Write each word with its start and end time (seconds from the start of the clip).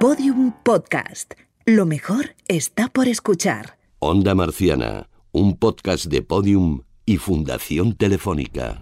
Podium 0.00 0.54
Podcast. 0.62 1.34
Lo 1.66 1.84
mejor 1.84 2.34
está 2.48 2.88
por 2.88 3.06
escuchar. 3.06 3.76
Onda 3.98 4.34
Marciana, 4.34 5.10
un 5.30 5.58
podcast 5.58 6.06
de 6.06 6.22
Podium 6.22 6.80
y 7.04 7.18
Fundación 7.18 7.94
Telefónica. 7.94 8.80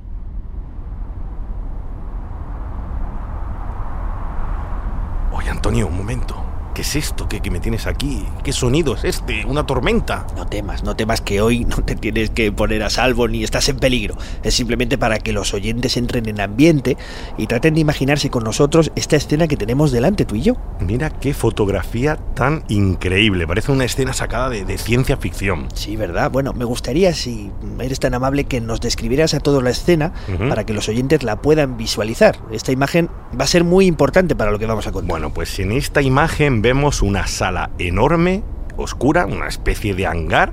Oye, 5.32 5.50
Antonio, 5.50 5.88
un 5.88 5.96
momento. 5.96 6.47
¿Qué 6.78 6.82
es 6.82 6.94
esto 6.94 7.28
que, 7.28 7.40
que 7.40 7.50
me 7.50 7.58
tienes 7.58 7.88
aquí? 7.88 8.24
¿Qué 8.44 8.52
sonido 8.52 8.94
es 8.94 9.02
este? 9.02 9.44
¿Una 9.44 9.66
tormenta? 9.66 10.28
No 10.36 10.46
temas, 10.46 10.84
no 10.84 10.94
temas 10.94 11.20
que 11.20 11.40
hoy 11.40 11.64
no 11.64 11.78
te 11.78 11.96
tienes 11.96 12.30
que 12.30 12.52
poner 12.52 12.84
a 12.84 12.88
salvo 12.88 13.26
ni 13.26 13.42
estás 13.42 13.68
en 13.68 13.80
peligro. 13.80 14.16
Es 14.44 14.54
simplemente 14.54 14.96
para 14.96 15.18
que 15.18 15.32
los 15.32 15.54
oyentes 15.54 15.96
entren 15.96 16.28
en 16.28 16.40
ambiente 16.40 16.96
y 17.36 17.48
traten 17.48 17.74
de 17.74 17.80
imaginarse 17.80 18.30
con 18.30 18.44
nosotros 18.44 18.92
esta 18.94 19.16
escena 19.16 19.48
que 19.48 19.56
tenemos 19.56 19.90
delante 19.90 20.24
tú 20.24 20.36
y 20.36 20.42
yo. 20.42 20.54
Mira 20.78 21.10
qué 21.10 21.34
fotografía 21.34 22.14
tan 22.36 22.62
increíble. 22.68 23.48
Parece 23.48 23.72
una 23.72 23.84
escena 23.84 24.12
sacada 24.12 24.48
de, 24.48 24.64
de 24.64 24.78
ciencia 24.78 25.16
ficción. 25.16 25.66
Sí, 25.74 25.96
¿verdad? 25.96 26.30
Bueno, 26.30 26.52
me 26.52 26.64
gustaría, 26.64 27.12
si 27.12 27.50
eres 27.80 27.98
tan 27.98 28.14
amable, 28.14 28.44
que 28.44 28.60
nos 28.60 28.80
describieras 28.80 29.34
a 29.34 29.40
todos 29.40 29.64
la 29.64 29.70
escena 29.70 30.12
para 30.48 30.64
que 30.64 30.74
los 30.74 30.88
oyentes 30.88 31.24
la 31.24 31.42
puedan 31.42 31.76
visualizar. 31.76 32.38
Esta 32.52 32.70
imagen 32.70 33.10
va 33.32 33.46
a 33.46 33.48
ser 33.48 33.64
muy 33.64 33.86
importante 33.86 34.36
para 34.36 34.52
lo 34.52 34.60
que 34.60 34.66
vamos 34.66 34.86
a 34.86 34.92
contar. 34.92 35.10
Bueno, 35.10 35.34
pues 35.34 35.58
en 35.58 35.72
esta 35.72 36.02
imagen 36.02 36.62
vemos 36.68 37.00
una 37.00 37.26
sala 37.26 37.70
enorme, 37.78 38.42
oscura, 38.76 39.24
una 39.24 39.48
especie 39.48 39.94
de 39.94 40.06
hangar, 40.06 40.52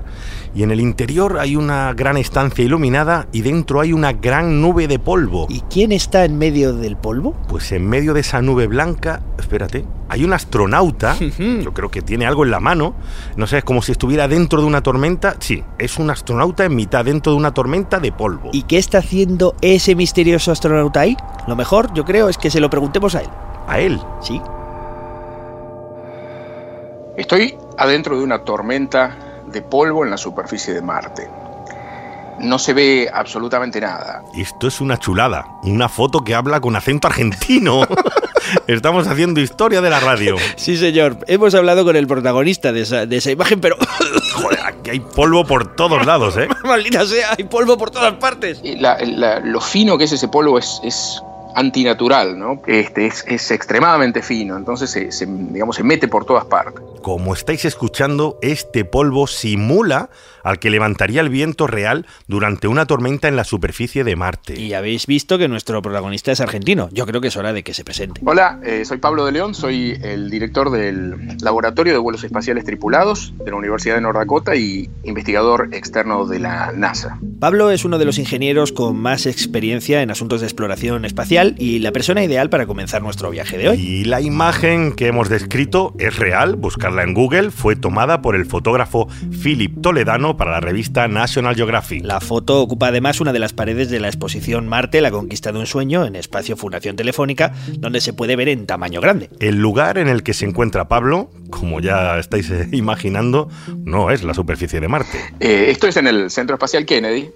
y 0.54 0.62
en 0.62 0.70
el 0.70 0.80
interior 0.80 1.38
hay 1.38 1.56
una 1.56 1.92
gran 1.92 2.16
estancia 2.16 2.64
iluminada 2.64 3.28
y 3.32 3.42
dentro 3.42 3.82
hay 3.82 3.92
una 3.92 4.14
gran 4.14 4.62
nube 4.62 4.88
de 4.88 4.98
polvo. 4.98 5.46
¿Y 5.50 5.60
quién 5.68 5.92
está 5.92 6.24
en 6.24 6.38
medio 6.38 6.72
del 6.72 6.96
polvo? 6.96 7.36
Pues 7.50 7.70
en 7.72 7.86
medio 7.86 8.14
de 8.14 8.20
esa 8.20 8.40
nube 8.40 8.66
blanca, 8.66 9.20
espérate, 9.38 9.84
hay 10.08 10.24
un 10.24 10.32
astronauta, 10.32 11.18
yo 11.38 11.74
creo 11.74 11.90
que 11.90 12.00
tiene 12.00 12.24
algo 12.24 12.46
en 12.46 12.50
la 12.50 12.60
mano, 12.60 12.94
no 13.36 13.46
sé, 13.46 13.58
es 13.58 13.64
como 13.64 13.82
si 13.82 13.92
estuviera 13.92 14.26
dentro 14.26 14.62
de 14.62 14.66
una 14.66 14.82
tormenta, 14.82 15.36
sí, 15.38 15.62
es 15.78 15.98
un 15.98 16.08
astronauta 16.08 16.64
en 16.64 16.74
mitad 16.74 17.04
dentro 17.04 17.32
de 17.32 17.36
una 17.36 17.52
tormenta 17.52 18.00
de 18.00 18.10
polvo. 18.10 18.48
¿Y 18.54 18.62
qué 18.62 18.78
está 18.78 19.00
haciendo 19.00 19.54
ese 19.60 19.94
misterioso 19.94 20.50
astronauta 20.50 21.00
ahí? 21.00 21.14
Lo 21.46 21.56
mejor, 21.56 21.92
yo 21.92 22.06
creo, 22.06 22.30
es 22.30 22.38
que 22.38 22.50
se 22.50 22.60
lo 22.60 22.70
preguntemos 22.70 23.14
a 23.14 23.20
él. 23.20 23.28
A 23.68 23.80
él, 23.80 24.00
¿Sí? 24.22 24.40
Estoy 27.16 27.56
adentro 27.78 28.18
de 28.18 28.24
una 28.24 28.40
tormenta 28.40 29.16
de 29.46 29.62
polvo 29.62 30.04
en 30.04 30.10
la 30.10 30.16
superficie 30.18 30.74
de 30.74 30.82
Marte. 30.82 31.28
No 32.38 32.58
se 32.58 32.74
ve 32.74 33.08
absolutamente 33.12 33.80
nada. 33.80 34.22
esto 34.36 34.66
es 34.68 34.82
una 34.82 34.98
chulada, 34.98 35.46
una 35.62 35.88
foto 35.88 36.20
que 36.20 36.34
habla 36.34 36.60
con 36.60 36.76
acento 36.76 37.08
argentino. 37.08 37.86
Estamos 38.66 39.08
haciendo 39.08 39.40
historia 39.40 39.80
de 39.80 39.88
la 39.88 40.00
radio. 40.00 40.36
Sí, 40.56 40.76
señor. 40.76 41.16
Hemos 41.26 41.54
hablado 41.54 41.84
con 41.84 41.96
el 41.96 42.06
protagonista 42.06 42.72
de 42.72 42.82
esa, 42.82 43.06
de 43.06 43.16
esa 43.16 43.30
imagen, 43.30 43.60
pero... 43.60 43.76
Joder, 44.34 44.60
aquí 44.66 44.90
hay 44.90 45.00
polvo 45.00 45.46
por 45.46 45.74
todos 45.74 46.04
lados, 46.04 46.36
¿eh? 46.36 46.46
Maldita 46.64 47.06
sea, 47.06 47.30
hay 47.38 47.44
polvo 47.44 47.78
por 47.78 47.90
todas 47.90 48.12
partes. 48.14 48.60
La- 48.62 48.98
la- 49.02 49.40
lo 49.40 49.60
fino 49.62 49.96
que 49.96 50.04
es 50.04 50.12
ese 50.12 50.28
polvo 50.28 50.58
es, 50.58 50.78
es 50.84 51.22
antinatural, 51.54 52.38
¿no? 52.38 52.60
Este, 52.66 53.06
es, 53.06 53.24
es 53.26 53.50
extremadamente 53.50 54.20
fino, 54.22 54.58
entonces 54.58 54.90
se, 54.90 55.10
se, 55.10 55.24
digamos, 55.26 55.74
se 55.76 55.82
mete 55.82 56.06
por 56.06 56.26
todas 56.26 56.44
partes. 56.44 56.82
Como 57.06 57.34
estáis 57.34 57.64
escuchando, 57.64 58.36
este 58.42 58.84
polvo 58.84 59.28
simula 59.28 60.10
al 60.42 60.58
que 60.58 60.70
levantaría 60.70 61.20
el 61.20 61.28
viento 61.28 61.68
real 61.68 62.04
durante 62.26 62.66
una 62.66 62.86
tormenta 62.86 63.28
en 63.28 63.36
la 63.36 63.44
superficie 63.44 64.02
de 64.02 64.16
Marte. 64.16 64.60
Y 64.60 64.74
habéis 64.74 65.06
visto 65.06 65.38
que 65.38 65.46
nuestro 65.46 65.80
protagonista 65.82 66.32
es 66.32 66.40
argentino. 66.40 66.88
Yo 66.90 67.06
creo 67.06 67.20
que 67.20 67.28
es 67.28 67.36
hora 67.36 67.52
de 67.52 67.62
que 67.62 67.74
se 67.74 67.84
presente. 67.84 68.22
Hola, 68.24 68.58
eh, 68.64 68.84
soy 68.84 68.98
Pablo 68.98 69.24
de 69.24 69.30
León, 69.30 69.54
soy 69.54 69.96
el 70.02 70.30
director 70.30 70.70
del 70.70 71.36
Laboratorio 71.42 71.92
de 71.92 71.98
Vuelos 72.00 72.24
Espaciales 72.24 72.64
Tripulados 72.64 73.32
de 73.38 73.52
la 73.52 73.56
Universidad 73.56 73.94
de 73.94 74.00
North 74.00 74.18
Dakota 74.18 74.56
y 74.56 74.90
investigador 75.04 75.68
externo 75.72 76.26
de 76.26 76.40
la 76.40 76.72
NASA. 76.72 77.20
Pablo 77.38 77.70
es 77.70 77.84
uno 77.84 77.98
de 77.98 78.04
los 78.04 78.18
ingenieros 78.18 78.72
con 78.72 78.96
más 78.96 79.26
experiencia 79.26 80.02
en 80.02 80.10
asuntos 80.10 80.40
de 80.40 80.48
exploración 80.48 81.04
espacial 81.04 81.54
y 81.56 81.78
la 81.78 81.92
persona 81.92 82.24
ideal 82.24 82.50
para 82.50 82.66
comenzar 82.66 83.00
nuestro 83.00 83.30
viaje 83.30 83.58
de 83.58 83.68
hoy. 83.68 83.76
Y 83.78 84.04
la 84.06 84.20
imagen 84.20 84.92
que 84.92 85.06
hemos 85.06 85.28
descrito 85.28 85.94
es 85.98 86.16
real, 86.16 86.56
buscarla 86.96 87.02
en 87.02 87.14
Google, 87.14 87.50
fue 87.50 87.76
tomada 87.76 88.22
por 88.22 88.34
el 88.36 88.46
fotógrafo 88.46 89.08
Philip 89.42 89.80
Toledano 89.82 90.36
para 90.36 90.52
la 90.52 90.60
revista 90.60 91.06
National 91.08 91.54
Geographic. 91.54 92.04
La 92.04 92.20
foto 92.20 92.60
ocupa 92.62 92.88
además 92.88 93.20
una 93.20 93.32
de 93.32 93.38
las 93.38 93.52
paredes 93.52 93.90
de 93.90 94.00
la 94.00 94.08
exposición 94.08 94.66
Marte, 94.68 95.00
la 95.00 95.10
conquista 95.10 95.52
de 95.52 95.58
un 95.58 95.66
sueño, 95.66 96.04
en 96.06 96.16
espacio 96.16 96.56
Fundación 96.56 96.96
Telefónica, 96.96 97.52
donde 97.78 98.00
se 98.00 98.12
puede 98.14 98.34
ver 98.36 98.48
en 98.48 98.66
tamaño 98.66 99.00
grande. 99.00 99.28
El 99.40 99.56
lugar 99.56 99.98
en 99.98 100.08
el 100.08 100.22
que 100.22 100.32
se 100.34 100.46
encuentra 100.46 100.88
Pablo, 100.88 101.30
como 101.50 101.80
ya 101.80 102.18
estáis 102.18 102.50
eh, 102.50 102.68
imaginando, 102.72 103.48
no 103.84 104.10
es 104.10 104.22
la 104.24 104.32
superficie 104.34 104.80
de 104.80 104.88
Marte. 104.88 105.18
Eh, 105.40 105.66
esto 105.68 105.86
es 105.86 105.96
en 105.98 106.06
el 106.06 106.30
Centro 106.30 106.54
Espacial 106.54 106.86
Kennedy, 106.86 107.30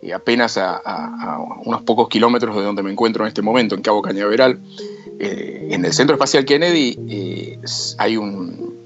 y 0.00 0.12
apenas 0.12 0.56
a, 0.58 0.76
a- 0.76 1.34
a 1.34 1.38
unos 1.64 1.82
pocos 1.82 2.08
kilómetros 2.08 2.54
de 2.56 2.62
donde 2.62 2.82
me 2.84 2.90
encuentro 2.92 3.24
en 3.24 3.28
este 3.28 3.42
momento, 3.42 3.74
en 3.74 3.82
Cabo 3.82 4.00
Cañaveral. 4.02 4.60
Eh, 5.20 5.70
en 5.72 5.84
el 5.84 5.92
Centro 5.92 6.14
Espacial 6.14 6.44
Kennedy 6.44 6.96
eh, 7.08 7.58
hay 7.98 8.16
un- 8.16 8.77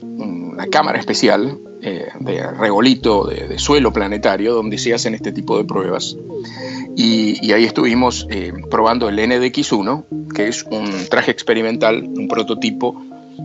una 0.62 0.70
cámara 0.70 0.98
especial 0.98 1.58
eh, 1.82 2.08
de 2.20 2.50
regolito 2.52 3.24
de, 3.24 3.58
suelo 3.58 3.92
planetario 3.92 4.54
donde 4.54 4.78
se 4.78 4.94
hacen 4.94 5.14
este 5.14 5.32
tipo 5.32 5.58
de 5.58 5.64
pruebas. 5.64 6.16
Y, 6.96 7.44
y 7.44 7.52
ahí 7.52 7.64
estuvimos 7.64 8.26
eh, 8.30 8.52
probando 8.70 9.08
el 9.08 9.18
NDX-1, 9.18 10.04
que 10.34 10.48
es 10.48 10.62
un 10.64 10.88
traje 11.08 11.30
experimental, 11.32 12.04
un 12.04 12.28
prototipo 12.28 13.02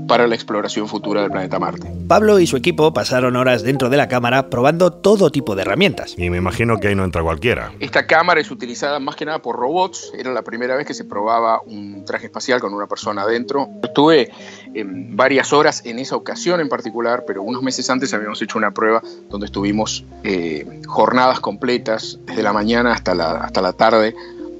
para 0.08 0.28
la 0.28 0.36
exploración 0.36 0.88
futura 0.88 1.22
del 1.22 1.32
planeta 1.32 1.60
Marte. 1.60 1.92
Pablo 2.08 2.40
y 2.40 2.48
su 2.48 2.58
equipo 2.58 2.94
pasaron 2.94 3.36
horas 3.36 3.64
dentro 3.64 3.90
de 3.90 3.98
la 3.98 4.08
cámara 4.08 4.50
probando 4.50 4.92
todo 4.92 5.32
tipo 5.32 5.56
de 5.56 5.64
herramientas. 5.64 6.16
Y 6.18 6.30
me 6.30 6.38
imagino 6.38 6.80
que 6.80 6.88
ahí 6.88 6.96
no 6.96 7.04
entra 7.04 7.22
cualquiera. 7.24 7.72
Esta 7.80 8.08
cámara 8.08 8.40
es 8.40 8.52
utilizada 8.52 9.00
más 9.00 9.16
que 9.16 9.26
nada 9.26 9.40
por 9.42 9.56
robots. 9.56 10.12
Era 10.18 10.32
la 10.32 10.42
primera 10.42 10.76
vez 10.76 10.88
que 10.88 10.94
se 10.94 11.06
probaba 11.06 11.62
un 11.66 12.06
traje 12.06 12.28
espacial 12.28 12.60
con 12.60 12.74
una 12.74 12.88
persona 12.88 13.24
adentro. 13.24 13.70
Estuve 13.84 14.32
em, 14.74 15.16
varias 15.16 15.54
horas 15.54 15.82
en 15.86 16.00
esa 16.00 16.16
ocasión 16.16 16.60
en 16.60 16.70
particular, 16.70 17.24
pero 17.28 17.42
unos 17.42 17.62
meses 17.62 17.90
antes 17.90 18.14
habíamos 18.14 18.42
hecho 18.42 18.58
una 18.58 18.72
prueba 18.72 19.02
donde 19.30 19.46
estuvimos 19.46 20.06
eh, 20.24 20.82
jornadas 20.88 21.40
completas, 21.40 22.20
desde 22.26 22.44
la 22.44 22.54
mañana 22.54 22.94
hasta 22.94 23.14
la, 23.16 23.32
hasta 23.32 23.62
la 23.62 23.74
tarde, 23.74 24.16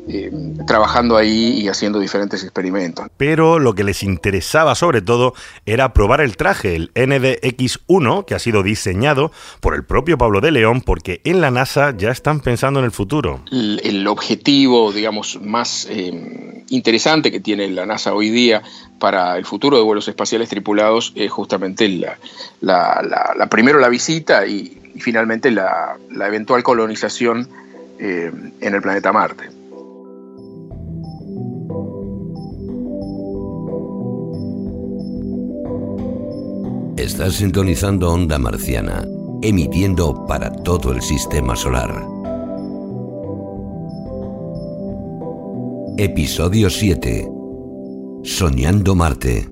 eh, 0.08 0.32
trabajando 0.66 1.18
ahí 1.18 1.60
y 1.62 1.68
haciendo 1.68 2.00
diferentes 2.00 2.44
experimentos. 2.44 3.06
Pero 3.18 3.60
lo 3.60 3.74
que 3.76 3.84
les 3.84 4.04
interesaba 4.04 4.76
sobre 4.76 5.02
todo 5.02 5.34
era 5.66 5.94
probar 5.94 6.22
el 6.22 6.38
traje, 6.38 6.76
el 6.76 6.92
NDX-1, 6.94 8.26
que 8.26 8.36
ha 8.36 8.40
sido 8.40 8.64
diseñado 8.64 9.32
por 9.60 9.76
el 9.76 9.84
propio 9.84 10.18
Pablo 10.18 10.42
de 10.42 10.52
León, 10.52 10.82
porque 10.82 11.22
en 11.24 11.42
la 11.42 11.52
NASA 11.52 11.96
ya 11.98 12.12
están 12.12 12.40
pensando 12.40 12.80
en 12.80 12.86
el 12.86 12.92
futuro. 12.92 13.42
el, 13.52 13.82
el 13.84 14.08
objetivo, 14.08 14.92
digamos, 14.92 15.40
más 15.42 15.88
eh, 15.90 16.64
interesante 16.70 17.32
que 17.32 17.40
tiene 17.40 17.68
la 17.70 17.86
NASA 17.86 18.14
hoy 18.14 18.30
día 18.30 18.62
para 19.00 19.38
el 19.38 19.46
futuro 19.46 19.78
de 19.78 19.84
vuelos 19.84 20.08
espaciales 20.08 20.50
tripulados 20.50 21.14
es 21.16 21.32
justamente 21.32 21.88
la, 21.90 22.18
la- 22.62 23.02
la- 23.08 23.34
la- 23.38 23.48
primero 23.48 23.80
la 23.80 23.90
visita 23.90 24.46
y, 24.48 24.78
y 24.96 25.00
finalmente 25.00 25.52
la, 25.52 25.98
la 26.12 26.28
eventual 26.28 26.64
colonización 26.64 27.48
eh, 28.00 28.32
en 28.62 28.76
el 28.76 28.82
planeta 28.82 29.12
Marte. 29.12 29.50
Estás 37.08 37.36
sintonizando 37.36 38.12
Onda 38.12 38.38
Marciana, 38.38 39.06
emitiendo 39.42 40.26
para 40.26 40.52
todo 40.52 40.92
el 40.92 41.02
sistema 41.02 41.56
solar. 41.56 42.04
Episodio 45.98 46.70
7. 46.70 47.26
Soñando 48.26 48.94
Marte. 48.94 49.48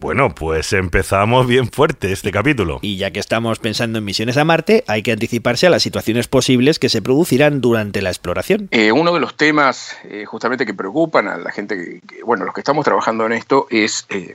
Bueno, 0.00 0.34
pues 0.34 0.72
empezamos 0.72 1.46
bien 1.46 1.70
fuerte 1.70 2.12
este 2.12 2.32
capítulo. 2.32 2.78
Y 2.80 2.96
ya 2.96 3.10
que 3.10 3.20
estamos 3.20 3.58
pensando 3.58 3.98
en 3.98 4.04
misiones 4.06 4.38
a 4.38 4.46
Marte, 4.46 4.84
hay 4.86 5.02
que 5.02 5.12
anticiparse 5.12 5.66
a 5.66 5.70
las 5.70 5.82
situaciones 5.82 6.28
posibles 6.28 6.78
que 6.78 6.88
se 6.88 7.02
producirán 7.02 7.60
durante 7.60 8.00
la 8.00 8.08
exploración. 8.08 8.68
Eh, 8.70 8.90
uno 8.90 9.12
de 9.12 9.20
los 9.20 9.36
temas 9.36 9.98
eh, 10.04 10.24
justamente 10.24 10.64
que 10.64 10.72
preocupan 10.72 11.28
a 11.28 11.36
la 11.36 11.52
gente, 11.52 11.76
que, 11.76 12.00
que, 12.00 12.22
bueno, 12.22 12.46
los 12.46 12.54
que 12.54 12.62
estamos 12.62 12.86
trabajando 12.86 13.26
en 13.26 13.32
esto, 13.32 13.66
es 13.70 14.06
eh, 14.08 14.34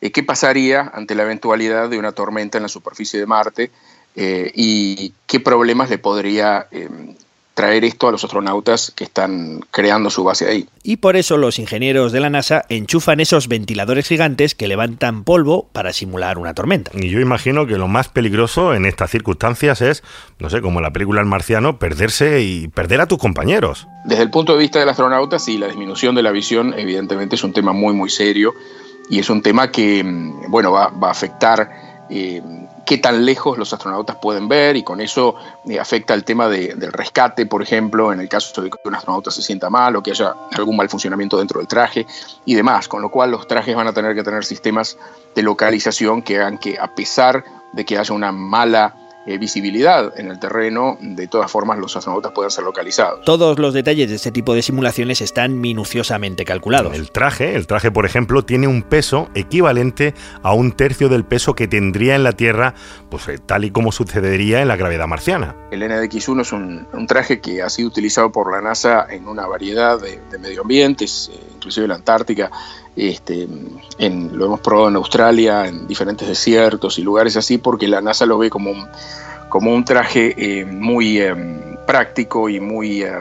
qué 0.00 0.22
pasaría 0.22 0.90
ante 0.94 1.14
la 1.14 1.24
eventualidad 1.24 1.88
de 1.88 1.98
una 1.98 2.12
tormenta 2.12 2.58
en 2.58 2.62
la 2.62 2.68
superficie 2.68 3.18
de 3.18 3.26
Marte 3.26 3.70
eh, 4.14 4.50
y 4.54 5.12
qué 5.26 5.40
problemas 5.40 5.90
le 5.90 5.98
podría 5.98 6.66
eh, 6.70 6.88
traer 7.56 7.84
esto 7.84 8.06
a 8.06 8.12
los 8.12 8.22
astronautas 8.22 8.92
que 8.94 9.04
están 9.04 9.60
creando 9.70 10.10
su 10.10 10.22
base 10.22 10.46
ahí. 10.46 10.68
Y 10.82 10.98
por 10.98 11.16
eso 11.16 11.38
los 11.38 11.58
ingenieros 11.58 12.12
de 12.12 12.20
la 12.20 12.28
NASA 12.28 12.66
enchufan 12.68 13.18
esos 13.18 13.48
ventiladores 13.48 14.06
gigantes 14.06 14.54
que 14.54 14.68
levantan 14.68 15.24
polvo 15.24 15.66
para 15.72 15.94
simular 15.94 16.36
una 16.36 16.52
tormenta. 16.52 16.90
Y 16.94 17.08
yo 17.08 17.18
imagino 17.18 17.66
que 17.66 17.78
lo 17.78 17.88
más 17.88 18.10
peligroso 18.10 18.74
en 18.74 18.84
estas 18.84 19.10
circunstancias 19.10 19.80
es, 19.80 20.02
no 20.38 20.50
sé, 20.50 20.60
como 20.60 20.80
en 20.80 20.82
la 20.82 20.92
película 20.92 21.22
El 21.22 21.26
Marciano, 21.26 21.78
perderse 21.78 22.42
y 22.42 22.68
perder 22.68 23.00
a 23.00 23.06
tus 23.06 23.16
compañeros. 23.16 23.86
Desde 24.04 24.22
el 24.22 24.30
punto 24.30 24.52
de 24.52 24.58
vista 24.58 24.78
del 24.78 24.90
astronauta, 24.90 25.38
sí, 25.38 25.56
la 25.56 25.66
disminución 25.66 26.14
de 26.14 26.22
la 26.22 26.32
visión 26.32 26.74
evidentemente 26.76 27.36
es 27.36 27.42
un 27.42 27.54
tema 27.54 27.72
muy, 27.72 27.94
muy 27.94 28.10
serio 28.10 28.52
y 29.08 29.18
es 29.18 29.30
un 29.30 29.42
tema 29.42 29.70
que, 29.70 30.02
mm, 30.02 30.50
bueno, 30.50 30.72
va, 30.72 30.92
a 31.00 31.10
afectar 31.10 32.04
eh, 32.08 32.42
qué 32.84 32.98
tan 32.98 33.24
lejos 33.24 33.58
los 33.58 33.72
astronautas 33.72 34.16
pueden 34.16 34.48
ver 34.48 34.76
y 34.76 34.84
con 34.84 35.00
eso 35.00 35.34
eh, 35.68 35.78
afecta 35.78 36.14
el 36.14 36.24
tema 36.24 36.48
del 36.48 36.92
rescate, 36.92 37.46
por 37.46 37.62
ejemplo, 37.62 38.12
en 38.12 38.20
el 38.20 38.28
caso 38.28 38.62
de 38.62 38.70
que 38.70 38.78
un 38.84 38.94
astronauta 38.94 39.30
se 39.30 39.42
sienta 39.42 39.68
mal 39.70 39.96
o 39.96 40.02
que 40.02 40.12
haya 40.12 40.34
algún 40.56 40.76
mal 40.76 40.88
funcionamiento 40.88 41.36
dentro 41.36 41.58
del 41.58 41.66
traje 41.66 42.06
y 42.44 42.54
demás, 42.54 42.86
con 42.86 43.02
lo 43.02 43.10
cual 43.10 43.32
los 43.32 43.48
trajes 43.48 43.74
van 43.74 43.88
a 43.88 43.92
tener 43.92 44.14
que 44.14 44.22
tener 44.22 44.44
sistemas 44.44 44.96
de 45.34 45.42
localización 45.42 46.22
que 46.22 46.38
hagan 46.38 46.58
que 46.58 46.78
a 46.78 46.94
pesar 46.94 47.44
de 47.72 47.84
que 47.84 47.98
haya 47.98 48.14
una 48.14 48.30
mala 48.30 48.94
eh, 49.26 49.38
visibilidad 49.38 50.12
en 50.18 50.30
el 50.30 50.38
terreno, 50.38 50.98
de 51.00 51.26
todas 51.26 51.50
formas 51.50 51.78
los 51.78 51.96
astronautas 51.96 52.32
puedan 52.32 52.50
ser 52.50 52.64
localizados. 52.64 53.24
Todos 53.24 53.58
los 53.58 53.74
detalles 53.74 54.08
de 54.08 54.16
este 54.16 54.30
tipo 54.30 54.54
de 54.54 54.62
simulaciones 54.62 55.20
están 55.20 55.60
minuciosamente 55.60 56.44
calculados. 56.44 56.94
El 56.94 57.10
traje, 57.10 57.56
el 57.56 57.66
traje 57.66 57.90
por 57.90 58.06
ejemplo, 58.06 58.44
tiene 58.44 58.68
un 58.68 58.82
peso 58.82 59.28
equivalente 59.34 60.14
a 60.42 60.52
un 60.52 60.72
tercio 60.72 61.08
del 61.08 61.24
peso 61.24 61.54
que 61.54 61.66
tendría 61.66 62.14
en 62.14 62.22
la 62.22 62.32
Tierra, 62.32 62.74
pues 63.10 63.26
eh, 63.28 63.38
tal 63.38 63.64
y 63.64 63.70
como 63.70 63.92
sucedería 63.92 64.62
en 64.62 64.68
la 64.68 64.76
gravedad 64.76 65.06
marciana. 65.06 65.56
El 65.70 65.82
NDX-1 65.82 66.40
es 66.42 66.52
un, 66.52 67.06
traje 67.06 67.40
que 67.40 67.62
ha 67.62 67.68
sido 67.68 67.88
utilizado 67.88 68.30
por 68.30 68.52
la 68.52 68.60
NASA 68.60 69.06
en 69.10 69.26
una 69.28 69.46
variedad 69.46 70.00
de, 70.00 70.20
medio 70.38 70.62
ambientes, 70.62 71.30
eh, 71.32 71.40
inclusive 71.54 71.88
la 71.88 71.96
Antártica, 71.96 72.50
este, 72.96 73.46
en, 73.98 74.36
lo 74.36 74.46
hemos 74.46 74.60
probado 74.60 74.88
en 74.88 74.96
Australia, 74.96 75.66
en 75.66 75.86
diferentes 75.86 76.26
desiertos 76.26 76.98
y 76.98 77.02
lugares 77.02 77.36
así, 77.36 77.58
porque 77.58 77.86
la 77.86 78.00
NASA 78.00 78.26
lo 78.26 78.38
ve 78.38 78.50
como 78.50 78.70
un, 78.70 78.86
como 79.48 79.72
un 79.72 79.84
traje 79.84 80.34
eh, 80.36 80.64
muy 80.64 81.20
eh, 81.20 81.34
práctico 81.86 82.48
y 82.48 82.58
muy 82.58 83.02
eh, 83.02 83.12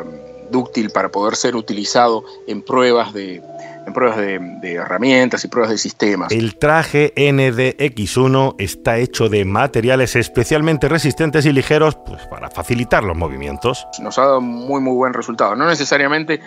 dúctil 0.50 0.90
para 0.92 1.10
poder 1.10 1.36
ser 1.36 1.56
utilizado 1.56 2.24
en 2.48 2.62
pruebas 2.62 3.14
de, 3.14 3.42
en 3.86 3.94
pruebas 3.94 4.18
de, 4.18 4.74
herramientas 4.74 5.44
y 5.44 5.48
pruebas 5.48 5.72
de 5.72 5.78
sistemas. 5.78 6.32
El 6.32 6.58
traje 6.58 7.14
NDX1 7.16 8.56
está 8.58 8.98
hecho 8.98 9.30
de 9.30 9.46
materiales 9.46 10.16
especialmente 10.16 10.88
resistentes 10.88 11.46
y 11.46 11.52
ligeros 11.52 11.98
pues, 12.06 12.26
para 12.28 12.50
facilitar 12.50 13.04
los 13.04 13.18
movimientos. 13.18 13.88
Nos 14.00 14.18
ha 14.18 14.22
dado 14.22 14.42
muy 14.42 14.82
muy 14.82 14.96
buen 14.96 15.14
resultado. 15.14 15.56
No 15.56 15.68
necesariamente 15.68 16.40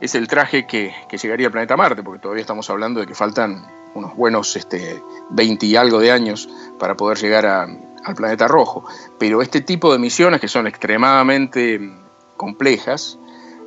es 0.00 0.14
el 0.14 0.28
traje 0.28 0.66
que, 0.66 0.94
llegaría 1.10 1.46
al 1.46 1.52
planeta 1.52 1.76
Marte, 1.76 2.02
porque 2.02 2.20
todavía 2.20 2.40
estamos 2.40 2.68
hablando 2.70 3.00
de 3.00 3.06
que 3.06 3.14
faltan 3.14 3.66
unos 3.94 4.16
buenos 4.16 4.56
este, 4.56 5.02
20 5.30 5.66
y 5.66 5.76
algo 5.76 5.98
de 5.98 6.10
años 6.10 6.48
para 6.78 6.96
poder 6.96 7.18
llegar 7.18 7.46
al 7.46 8.14
planeta 8.14 8.48
rojo. 8.48 8.84
Pero 9.18 9.42
este 9.42 9.60
tipo 9.60 9.92
de 9.92 9.98
misiones 9.98 10.40
que 10.40 10.48
son 10.48 10.66
extremadamente 10.66 11.92
complejas 12.36 13.18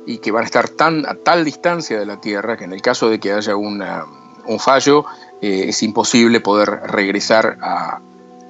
y 0.06 0.18
que 0.18 0.32
van 0.32 0.42
a 0.42 0.46
estar 0.46 0.68
tan, 0.68 1.06
a 1.06 1.14
tal 1.14 1.44
distancia 1.44 1.98
de 1.98 2.06
la 2.06 2.20
Tierra 2.20 2.56
que 2.56 2.64
en 2.64 2.72
el 2.72 2.82
caso 2.82 3.08
de 3.08 3.20
que 3.20 3.32
haya 3.32 3.56
un 3.56 3.80
fallo 4.58 5.04
eh, 5.40 5.66
es 5.68 5.82
imposible 5.82 6.40
poder 6.40 6.68
regresar 6.88 7.58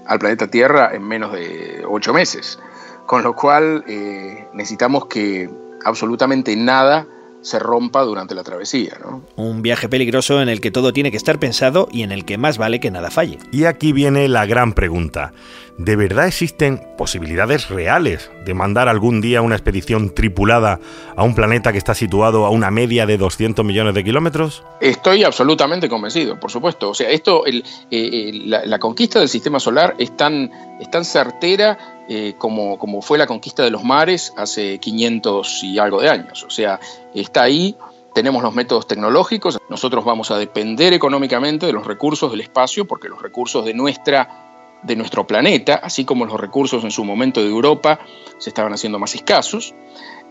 al 0.06 0.18
planeta 0.18 0.48
Tierra 0.48 0.90
en 0.94 1.02
menos 1.02 1.32
de 1.32 1.84
ocho 1.86 2.14
meses. 2.14 2.58
Con 3.04 3.22
lo 3.22 3.34
cual 3.34 3.84
eh, 3.86 4.48
necesitamos 4.54 5.06
que 5.06 5.50
absolutamente 5.84 6.56
nada 6.56 7.06
se 7.44 7.58
rompa 7.58 8.02
durante 8.02 8.34
la 8.34 8.42
travesía. 8.42 8.98
¿no? 9.00 9.22
Un 9.36 9.62
viaje 9.62 9.88
peligroso 9.88 10.40
en 10.40 10.48
el 10.48 10.60
que 10.60 10.70
todo 10.70 10.92
tiene 10.92 11.10
que 11.10 11.16
estar 11.16 11.38
pensado 11.38 11.88
y 11.92 12.02
en 12.02 12.10
el 12.10 12.24
que 12.24 12.38
más 12.38 12.58
vale 12.58 12.80
que 12.80 12.90
nada 12.90 13.10
falle. 13.10 13.38
Y 13.52 13.64
aquí 13.64 13.92
viene 13.92 14.26
la 14.28 14.46
gran 14.46 14.72
pregunta. 14.72 15.32
¿De 15.76 15.96
verdad 15.96 16.28
existen 16.28 16.80
posibilidades 16.96 17.68
reales 17.68 18.30
de 18.46 18.54
mandar 18.54 18.88
algún 18.88 19.20
día 19.20 19.42
una 19.42 19.56
expedición 19.56 20.14
tripulada 20.14 20.78
a 21.16 21.24
un 21.24 21.34
planeta 21.34 21.72
que 21.72 21.78
está 21.78 21.94
situado 21.94 22.46
a 22.46 22.50
una 22.50 22.70
media 22.70 23.06
de 23.06 23.18
200 23.18 23.64
millones 23.64 23.94
de 23.94 24.04
kilómetros? 24.04 24.62
Estoy 24.80 25.24
absolutamente 25.24 25.88
convencido, 25.88 26.38
por 26.38 26.52
supuesto. 26.52 26.90
O 26.90 26.94
sea, 26.94 27.10
esto, 27.10 27.44
el, 27.44 27.64
eh, 27.90 28.30
eh, 28.30 28.32
la, 28.44 28.78
conquista 28.78 29.18
del 29.18 29.28
sistema 29.28 29.58
solar 29.58 29.96
es 29.98 30.16
tan, 30.16 30.50
es 30.80 30.90
tan 30.92 31.04
certera 31.04 31.93
eh, 32.08 32.34
como, 32.36 32.78
como 32.78 33.00
fue 33.00 33.16
la 33.16 33.26
conquista 33.26 33.62
de 33.62 33.70
los 33.70 33.82
mares 33.82 34.32
hace 34.36 34.78
500 34.78 35.64
y 35.64 35.78
algo 35.78 36.00
de 36.00 36.10
años. 36.10 36.42
O 36.42 36.50
sea, 36.50 36.78
está 37.14 37.42
ahí, 37.42 37.76
tenemos 38.14 38.42
los 38.42 38.54
métodos 38.54 38.86
tecnológicos, 38.86 39.58
nosotros 39.68 40.04
vamos 40.04 40.30
a 40.30 40.38
depender 40.38 40.92
económicamente 40.92 41.66
de 41.66 41.72
los 41.72 41.86
recursos 41.86 42.30
del 42.30 42.42
espacio, 42.42 42.86
porque 42.86 43.08
los 43.08 43.22
recursos 43.22 43.64
de, 43.64 43.74
nuestra, 43.74 44.78
de 44.82 44.96
nuestro 44.96 45.26
planeta, 45.26 45.74
así 45.76 46.04
como 46.04 46.26
los 46.26 46.38
recursos 46.38 46.84
en 46.84 46.90
su 46.90 47.04
momento 47.04 47.40
de 47.40 47.48
Europa, 47.48 48.00
se 48.38 48.50
estaban 48.50 48.72
haciendo 48.72 48.98
más 48.98 49.14
escasos. 49.14 49.74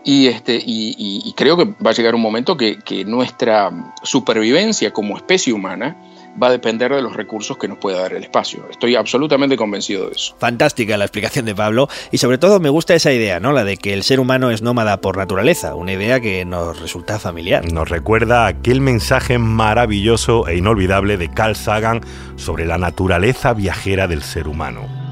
Y, 0.04 0.26
este, 0.26 0.60
y, 0.64 1.32
creo 1.34 1.56
que 1.56 1.64
va 1.64 1.90
a 1.90 1.94
llegar 1.94 2.14
un 2.14 2.20
momento 2.20 2.56
que, 2.56 2.78
que 2.78 3.04
nuestra 3.04 3.70
supervivencia 4.02 4.92
como 4.92 5.16
especie 5.16 5.52
humana 5.52 5.96
va 6.40 6.48
a 6.48 6.50
depender 6.50 6.92
de 6.92 7.02
los 7.02 7.14
recursos 7.14 7.56
que 7.56 7.68
nos 7.68 7.78
pueda 7.78 8.00
dar 8.00 8.12
el 8.12 8.22
espacio. 8.22 8.66
Estoy 8.70 8.96
absolutamente 8.96 9.56
convencido 9.56 10.06
de 10.08 10.16
eso. 10.16 10.34
Fantástica 10.38 10.96
la 10.96 11.04
explicación 11.04 11.44
de 11.44 11.54
Pablo 11.54 11.88
y 12.10 12.18
sobre 12.18 12.38
todo 12.38 12.60
me 12.60 12.68
gusta 12.68 12.94
esa 12.94 13.12
idea, 13.12 13.40
¿no? 13.40 13.52
La 13.52 13.64
de 13.64 13.76
que 13.76 13.92
el 13.92 14.02
ser 14.02 14.20
humano 14.20 14.50
es 14.50 14.62
nómada 14.62 15.00
por 15.00 15.16
naturaleza, 15.16 15.74
una 15.74 15.92
idea 15.92 16.20
que 16.20 16.44
nos 16.44 16.80
resulta 16.80 17.18
familiar. 17.18 17.70
Nos 17.72 17.88
recuerda 17.88 18.46
aquel 18.46 18.80
mensaje 18.80 19.38
maravilloso 19.38 20.48
e 20.48 20.56
inolvidable 20.56 21.16
de 21.16 21.30
Carl 21.30 21.56
Sagan 21.56 22.00
sobre 22.36 22.66
la 22.66 22.78
naturaleza 22.78 23.52
viajera 23.54 24.08
del 24.08 24.22
ser 24.22 24.48
humano. 24.48 25.03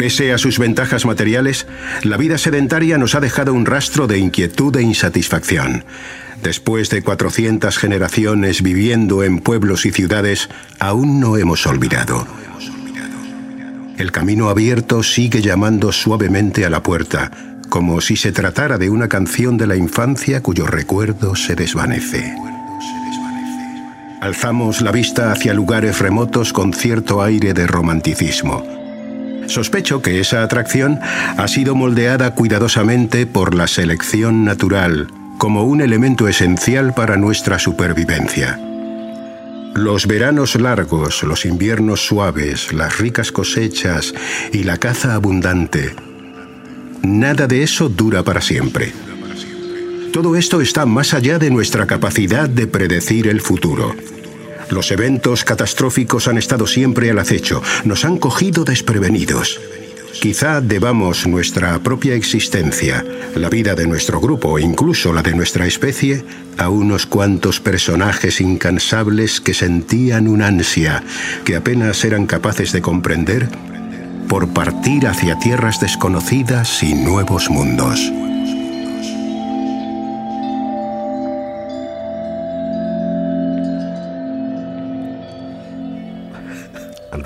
Pese 0.00 0.32
a 0.32 0.38
sus 0.38 0.58
ventajas 0.58 1.04
materiales, 1.04 1.66
la 2.04 2.16
vida 2.16 2.38
sedentaria 2.38 2.96
nos 2.96 3.14
ha 3.14 3.20
dejado 3.20 3.52
un 3.52 3.66
rastro 3.66 4.06
de 4.06 4.16
inquietud 4.16 4.74
e 4.76 4.82
insatisfacción. 4.82 5.84
Después 6.42 6.88
de 6.88 7.02
400 7.02 7.76
generaciones 7.76 8.62
viviendo 8.62 9.22
en 9.24 9.40
pueblos 9.40 9.84
y 9.84 9.90
ciudades, 9.90 10.48
aún 10.78 11.20
no 11.20 11.36
hemos 11.36 11.66
olvidado. 11.66 12.26
El 13.98 14.10
camino 14.10 14.48
abierto 14.48 15.02
sigue 15.02 15.42
llamando 15.42 15.92
suavemente 15.92 16.64
a 16.64 16.70
la 16.70 16.82
puerta, 16.82 17.30
como 17.68 18.00
si 18.00 18.16
se 18.16 18.32
tratara 18.32 18.78
de 18.78 18.88
una 18.88 19.06
canción 19.06 19.58
de 19.58 19.66
la 19.66 19.76
infancia 19.76 20.42
cuyo 20.42 20.66
recuerdo 20.66 21.36
se 21.36 21.54
desvanece. 21.56 22.34
Alzamos 24.22 24.80
la 24.80 24.92
vista 24.92 25.30
hacia 25.30 25.52
lugares 25.52 25.98
remotos 25.98 26.54
con 26.54 26.72
cierto 26.72 27.22
aire 27.22 27.52
de 27.52 27.66
romanticismo. 27.66 28.79
Sospecho 29.50 30.00
que 30.00 30.20
esa 30.20 30.44
atracción 30.44 31.00
ha 31.02 31.48
sido 31.48 31.74
moldeada 31.74 32.36
cuidadosamente 32.36 33.26
por 33.26 33.52
la 33.52 33.66
selección 33.66 34.44
natural, 34.44 35.08
como 35.38 35.64
un 35.64 35.80
elemento 35.80 36.28
esencial 36.28 36.94
para 36.94 37.16
nuestra 37.16 37.58
supervivencia. 37.58 38.60
Los 39.74 40.06
veranos 40.06 40.54
largos, 40.54 41.24
los 41.24 41.44
inviernos 41.44 42.06
suaves, 42.06 42.72
las 42.72 42.98
ricas 42.98 43.32
cosechas 43.32 44.14
y 44.52 44.62
la 44.62 44.78
caza 44.78 45.14
abundante, 45.14 45.96
nada 47.02 47.48
de 47.48 47.64
eso 47.64 47.88
dura 47.88 48.22
para 48.22 48.40
siempre. 48.40 48.92
Todo 50.12 50.36
esto 50.36 50.60
está 50.60 50.86
más 50.86 51.12
allá 51.12 51.40
de 51.40 51.50
nuestra 51.50 51.88
capacidad 51.88 52.48
de 52.48 52.68
predecir 52.68 53.26
el 53.26 53.40
futuro. 53.40 53.96
Los 54.70 54.92
eventos 54.92 55.44
catastróficos 55.44 56.28
han 56.28 56.38
estado 56.38 56.66
siempre 56.66 57.10
al 57.10 57.18
acecho, 57.18 57.62
nos 57.84 58.04
han 58.04 58.18
cogido 58.18 58.64
desprevenidos. 58.64 59.60
Quizá 60.20 60.60
debamos 60.60 61.26
nuestra 61.26 61.78
propia 61.80 62.14
existencia, 62.14 63.04
la 63.34 63.48
vida 63.48 63.74
de 63.74 63.86
nuestro 63.86 64.20
grupo 64.20 64.58
e 64.58 64.62
incluso 64.62 65.12
la 65.12 65.22
de 65.22 65.34
nuestra 65.34 65.66
especie, 65.66 66.24
a 66.58 66.68
unos 66.68 67.06
cuantos 67.06 67.58
personajes 67.60 68.40
incansables 68.40 69.40
que 69.40 69.54
sentían 69.54 70.28
una 70.28 70.48
ansia 70.48 71.02
que 71.44 71.56
apenas 71.56 72.04
eran 72.04 72.26
capaces 72.26 72.72
de 72.72 72.82
comprender 72.82 73.48
por 74.28 74.52
partir 74.52 75.06
hacia 75.06 75.38
tierras 75.38 75.80
desconocidas 75.80 76.82
y 76.82 76.94
nuevos 76.94 77.50
mundos. 77.50 78.00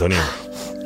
Antonio. 0.04 0.18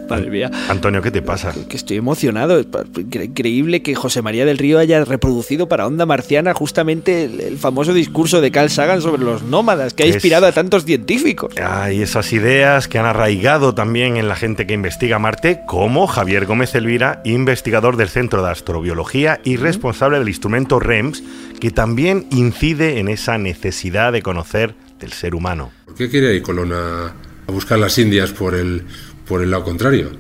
Madre 0.09 0.31
mía. 0.31 0.51
Antonio, 0.71 1.03
¿qué 1.03 1.11
te 1.11 1.21
pasa? 1.21 1.53
Que, 1.69 1.77
estoy 1.77 1.99
emocionado. 1.99 2.59
Es 2.59 2.67
increíble 2.97 3.83
que 3.83 3.95
José 3.95 4.23
María 4.23 4.47
del 4.47 4.57
Río 4.57 4.79
haya 4.79 5.05
reproducido 5.05 5.69
para 5.69 5.87
Onda 5.87 6.07
Marciana 6.07 6.55
justamente 6.55 7.25
el, 7.25 7.59
famoso 7.59 7.93
discurso 7.93 8.41
de 8.41 8.51
Carl 8.51 8.71
Sagan 8.71 9.03
sobre 9.03 9.23
los 9.23 9.43
nómadas, 9.43 9.93
que 9.93 10.05
ha 10.05 10.07
inspirado 10.07 10.47
a 10.47 10.53
tantos 10.53 10.85
científicos. 10.85 11.53
Hay 11.59 12.01
esas 12.01 12.33
ideas 12.33 12.89
que 12.89 12.99
han 12.99 13.05
arraigado 13.05 13.75
también 13.75 14.17
en 14.17 14.29
la 14.29 14.37
gente 14.37 14.67
que 14.67 14.73
investiga 14.73 15.19
Marte, 15.19 15.61
como 15.67 16.07
Javier 16.07 16.47
Gómez 16.47 16.75
Elvira, 16.75 17.21
investigador 17.25 17.97
del 17.97 18.09
Centro 18.09 18.43
de 18.43 18.51
Astrobiología 18.51 19.41
y 19.45 19.57
responsable 19.57 20.19
del 20.19 20.29
instrumento 20.29 20.81
REMS, 20.81 21.23
que 21.61 21.71
también 21.71 22.27
incide 22.31 22.99
en 22.99 23.09
esa 23.09 23.37
necesidad 23.37 24.13
de 24.13 24.23
conocer 24.23 24.75
del 25.01 25.13
ser 25.13 25.35
humano. 25.35 25.71
¿Por 25.85 25.97
qué 25.97 26.09
quiere 26.09 26.35
ir 26.35 26.43
Colón 26.43 26.73
a 26.73 27.13
buscar 27.53 27.79
las 27.79 27.97
Indias 27.99 28.31
por 28.31 28.55
el 28.55 28.85
por 29.29 29.43
el 29.43 29.51
lado 29.51 29.65
contrario. 29.65 30.11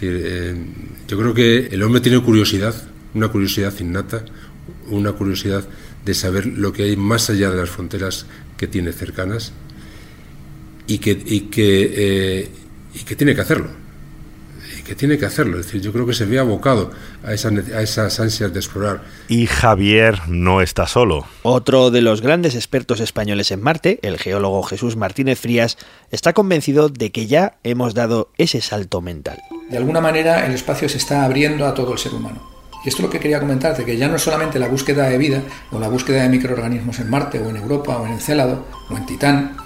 Eh, 0.00 0.54
yo 1.06 1.18
creo 1.18 1.34
que 1.34 1.66
el 1.66 1.82
hombre 1.82 2.00
tiene 2.00 2.20
curiosidad, 2.20 2.74
una 3.14 3.28
curiosidad 3.28 3.72
innata, 3.78 4.24
una 4.88 5.12
curiosidad 5.12 5.64
de 6.04 6.14
saber 6.14 6.46
lo 6.46 6.72
que 6.72 6.84
hay 6.84 6.96
más 6.96 7.30
allá 7.30 7.50
de 7.50 7.58
las 7.58 7.70
fronteras 7.70 8.26
que 8.56 8.66
tiene 8.66 8.92
cercanas 8.92 9.52
y 10.86 10.98
que, 10.98 11.22
eh, 11.26 12.50
y 12.94 12.98
que 13.00 13.16
tiene 13.16 13.34
que 13.34 13.40
hacerlo. 13.40 13.85
Que 14.86 14.94
tiene 14.94 15.18
que 15.18 15.26
hacerlo. 15.26 15.58
Es 15.58 15.66
decir, 15.66 15.80
yo 15.80 15.92
creo 15.92 16.06
que 16.06 16.14
se 16.14 16.26
ve 16.26 16.38
abocado 16.38 16.92
a, 17.24 17.32
esa, 17.32 17.48
a 17.48 17.82
esas 17.82 18.20
ansias 18.20 18.52
de 18.52 18.60
explorar. 18.60 19.02
Y 19.28 19.46
Javier 19.46 20.20
no 20.28 20.62
está 20.62 20.86
solo. 20.86 21.26
Otro 21.42 21.90
de 21.90 22.02
los 22.02 22.20
grandes 22.20 22.54
expertos 22.54 23.00
españoles 23.00 23.50
en 23.50 23.62
Marte, 23.62 23.98
el 24.02 24.18
geólogo 24.18 24.62
Jesús 24.62 24.96
Martínez 24.96 25.40
Frías, 25.40 25.76
está 26.10 26.32
convencido 26.32 26.88
de 26.88 27.10
que 27.10 27.26
ya 27.26 27.56
hemos 27.64 27.94
dado 27.94 28.30
ese 28.38 28.60
salto 28.60 29.00
mental. 29.00 29.38
De 29.70 29.76
alguna 29.76 30.00
manera 30.00 30.46
el 30.46 30.52
espacio 30.52 30.88
se 30.88 30.98
está 30.98 31.24
abriendo 31.24 31.66
a 31.66 31.74
todo 31.74 31.92
el 31.92 31.98
ser 31.98 32.14
humano. 32.14 32.56
Y 32.84 32.88
esto 32.88 33.02
es 33.02 33.06
lo 33.06 33.10
que 33.10 33.18
quería 33.18 33.40
comentarte, 33.40 33.84
que 33.84 33.96
ya 33.96 34.06
no 34.06 34.14
es 34.14 34.22
solamente 34.22 34.60
la 34.60 34.68
búsqueda 34.68 35.08
de 35.08 35.18
vida 35.18 35.42
o 35.72 35.80
la 35.80 35.88
búsqueda 35.88 36.22
de 36.22 36.28
microorganismos 36.28 37.00
en 37.00 37.10
Marte 37.10 37.40
o 37.40 37.50
en 37.50 37.56
Europa 37.56 37.96
o 37.98 38.06
en 38.06 38.12
Encélado 38.12 38.64
o 38.88 38.96
en 38.96 39.06
Titán, 39.06 39.56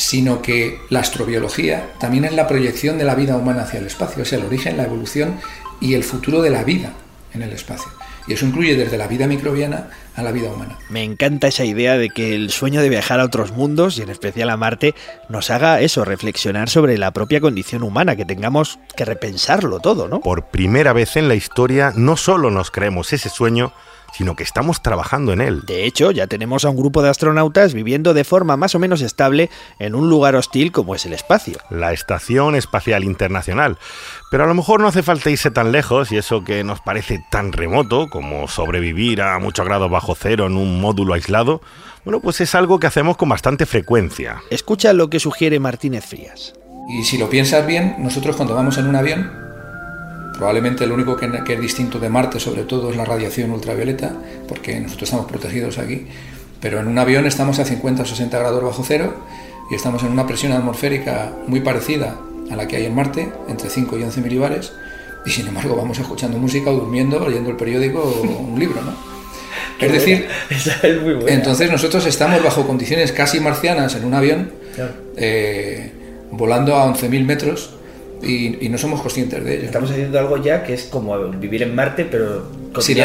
sino 0.00 0.40
que 0.40 0.80
la 0.88 1.00
astrobiología 1.00 1.90
también 2.00 2.24
es 2.24 2.32
la 2.32 2.48
proyección 2.48 2.96
de 2.96 3.04
la 3.04 3.14
vida 3.14 3.36
humana 3.36 3.64
hacia 3.64 3.80
el 3.80 3.86
espacio, 3.86 4.22
es 4.22 4.32
el 4.32 4.42
origen, 4.42 4.78
la 4.78 4.84
evolución 4.84 5.38
y 5.78 5.92
el 5.92 6.04
futuro 6.04 6.40
de 6.40 6.48
la 6.48 6.64
vida 6.64 6.94
en 7.34 7.42
el 7.42 7.52
espacio. 7.52 7.92
Y 8.26 8.32
eso 8.32 8.46
incluye 8.46 8.76
desde 8.76 8.96
la 8.96 9.08
vida 9.08 9.26
microbiana 9.26 9.90
a 10.16 10.22
la 10.22 10.32
vida 10.32 10.50
humana. 10.50 10.78
Me 10.88 11.04
encanta 11.04 11.48
esa 11.48 11.66
idea 11.66 11.98
de 11.98 12.08
que 12.08 12.34
el 12.34 12.48
sueño 12.50 12.80
de 12.80 12.88
viajar 12.88 13.20
a 13.20 13.24
otros 13.24 13.52
mundos, 13.52 13.98
y 13.98 14.02
en 14.02 14.08
especial 14.08 14.48
a 14.48 14.56
Marte, 14.56 14.94
nos 15.28 15.50
haga 15.50 15.82
eso, 15.82 16.06
reflexionar 16.06 16.70
sobre 16.70 16.96
la 16.96 17.10
propia 17.10 17.42
condición 17.42 17.82
humana, 17.82 18.16
que 18.16 18.24
tengamos 18.24 18.78
que 18.96 19.04
repensarlo 19.04 19.80
todo, 19.80 20.08
¿no? 20.08 20.20
Por 20.20 20.46
primera 20.46 20.94
vez 20.94 21.16
en 21.16 21.28
la 21.28 21.34
historia, 21.34 21.92
no 21.94 22.16
solo 22.16 22.50
nos 22.50 22.70
creemos 22.70 23.12
ese 23.12 23.28
sueño, 23.28 23.74
sino 24.12 24.36
que 24.36 24.42
estamos 24.42 24.82
trabajando 24.82 25.32
en 25.32 25.40
él. 25.40 25.62
De 25.66 25.84
hecho, 25.84 26.10
ya 26.10 26.26
tenemos 26.26 26.64
a 26.64 26.70
un 26.70 26.76
grupo 26.76 27.02
de 27.02 27.10
astronautas 27.10 27.74
viviendo 27.74 28.14
de 28.14 28.24
forma 28.24 28.56
más 28.56 28.74
o 28.74 28.78
menos 28.78 29.02
estable 29.02 29.50
en 29.78 29.94
un 29.94 30.08
lugar 30.08 30.36
hostil 30.36 30.72
como 30.72 30.94
es 30.94 31.06
el 31.06 31.12
espacio. 31.12 31.58
La 31.70 31.92
Estación 31.92 32.54
Espacial 32.54 33.04
Internacional. 33.04 33.78
Pero 34.30 34.44
a 34.44 34.46
lo 34.46 34.54
mejor 34.54 34.80
no 34.80 34.88
hace 34.88 35.02
falta 35.02 35.30
irse 35.30 35.50
tan 35.50 35.72
lejos 35.72 36.12
y 36.12 36.16
eso 36.16 36.44
que 36.44 36.64
nos 36.64 36.80
parece 36.80 37.24
tan 37.30 37.52
remoto 37.52 38.08
como 38.08 38.48
sobrevivir 38.48 39.22
a 39.22 39.38
muchos 39.38 39.66
grados 39.66 39.90
bajo 39.90 40.14
cero 40.14 40.46
en 40.46 40.56
un 40.56 40.80
módulo 40.80 41.14
aislado, 41.14 41.60
bueno, 42.04 42.20
pues 42.20 42.40
es 42.40 42.54
algo 42.54 42.78
que 42.78 42.86
hacemos 42.86 43.16
con 43.16 43.28
bastante 43.28 43.66
frecuencia. 43.66 44.42
Escucha 44.50 44.92
lo 44.92 45.10
que 45.10 45.20
sugiere 45.20 45.60
Martínez 45.60 46.06
Frías. 46.06 46.54
Y 46.88 47.04
si 47.04 47.18
lo 47.18 47.28
piensas 47.28 47.66
bien, 47.66 47.96
nosotros 47.98 48.36
cuando 48.36 48.54
vamos 48.54 48.78
en 48.78 48.86
un 48.86 48.96
avión 48.96 49.49
Probablemente 50.40 50.86
lo 50.86 50.94
único 50.94 51.18
que, 51.18 51.26
es 51.52 51.60
distinto 51.60 51.98
de 51.98 52.08
Marte, 52.08 52.40
sobre 52.40 52.62
todo, 52.62 52.88
es 52.88 52.96
la 52.96 53.04
radiación 53.04 53.50
ultravioleta, 53.50 54.14
porque 54.48 54.80
nosotros 54.80 55.10
estamos 55.10 55.26
protegidos 55.26 55.76
aquí. 55.76 56.06
Pero 56.62 56.80
en 56.80 56.88
un 56.88 56.98
avión 56.98 57.26
estamos 57.26 57.58
a 57.58 57.66
50 57.66 58.04
o 58.04 58.06
60 58.06 58.38
grados 58.38 58.64
bajo 58.64 58.82
cero 58.82 59.16
y 59.70 59.74
estamos 59.74 60.02
en 60.02 60.08
una 60.08 60.26
presión 60.26 60.52
atmosférica 60.52 61.30
muy 61.46 61.60
parecida 61.60 62.16
a 62.50 62.56
la 62.56 62.66
que 62.66 62.76
hay 62.76 62.86
en 62.86 62.94
Marte, 62.94 63.30
entre 63.48 63.68
5 63.68 63.98
y 63.98 64.02
11 64.02 64.22
milibares, 64.22 64.72
y 65.26 65.30
sin 65.30 65.46
embargo 65.46 65.76
vamos 65.76 65.98
escuchando 65.98 66.38
música 66.38 66.70
o 66.70 66.74
durmiendo, 66.74 67.28
leyendo 67.28 67.50
el 67.50 67.56
periódico 67.56 68.00
o 68.00 68.22
un 68.22 68.58
libro, 68.58 68.80
¿no? 68.80 68.94
Es 69.78 69.92
decir, 69.92 70.26
entonces 71.26 71.70
nosotros 71.70 72.06
estamos 72.06 72.42
bajo 72.42 72.66
condiciones 72.66 73.12
casi 73.12 73.40
marcianas 73.40 73.94
en 73.94 74.06
un 74.06 74.14
avión, 74.14 74.52
eh, 75.18 75.92
volando 76.30 76.76
a 76.76 76.86
11.000 76.86 77.24
metros, 77.26 77.74
y, 78.22 78.68
no 78.68 78.78
somos 78.78 79.00
conscientes 79.00 79.44
de 79.44 79.56
ello. 79.56 79.64
Estamos 79.64 79.90
haciendo 79.90 80.18
algo 80.18 80.36
ya 80.36 80.62
que 80.62 80.74
es 80.74 80.84
como 80.84 81.18
vivir 81.30 81.62
en 81.62 81.74
Marte, 81.74 82.04
pero 82.04 82.50
si, 82.78 82.96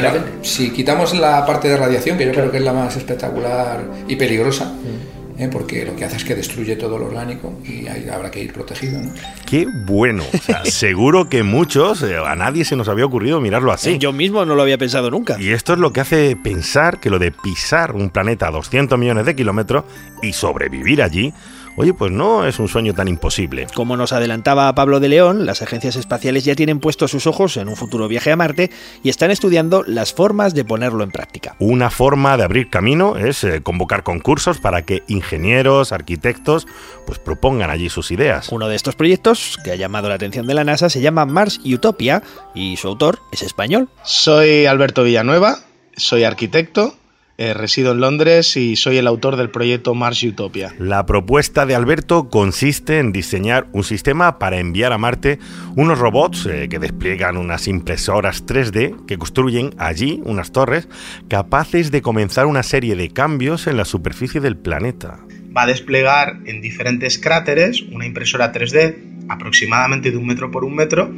si 0.41 0.69
quitamos 0.71 1.13
la 1.15 1.45
parte 1.45 1.67
de 1.69 1.77
radiación, 1.77 2.17
que 2.17 2.25
yo 2.25 2.31
creo 2.31 2.51
que 2.51 2.57
es 2.57 2.63
la 2.63 2.73
más 2.73 2.95
espectacular 2.95 3.83
y 4.07 4.15
peligrosa, 4.15 4.65
mm. 4.65 5.41
¿eh? 5.41 5.49
porque 5.51 5.85
lo 5.85 5.95
que 5.95 6.05
hace 6.05 6.17
es 6.17 6.23
que 6.23 6.35
destruye 6.35 6.75
todo 6.75 6.97
lo 6.97 7.05
orgánico 7.07 7.53
y 7.63 7.87
habrá 8.09 8.29
que 8.29 8.41
ir 8.43 8.53
protegido. 8.53 8.99
Qué 9.45 9.65
bueno. 9.85 10.23
seguro 10.65 11.29
que 11.29 11.43
muchos, 11.43 12.03
eh, 12.03 12.17
a 12.17 12.35
nadie 12.35 12.65
se 12.65 12.75
nos 12.75 12.87
había 12.87 13.05
ocurrido 13.05 13.41
mirarlo 13.41 13.71
así. 13.71 13.97
yo 13.97 14.13
mismo 14.13 14.45
no 14.45 14.55
lo 14.55 14.61
había 14.61 14.77
pensado 14.77 15.09
nunca. 15.09 15.37
Y 15.39 15.51
esto 15.51 15.73
es 15.73 15.79
lo 15.79 15.91
que 15.93 16.01
hace 16.01 16.35
pensar 16.35 16.99
que 16.99 17.09
lo 17.09 17.19
de 17.19 17.31
pisar 17.31 17.93
un 17.93 18.09
planeta 18.09 18.47
a 18.47 18.51
200 18.51 18.97
millones 18.99 19.25
de 19.25 19.35
kilómetros 19.35 19.85
y 20.21 20.33
sobrevivir 20.33 21.01
allí 21.01 21.33
Oye, 21.77 21.93
pues 21.93 22.09
no 22.09 22.47
es 22.47 22.59
un 22.59 22.69
sueño 22.69 22.93
tan 22.93 23.09
imposible. 23.09 23.67
Como 23.73 23.97
nos 23.97 24.13
adelantaba 24.13 24.73
Pablo 24.75 25.01
de 25.01 25.09
León, 25.09 25.45
las 25.45 25.61
agencias 25.61 25.97
espaciales 25.97 26.45
ya 26.45 26.55
tienen 26.55 26.79
puestos 26.79 27.11
sus 27.11 27.27
ojos 27.27 27.57
en 27.57 27.67
un 27.67 27.75
futuro 27.75 28.07
viaje 28.07 28.31
a 28.31 28.37
Marte 28.37 28.71
y 29.03 29.09
están 29.09 29.29
estudiando 29.29 29.83
las 29.85 30.13
formas 30.13 30.53
de 30.53 30.63
ponerlo 30.63 31.03
en 31.03 31.11
práctica. 31.11 31.57
Una 31.59 31.89
forma 31.89 32.37
de 32.37 32.43
abrir 32.43 32.69
camino 32.69 33.17
es 33.17 33.43
eh, 33.43 33.61
convocar 33.61 34.03
concursos 34.03 34.59
para 34.59 34.83
que 34.83 35.03
ingenieros, 35.07 35.91
arquitectos, 35.91 36.65
pues 37.05 37.19
propongan 37.19 37.69
allí 37.69 37.89
sus 37.89 38.09
ideas. 38.11 38.49
Uno 38.49 38.69
de 38.69 38.75
estos 38.77 38.95
proyectos 38.95 39.57
que 39.63 39.71
ha 39.71 39.75
llamado 39.75 40.07
la 40.07 40.15
atención 40.15 40.47
de 40.47 40.53
la 40.53 40.63
NASA 40.63 40.89
se 40.89 41.01
llama 41.01 41.25
Mars 41.25 41.59
Utopia 41.65 42.23
y 42.53 42.77
su 42.77 42.87
autor 42.87 43.19
es 43.33 43.41
español. 43.41 43.89
Soy 44.03 44.65
Alberto 44.65 45.03
Villanueva, 45.03 45.59
soy 45.97 46.23
arquitecto 46.23 46.95
eh, 47.37 47.53
resido 47.53 47.91
en 47.91 47.99
Londres 47.99 48.55
y 48.55 48.77
soy 48.77 48.97
el 48.97 49.07
autor 49.07 49.35
del 49.35 49.49
proyecto 49.49 49.93
Mars 49.93 50.23
Utopia. 50.23 50.73
La 50.79 51.05
propuesta 51.05 51.65
de 51.65 51.75
Alberto 51.75 52.29
consiste 52.29 52.99
en 52.99 53.11
diseñar 53.11 53.67
un 53.73 53.83
sistema 53.83 54.39
para 54.39 54.59
enviar 54.59 54.93
a 54.93 54.97
Marte 54.97 55.39
unos 55.75 55.99
robots 55.99 56.45
eh, 56.45 56.67
que 56.69 56.79
despliegan 56.79 57.35
unas 57.35 57.67
impresoras 57.67 58.45
3D 58.45 59.05
que 59.05 59.17
construyen 59.17 59.71
allí 59.77 60.21
unas 60.23 60.53
torres 60.53 60.87
capaces 61.27 61.91
de 61.91 62.01
comenzar 62.01 62.45
una 62.45 62.63
serie 62.63 62.95
de 62.95 63.09
cambios 63.09 63.67
en 63.67 63.75
la 63.75 63.83
superficie 63.83 64.39
del 64.39 64.55
planeta. 64.55 65.19
Va 65.55 65.63
a 65.63 65.67
desplegar 65.67 66.39
en 66.45 66.61
diferentes 66.61 67.17
cráteres 67.17 67.81
una 67.81 68.05
impresora 68.05 68.53
3D 68.53 69.27
aproximadamente 69.27 70.09
de 70.09 70.17
un 70.17 70.25
metro 70.25 70.51
por 70.51 70.63
un 70.63 70.75
metro 70.75 71.13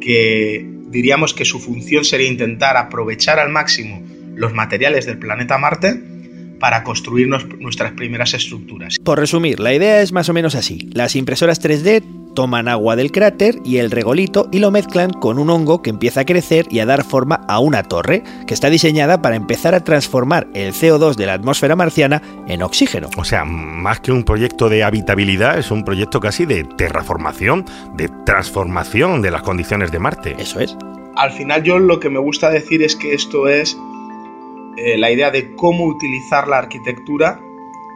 que 0.00 0.66
diríamos 0.88 1.34
que 1.34 1.44
su 1.44 1.60
función 1.60 2.04
sería 2.04 2.28
intentar 2.28 2.78
aprovechar 2.78 3.38
al 3.38 3.50
máximo 3.50 4.02
los 4.40 4.54
materiales 4.54 5.06
del 5.06 5.18
planeta 5.18 5.58
Marte 5.58 6.00
para 6.58 6.82
construir 6.82 7.28
nuestras 7.28 7.92
primeras 7.92 8.34
estructuras. 8.34 8.98
Por 8.98 9.18
resumir, 9.18 9.60
la 9.60 9.72
idea 9.72 10.02
es 10.02 10.12
más 10.12 10.28
o 10.28 10.34
menos 10.34 10.54
así. 10.54 10.90
Las 10.92 11.16
impresoras 11.16 11.62
3D 11.62 12.02
toman 12.34 12.68
agua 12.68 12.96
del 12.96 13.12
cráter 13.12 13.56
y 13.64 13.78
el 13.78 13.90
regolito 13.90 14.48
y 14.52 14.58
lo 14.60 14.70
mezclan 14.70 15.10
con 15.10 15.38
un 15.38 15.50
hongo 15.50 15.82
que 15.82 15.90
empieza 15.90 16.20
a 16.20 16.24
crecer 16.24 16.66
y 16.70 16.78
a 16.78 16.86
dar 16.86 17.04
forma 17.04 17.40
a 17.48 17.58
una 17.58 17.82
torre 17.82 18.22
que 18.46 18.54
está 18.54 18.70
diseñada 18.70 19.20
para 19.20 19.36
empezar 19.36 19.74
a 19.74 19.84
transformar 19.84 20.48
el 20.54 20.72
CO2 20.72 21.16
de 21.16 21.26
la 21.26 21.34
atmósfera 21.34 21.76
marciana 21.76 22.22
en 22.46 22.62
oxígeno. 22.62 23.08
O 23.16 23.24
sea, 23.24 23.44
más 23.44 24.00
que 24.00 24.12
un 24.12 24.24
proyecto 24.24 24.68
de 24.68 24.84
habitabilidad, 24.84 25.58
es 25.58 25.70
un 25.70 25.84
proyecto 25.84 26.20
casi 26.20 26.46
de 26.46 26.64
terraformación, 26.64 27.64
de 27.96 28.10
transformación 28.24 29.22
de 29.22 29.30
las 29.30 29.42
condiciones 29.42 29.90
de 29.92 29.98
Marte. 29.98 30.36
Eso 30.38 30.60
es. 30.60 30.76
Al 31.16 31.32
final 31.32 31.62
yo 31.62 31.78
lo 31.78 32.00
que 32.00 32.08
me 32.08 32.18
gusta 32.18 32.50
decir 32.50 32.82
es 32.82 32.96
que 32.96 33.14
esto 33.14 33.48
es 33.48 33.76
eh, 34.76 34.96
la 34.98 35.10
idea 35.10 35.30
de 35.30 35.54
cómo 35.54 35.84
utilizar 35.84 36.48
la 36.48 36.58
arquitectura 36.58 37.40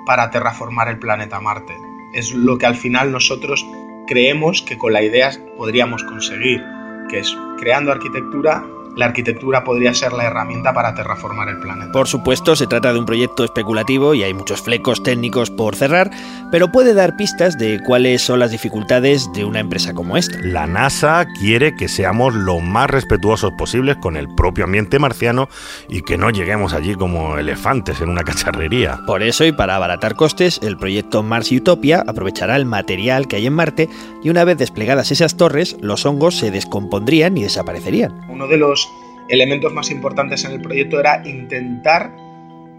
para 0.07 0.31
terraformar 0.31 0.89
el 0.89 0.99
planeta 0.99 1.41
Marte. 1.41 1.77
Es 2.13 2.33
lo 2.33 2.59
que 2.59 2.67
al 2.67 2.77
final 2.77 3.11
nosotros 3.11 3.67
creemos 4.07 4.63
que 4.63 4.77
con 4.77 4.93
la 4.93 5.03
idea 5.03 5.31
podríamos 5.57 6.05
conseguir, 6.05 6.63
que 7.09 7.21
es 7.21 7.37
creando 7.59 7.93
arquitectura 7.93 8.65
la 8.97 9.07
arquitectura 9.07 9.65
podría 9.65 9.95
ser 9.95 10.13
la 10.13 10.25
herramienta 10.25 10.73
para 10.73 10.95
terraformar 10.95 11.49
el 11.49 11.59
planeta. 11.59 11.93
Por 11.93 12.09
supuesto, 12.09 12.57
se 12.57 12.67
trata 12.67 12.93
de 12.93 12.99
un 12.99 13.07
proyecto 13.07 13.45
especulativo 13.45 14.15
y 14.15 14.23
hay 14.23 14.35
muchos 14.35 14.63
flecos 14.63 15.03
técnicos 15.03 15.51
por 15.51 15.77
cerrar, 15.77 16.11
pero 16.51 16.71
puede 16.71 16.95
dar 16.95 17.17
pistas 17.17 17.59
de 17.59 17.81
cuáles 17.85 18.23
son 18.23 18.39
las 18.39 18.51
dificultades 18.51 19.31
de 19.33 19.45
una 19.45 19.61
empresa 19.61 19.95
como 19.95 20.17
esta. 20.17 20.39
La 20.43 20.67
NASA 20.67 21.27
quiere 21.39 21.75
que 21.75 21.89
seamos 21.89 22.35
lo 22.35 22.61
más 22.61 22.91
respetuosos 22.91 23.53
posibles 23.59 23.97
con 23.97 24.17
el 24.17 24.33
propio 24.35 24.65
ambiente 24.65 24.99
marciano 24.99 25.49
y 25.89 26.03
que 26.03 26.17
no 26.17 26.31
lleguemos 26.31 26.73
allí 26.73 26.95
como 26.95 27.39
elefantes 27.39 28.01
en 28.01 28.09
una 28.09 28.25
cacharrería. 28.25 29.01
Por 29.07 29.23
eso 29.23 29.45
y 29.45 29.53
para 29.53 29.77
abaratar 29.77 30.15
costes, 30.15 30.61
el 30.63 30.77
proyecto 30.77 31.23
Mars 31.23 31.51
Utopia 31.51 32.05
aprovechará 32.07 32.57
el 32.57 32.67
material 32.67 33.29
que 33.29 33.37
hay 33.37 33.47
en 33.47 33.55
Marte 33.55 33.89
y 34.23 34.31
una 34.31 34.45
vez 34.45 34.59
desplegadas 34.59 35.11
esas 35.11 35.37
torres, 35.37 35.77
los 35.81 36.07
hongos 36.07 36.37
se 36.37 36.51
descompondrían 36.51 37.37
y 37.37 37.43
desaparecerían. 37.43 38.25
Uno 38.29 38.47
de 38.47 38.57
los 38.57 38.84
elementos 39.29 39.73
más 39.73 39.91
importantes 39.91 40.45
en 40.45 40.53
el 40.53 40.61
proyecto 40.61 41.01
era 41.01 41.23
intentar 41.25 42.15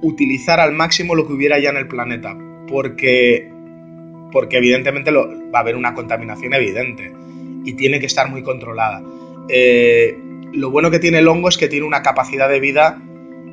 utilizar 0.01 0.59
al 0.59 0.71
máximo 0.73 1.15
lo 1.15 1.25
que 1.25 1.33
hubiera 1.33 1.59
ya 1.59 1.69
en 1.69 1.77
el 1.77 1.87
planeta, 1.87 2.37
porque, 2.67 3.51
porque 4.31 4.57
evidentemente 4.57 5.11
va 5.11 5.59
a 5.59 5.61
haber 5.61 5.75
una 5.75 5.93
contaminación 5.93 6.53
evidente 6.53 7.11
y 7.63 7.73
tiene 7.73 7.99
que 7.99 8.05
estar 8.05 8.29
muy 8.29 8.43
controlada. 8.43 9.01
Eh, 9.49 10.17
lo 10.53 10.69
bueno 10.69 10.91
que 10.91 10.99
tiene 10.99 11.19
el 11.19 11.27
hongo 11.27 11.49
es 11.49 11.57
que 11.57 11.67
tiene 11.67 11.85
una 11.85 12.01
capacidad 12.01 12.49
de 12.49 12.59
vida 12.59 13.01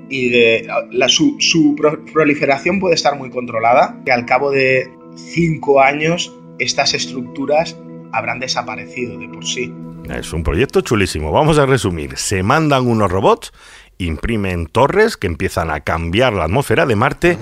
y 0.08 0.28
de 0.28 0.68
su, 1.08 1.36
su, 1.38 1.74
proliferación 2.12 2.78
puede 2.80 2.94
estar 2.94 3.16
muy 3.16 3.30
controlada, 3.30 3.98
que 4.04 4.12
al 4.12 4.26
cabo 4.26 4.50
de 4.50 4.90
cinco 5.16 5.80
años 5.80 6.36
estas 6.58 6.94
estructuras 6.94 7.78
habrán 8.12 8.40
desaparecido 8.40 9.18
de 9.18 9.28
por 9.28 9.44
sí. 9.44 9.72
Es 10.10 10.32
un 10.32 10.42
proyecto 10.42 10.80
chulísimo. 10.80 11.30
Vamos 11.30 11.58
a 11.58 11.66
resumir. 11.66 12.16
Se 12.16 12.42
mandan 12.42 12.86
unos 12.86 13.10
robots 13.10 13.52
imprimen 13.98 14.66
torres 14.66 15.16
que 15.16 15.26
empiezan 15.26 15.70
a 15.70 15.80
cambiar 15.80 16.32
la 16.32 16.44
atmósfera 16.44 16.86
de 16.86 16.96
Marte. 16.96 17.38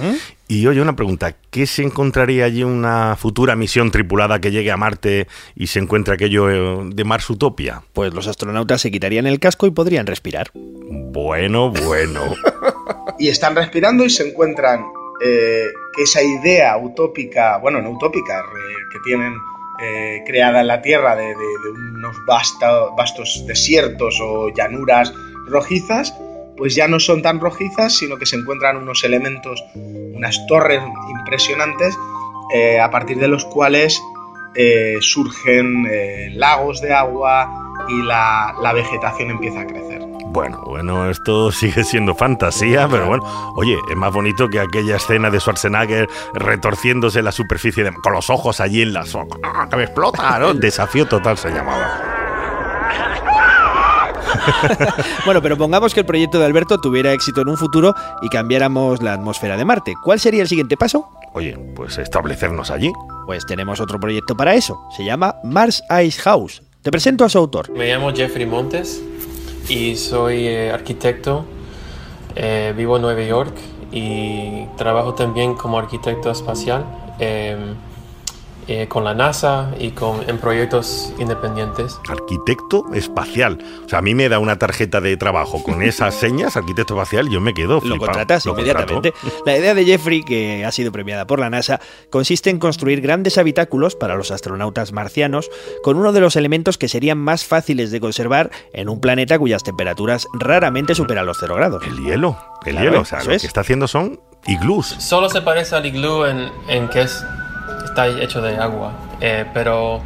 Y 0.48 0.66
oye, 0.66 0.82
una 0.82 0.96
pregunta, 0.96 1.36
¿qué 1.50 1.66
se 1.66 1.82
encontraría 1.82 2.44
allí 2.44 2.64
una 2.64 3.16
futura 3.16 3.56
misión 3.56 3.90
tripulada 3.90 4.40
que 4.40 4.50
llegue 4.50 4.70
a 4.70 4.76
Marte 4.76 5.28
y 5.54 5.68
se 5.68 5.78
encuentre 5.78 6.14
aquello 6.14 6.50
eh, 6.50 6.90
de 6.92 7.04
Mars 7.04 7.30
Utopia? 7.30 7.82
Pues 7.92 8.12
los 8.12 8.26
astronautas 8.26 8.80
se 8.80 8.90
quitarían 8.90 9.26
el 9.26 9.38
casco 9.38 9.66
y 9.66 9.70
podrían 9.70 10.06
respirar. 10.06 10.50
Bueno, 10.54 11.70
bueno. 11.70 12.34
y 13.18 13.28
están 13.28 13.54
respirando 13.54 14.04
y 14.04 14.10
se 14.10 14.28
encuentran 14.28 14.84
eh, 15.24 15.68
que 15.96 16.02
esa 16.02 16.22
idea 16.22 16.76
utópica, 16.76 17.58
bueno, 17.58 17.80
no 17.80 17.90
utópica, 17.90 18.42
que 18.92 18.98
tienen 19.04 19.34
eh, 19.82 20.22
creada 20.26 20.60
en 20.60 20.68
la 20.68 20.82
Tierra 20.82 21.16
de, 21.16 21.34
unos 21.94 22.16
vastos 22.96 23.46
desiertos 23.46 24.20
o 24.20 24.48
llanuras 24.48 25.12
rojizas, 25.46 26.14
pues 26.56 26.74
ya 26.74 26.88
no 26.88 27.00
son 27.00 27.22
tan 27.22 27.40
rojizas, 27.40 27.96
sino 27.96 28.18
que 28.18 28.26
se 28.26 28.36
encuentran 28.36 28.76
unos 28.76 29.02
elementos, 29.04 29.64
unas 29.74 30.46
torres 30.46 30.82
impresionantes, 31.18 31.96
eh, 32.52 32.80
a 32.80 32.90
partir 32.90 33.18
de 33.18 33.28
los 33.28 33.44
cuales 33.44 34.00
eh, 34.56 34.98
surgen 35.00 35.86
eh, 35.88 36.30
lagos 36.32 36.80
de 36.80 36.92
agua 36.92 37.48
y 37.88 38.02
la, 38.02 38.72
vegetación 38.74 39.30
empieza 39.30 39.60
a 39.60 39.66
crecer. 39.66 40.02
Bueno, 40.32 40.62
bueno, 40.64 41.10
esto 41.10 41.50
sigue 41.52 41.82
siendo 41.82 42.14
fantasía, 42.14 42.86
pero 42.88 43.06
bueno, 43.06 43.24
oye, 43.56 43.76
es 43.90 43.96
más 43.96 44.12
bonito 44.12 44.48
que 44.48 44.60
aquella 44.60 44.96
escena 44.96 45.28
de 45.28 45.40
Schwarzenegger 45.40 46.08
retorciéndose 46.34 47.20
la 47.22 47.32
superficie 47.32 47.90
con 48.02 48.12
los 48.12 48.30
ojos 48.30 48.60
allí 48.60 48.82
en 48.82 48.92
la. 48.92 49.04
¡Ah, 49.42 49.66
que 49.68 49.76
me 49.76 49.84
explota! 49.84 50.38
¿no? 50.38 50.54
Desafío 50.60 51.06
total 51.06 51.36
se 51.36 51.50
llamaba. 51.50 52.00
bueno, 55.24 55.42
pero 55.42 55.58
pongamos 55.58 55.92
que 55.92 56.00
el 56.00 56.06
proyecto 56.06 56.38
de 56.38 56.46
Alberto 56.46 56.78
tuviera 56.78 57.12
éxito 57.12 57.40
en 57.40 57.48
un 57.48 57.56
futuro 57.56 57.94
y 58.22 58.28
cambiáramos 58.28 59.02
la 59.02 59.14
atmósfera 59.14 59.56
de 59.56 59.64
Marte. 59.64 59.94
¿Cuál 60.02 60.20
sería 60.20 60.42
el 60.42 60.48
siguiente 60.48 60.76
paso? 60.76 61.08
Oye, 61.32 61.58
pues 61.74 61.98
establecernos 61.98 62.70
allí. 62.70 62.92
Pues 63.26 63.44
tenemos 63.46 63.80
otro 63.80 63.98
proyecto 63.98 64.36
para 64.36 64.54
eso. 64.54 64.80
Se 64.96 65.04
llama 65.04 65.34
Mars 65.42 65.82
Ice 66.04 66.20
House. 66.22 66.62
Te 66.82 66.90
presento 66.90 67.24
a 67.24 67.28
su 67.28 67.38
autor. 67.38 67.70
Me 67.70 67.88
llamo 67.88 68.12
Jeffrey 68.12 68.46
Montes 68.46 69.02
y 69.70 69.96
soy 69.96 70.48
eh, 70.48 70.72
arquitecto. 70.72 71.44
Eh, 72.34 72.74
vivo 72.76 72.96
en 72.96 73.02
Nueva 73.02 73.22
York 73.22 73.56
y 73.92 74.66
trabajo 74.76 75.14
también 75.14 75.54
como 75.54 75.78
arquitecto 75.78 76.30
espacial. 76.30 76.84
Eh, 78.72 78.86
con 78.86 79.02
la 79.02 79.14
NASA 79.14 79.72
y 79.80 79.90
con, 79.90 80.30
en 80.30 80.38
proyectos 80.38 81.12
independientes. 81.18 81.98
Arquitecto 82.08 82.84
espacial. 82.94 83.58
O 83.84 83.88
sea, 83.88 83.98
a 83.98 84.02
mí 84.02 84.14
me 84.14 84.28
da 84.28 84.38
una 84.38 84.60
tarjeta 84.60 85.00
de 85.00 85.16
trabajo 85.16 85.60
con 85.64 85.82
esas 85.82 86.14
señas, 86.14 86.56
arquitecto 86.56 86.94
espacial, 86.94 87.28
yo 87.28 87.40
me 87.40 87.52
quedo 87.52 87.80
Lo 87.82 87.98
contratas 87.98 88.46
inmediatamente. 88.46 89.12
La 89.44 89.58
idea 89.58 89.74
de 89.74 89.84
Jeffrey, 89.84 90.22
que 90.22 90.64
ha 90.64 90.70
sido 90.70 90.92
premiada 90.92 91.26
por 91.26 91.40
la 91.40 91.50
NASA, 91.50 91.80
consiste 92.10 92.48
en 92.48 92.60
construir 92.60 93.00
grandes 93.00 93.38
habitáculos 93.38 93.96
para 93.96 94.14
los 94.14 94.30
astronautas 94.30 94.92
marcianos 94.92 95.50
con 95.82 95.96
uno 95.96 96.12
de 96.12 96.20
los 96.20 96.36
elementos 96.36 96.78
que 96.78 96.86
serían 96.86 97.18
más 97.18 97.44
fáciles 97.44 97.90
de 97.90 97.98
conservar 97.98 98.52
en 98.72 98.88
un 98.88 99.00
planeta 99.00 99.36
cuyas 99.36 99.64
temperaturas 99.64 100.28
raramente 100.32 100.94
superan 100.94 101.26
los 101.26 101.38
cero 101.40 101.56
grados. 101.56 101.82
El 101.84 102.04
hielo. 102.04 102.38
El 102.64 102.78
hielo. 102.78 103.00
O 103.00 103.04
sea, 103.04 103.18
lo 103.24 103.30
que 103.30 103.34
está 103.34 103.62
haciendo 103.62 103.88
son 103.88 104.20
iglús. 104.46 104.94
Solo 105.00 105.28
se 105.28 105.42
parece 105.42 105.74
al 105.74 105.86
iglú 105.86 106.24
en, 106.24 106.52
en 106.68 106.88
que 106.88 107.02
es 107.02 107.24
está 107.84 108.06
hecho 108.08 108.40
de 108.40 108.56
agua, 108.56 108.92
eh, 109.20 109.44
pero 109.52 110.00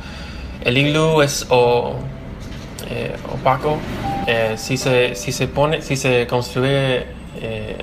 el 0.63 0.77
iglú 0.79 1.23
es 1.23 1.47
eh, 1.51 3.17
opaco. 3.33 3.79
Eh, 4.27 4.55
si, 4.57 4.77
se, 4.77 5.15
si, 5.15 5.33
se 5.33 5.49
pone, 5.49 5.83
si 5.83 5.97
se 5.97 6.27
construye 6.27 7.25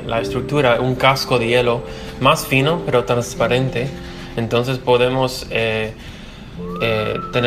la 0.07 0.21
estructura, 0.21 0.81
un 0.81 0.95
casco 0.95 1.37
de 1.37 1.45
hielo 1.45 1.83
más 2.19 2.47
fino 2.47 2.81
pero 2.83 3.03
transparente, 3.03 3.87
entonces 4.35 4.79
podemos 4.79 5.45
tener 5.47 5.93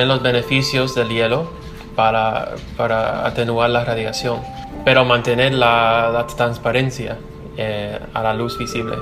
los 0.07 0.23
beneficios 0.23 0.95
del 0.95 1.09
hielo 1.09 1.51
para, 1.97 2.55
para 2.77 3.27
atenuar 3.27 3.71
la 3.71 3.85
radiación, 3.85 4.39
pero 4.85 5.05
mantener 5.05 5.55
la, 5.55 6.11
la 6.13 6.25
transparencia 6.29 7.19
a 8.13 8.23
la 8.23 8.33
luz 8.33 8.57
visible. 8.59 8.97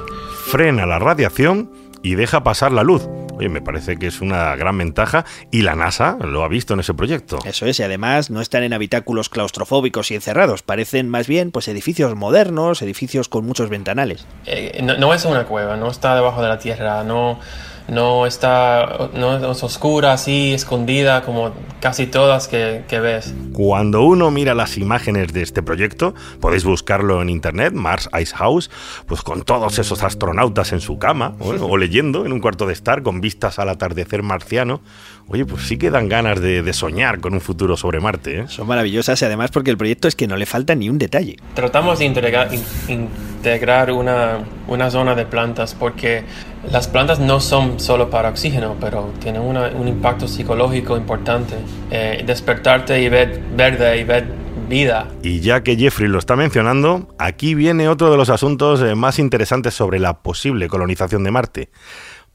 Frena 0.47 0.87
la 0.87 0.99
radiación 0.99 1.71
y 2.03 2.15
deja 2.15 2.43
pasar 2.43 2.73
la 2.73 2.83
luz. 2.83 3.09
Oye, 3.43 3.49
me 3.49 3.61
parece 3.61 3.97
que 3.97 4.07
es 4.07 4.21
una 4.21 4.55
gran 4.55 4.79
ventaja 4.79 5.25
y 5.51 5.63
la 5.63 5.75
NASA 5.75 6.17
lo 6.21 6.45
ha 6.45 6.49
visto 6.49 6.75
en 6.75 6.81
ese 6.81 6.95
proyecto. 6.95 7.41
Eso 7.45 7.67
es, 7.67 7.81
y 7.81 7.83
además 7.83 8.31
no 8.31 8.41
están 8.41 8.63
en 8.63 8.73
habitáculos 8.73 9.29
claustrofóbicos 9.29 10.13
y 10.13 10.15
encerrados, 10.15 10.63
parecen 10.63 11.09
más 11.09 11.27
bien 11.27 11.51
pues 11.51 11.67
edificios 11.67 12.15
modernos, 12.15 12.83
edificios 12.83 13.29
con 13.29 13.45
muchos 13.45 13.69
ventanales. 13.69 14.29
Eh, 14.47 14.79
no, 14.85 14.97
no, 14.97 15.13
es 15.13 15.25
una 15.25 15.43
cueva, 15.43 15.77
no 15.77 15.91
está 15.91 16.15
debajo 16.15 16.41
de 16.41 16.51
la 16.51 16.61
tierra, 16.61 17.03
no, 17.03 17.41
no 17.89 18.27
está 18.27 19.11
no 19.15 19.53
es 19.53 19.63
oscura 19.63 20.13
así, 20.13 20.53
escondida 20.55 21.23
como 21.23 21.53
casi 21.81 22.07
todas 22.07 22.47
que, 22.47 22.85
ves. 22.89 23.35
Cuando 23.53 24.03
uno 24.03 24.31
mira 24.31 24.55
las 24.55 24.79
imágenes 24.79 25.33
de 25.33 25.43
este 25.43 25.63
proyecto, 25.63 26.15
podéis 26.41 26.65
buscarlo 26.65 27.21
en 27.21 27.29
internet, 27.29 27.73
Mars 27.75 28.09
Ice 28.21 28.35
House, 28.37 28.71
pues 29.07 29.23
con 29.23 29.43
todos 29.43 29.79
esos 29.81 30.03
astronautas 30.05 30.73
en 30.73 30.81
su 30.81 30.99
cama 30.99 31.35
o, 31.41 31.77
leyendo 31.77 32.25
en 32.25 32.33
un 32.33 32.41
cuarto 32.41 32.67
de 32.67 32.73
estar 32.73 33.03
con 33.03 33.21
vistas 33.21 33.59
al 33.59 33.69
atardecer 33.69 34.23
marciano. 34.23 34.81
Oye, 35.27 35.45
pues 35.45 35.63
sí 35.67 35.77
que 35.77 35.91
dan 35.91 36.09
ganas 36.09 36.41
de, 36.41 36.73
soñar 36.73 37.21
con 37.21 37.35
un 37.35 37.41
futuro 37.41 37.77
sobre 37.77 38.01
Marte. 38.01 38.41
¿eh? 38.41 38.45
Son 38.49 38.67
maravillosas 38.67 39.21
y 39.21 39.25
además 39.25 39.51
porque 39.51 39.71
el 39.71 39.77
proyecto 39.77 40.09
es 40.09 40.17
que 40.17 40.27
no 40.27 40.37
le 40.37 40.47
falta 40.47 40.75
ni 40.75 40.89
un 40.89 40.99
detalle. 40.99 41.37
Tratamos 41.55 41.99
de 41.99 42.05
integrar, 42.05 42.49
integrar 42.89 43.91
una, 43.93 44.39
una 44.69 44.91
zona 44.91 45.15
de 45.15 45.27
plantas 45.27 45.75
porque 45.75 46.25
las 46.71 46.89
plantas 46.89 47.19
no 47.19 47.41
son 47.41 47.81
solo 47.81 48.09
para 48.09 48.29
oxígeno, 48.29 48.77
pero 48.81 49.13
tienen 49.21 49.43
un 49.43 49.89
impacto 49.89 50.29
psicológico 50.29 50.97
importante. 50.97 51.57
Eh, 51.91 52.23
despertarte 52.25 53.01
y 53.03 53.09
ver 53.09 53.41
verde 53.55 53.99
y 53.99 54.05
ver 54.05 54.43
vida. 54.69 55.09
Y 55.23 55.41
ya 55.41 55.63
que 55.63 55.77
Jeffrey 55.77 56.09
lo 56.09 56.19
está 56.19 56.37
mencionando, 56.37 57.09
aquí 57.19 57.55
viene 57.55 57.89
otro 57.89 58.11
de 58.11 58.17
los 58.17 58.31
asuntos 58.31 58.81
eh, 58.81 58.95
más 58.95 59.19
interesantes 59.19 59.75
sobre 59.75 59.99
la 59.99 60.23
posible 60.23 60.69
colonización 60.69 61.25
de 61.25 61.31
Marte. 61.31 61.69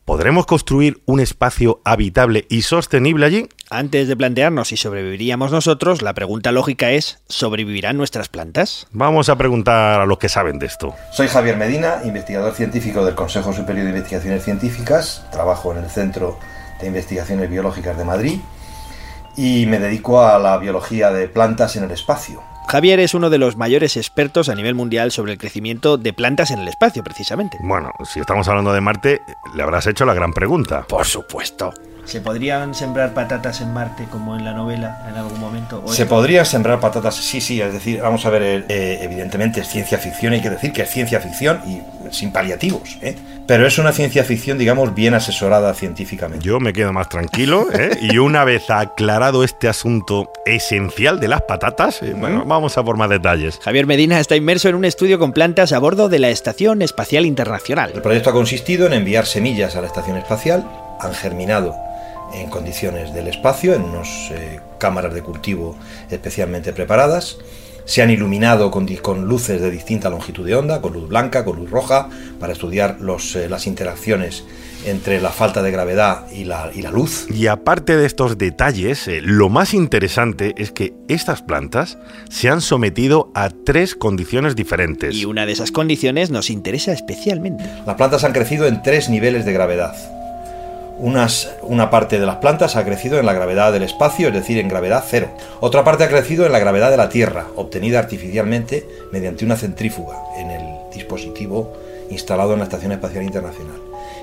¿Podremos 0.08 0.46
construir 0.46 1.02
un 1.06 1.20
espacio 1.20 1.82
habitable 1.84 2.46
y 2.48 2.62
sostenible 2.62 3.26
allí? 3.26 3.50
Antes 3.70 4.08
de 4.08 4.16
plantearnos 4.16 4.70
si 4.70 4.78
sobreviviríamos 4.78 5.52
nosotros, 5.52 6.02
la 6.02 6.14
pregunta 6.14 6.54
lógica 6.54 6.92
es, 6.92 7.20
¿sobrevivirán 7.28 7.98
nuestras 7.98 8.30
plantas? 8.30 8.88
Vamos 8.92 9.28
a 9.28 9.36
preguntar 9.36 10.00
a 10.00 10.06
los 10.06 10.18
que 10.18 10.30
saben 10.30 10.60
de 10.60 10.68
esto. 10.68 10.96
Soy 11.12 11.28
Javier 11.28 11.58
Medina, 11.58 11.98
investigador 12.06 12.54
científico 12.54 13.04
del 13.04 13.16
Consejo 13.16 13.52
Superior 13.52 13.84
de 13.84 13.90
Investigaciones 13.90 14.46
Científicas, 14.46 15.28
trabajo 15.30 15.74
en 15.74 15.80
el 15.80 15.90
Centro 15.90 16.40
de 16.80 16.88
Investigaciones 16.88 17.50
Biológicas 17.50 17.98
de 17.98 18.06
Madrid 18.06 18.40
y 19.36 19.66
me 19.66 19.78
dedico 19.78 20.22
a 20.22 20.40
la 20.40 20.58
biología 20.58 21.12
de 21.12 21.28
plantas 21.28 21.76
en 21.76 21.84
el 21.84 21.92
espacio. 21.92 22.42
Javier 22.68 23.00
es 23.00 23.14
uno 23.14 23.30
de 23.30 23.38
los 23.38 23.56
mayores 23.56 23.96
expertos 23.96 24.50
a 24.50 24.56
nivel 24.56 24.76
mundial 24.76 25.12
sobre 25.12 25.32
el 25.32 25.38
crecimiento 25.38 25.98
de 25.98 26.12
plantas 26.12 26.52
en 26.52 26.60
el 26.60 26.68
espacio, 26.68 27.02
precisamente. 27.02 27.58
Bueno, 27.62 27.94
si 28.04 28.20
estamos 28.20 28.50
hablando 28.50 28.74
de 28.74 28.82
Marte, 28.82 29.22
le 29.56 29.64
habrás 29.64 29.88
hecho 29.88 30.06
la 30.06 30.14
gran 30.14 30.34
pregunta. 30.34 30.84
Por 30.86 31.06
supuesto. 31.06 31.74
¿Se 32.08 32.22
podrían 32.22 32.74
sembrar 32.74 33.14
patatas 33.14 33.60
en 33.60 33.74
Marte 33.74 34.06
como 34.10 34.38
en 34.38 34.46
la 34.46 34.54
novela 34.54 35.06
en 35.10 35.18
algún 35.18 35.42
momento? 35.42 35.84
Se 35.88 36.06
podrían 36.06 36.46
sembrar 36.46 36.80
patatas, 36.80 37.16
sí, 37.16 37.42
sí, 37.42 37.60
es 37.60 37.74
decir, 37.74 38.00
vamos 38.02 38.26
a 38.26 38.30
ver, 38.30 38.42
eh, 38.44 38.66
eh, 38.70 39.00
evidentemente 39.02 39.60
es 39.60 39.68
ciencia 39.68 39.98
ficción, 39.98 40.32
hay 40.32 40.42
que 40.42 40.50
decir 40.50 40.72
que 40.72 40.84
es 40.84 40.90
ciencia 40.90 41.20
ficción 41.20 41.60
y 41.68 41.82
sin 42.16 42.32
paliativos, 42.32 42.98
¿eh? 43.02 43.18
pero 43.46 43.68
es 43.68 43.78
una 43.78 43.92
ciencia 43.92 44.24
ficción, 44.24 44.58
digamos, 44.58 44.96
bien 44.96 45.16
asesorada 45.16 45.74
científicamente. 45.74 46.46
Yo 46.46 46.62
me 46.62 46.72
quedo 46.72 46.94
más 46.94 47.10
tranquilo 47.10 47.68
¿eh? 47.74 47.98
y 48.00 48.18
una 48.20 48.46
vez 48.46 48.70
aclarado 48.70 49.44
este 49.44 49.68
asunto 49.68 50.32
esencial 50.46 51.20
de 51.20 51.28
las 51.28 51.42
patatas, 51.42 52.00
bueno, 52.16 52.46
vamos 52.46 52.78
a 52.78 52.84
por 52.84 52.96
más 52.96 53.10
detalles. 53.10 53.60
Javier 53.62 53.86
Medina 53.86 54.22
está 54.22 54.38
inmerso 54.38 54.70
en 54.70 54.76
un 54.76 54.86
estudio 54.86 55.20
con 55.20 55.34
plantas 55.34 55.74
a 55.74 55.80
bordo 55.80 56.08
de 56.08 56.20
la 56.20 56.30
Estación 56.30 56.82
Espacial 56.82 57.26
Internacional. 57.26 57.92
El 57.94 58.02
proyecto 58.02 58.30
ha 58.30 58.34
consistido 58.34 58.88
en 58.88 58.94
enviar 58.94 59.26
semillas 59.26 59.76
a 59.76 59.82
la 59.82 59.88
Estación 59.88 60.16
Espacial, 60.16 60.66
han 61.02 61.14
germinado 61.14 61.87
en 62.34 62.50
condiciones 62.50 63.14
del 63.14 63.28
espacio, 63.28 63.74
en 63.74 63.84
unas 63.84 64.32
eh, 64.32 64.60
cámaras 64.80 65.14
de 65.14 65.22
cultivo 65.22 65.76
especialmente 66.10 66.74
preparadas. 66.74 67.38
Se 67.86 68.02
han 68.02 68.10
iluminado 68.10 68.70
con, 68.70 68.86
luces 69.26 69.62
de 69.62 69.72
distinta 69.72 70.10
longitud 70.10 70.46
de 70.46 70.56
onda, 70.56 70.82
con 70.82 70.92
luz 70.92 71.08
blanca, 71.08 71.46
con 71.46 71.56
luz 71.56 71.70
roja, 71.70 72.10
para 72.38 72.52
estudiar 72.52 72.98
los, 73.00 73.34
eh, 73.38 73.48
las 73.48 73.66
interacciones 73.66 74.44
entre 74.86 75.22
la 75.22 75.30
falta 75.30 75.64
de 75.64 75.72
gravedad 75.72 76.30
y 76.32 76.44
la, 76.44 76.70
y 76.74 76.82
la 76.82 76.92
luz. 76.92 77.28
Y 77.32 77.48
aparte 77.48 77.96
de 77.96 78.06
estos 78.06 78.38
detalles, 78.38 79.08
eh, 79.08 79.22
lo 79.24 79.48
más 79.48 79.74
interesante 79.74 80.54
es 80.58 80.74
que 80.74 80.94
estas 81.08 81.42
plantas 81.42 81.98
se 82.30 82.50
han 82.50 82.60
sometido 82.60 83.32
a 83.36 83.50
tres 83.50 83.96
condiciones 83.96 84.56
diferentes. 84.58 85.16
Y 85.16 85.24
una 85.24 85.46
de 85.46 85.54
esas 85.54 85.72
condiciones 85.72 86.30
nos 86.30 86.50
interesa 86.50 86.92
especialmente. 86.92 87.64
Las 87.86 87.96
plantas 87.96 88.26
han 88.26 88.34
crecido 88.34 88.68
en 88.68 88.84
tres 88.84 89.10
niveles 89.10 89.46
de 89.46 89.54
gravedad 89.54 90.17
Unas, 91.00 91.52
una 91.62 91.90
parte 91.92 92.20
de 92.20 92.26
las 92.26 92.38
plantas 92.38 92.76
ha 92.76 92.84
crecido 92.84 93.20
en 93.20 93.26
la 93.26 93.34
gravedad 93.34 93.72
del 93.72 93.84
espacio, 93.84 94.30
es 94.30 94.34
decir, 94.34 94.58
en 94.58 94.68
gravedad 94.68 95.04
cero. 95.08 95.30
Otra 95.60 95.84
parte 95.84 96.04
ha 96.04 96.10
crecido 96.10 96.46
en 96.46 96.52
la 96.52 96.60
gravedad 96.60 96.90
de 96.90 96.98
la 96.98 97.10
Tierra, 97.10 97.46
obtenida 97.56 98.00
artificialmente 98.00 98.88
mediante 99.12 99.46
una 99.46 99.56
centrífuga 99.58 100.18
en 100.38 100.50
el 100.50 100.62
dispositivo 100.94 101.74
instalado 102.10 102.54
en 102.54 102.60
la 102.60 102.66
Estación 102.66 102.94
Espacial 102.94 103.24
Internacional. 103.24 103.78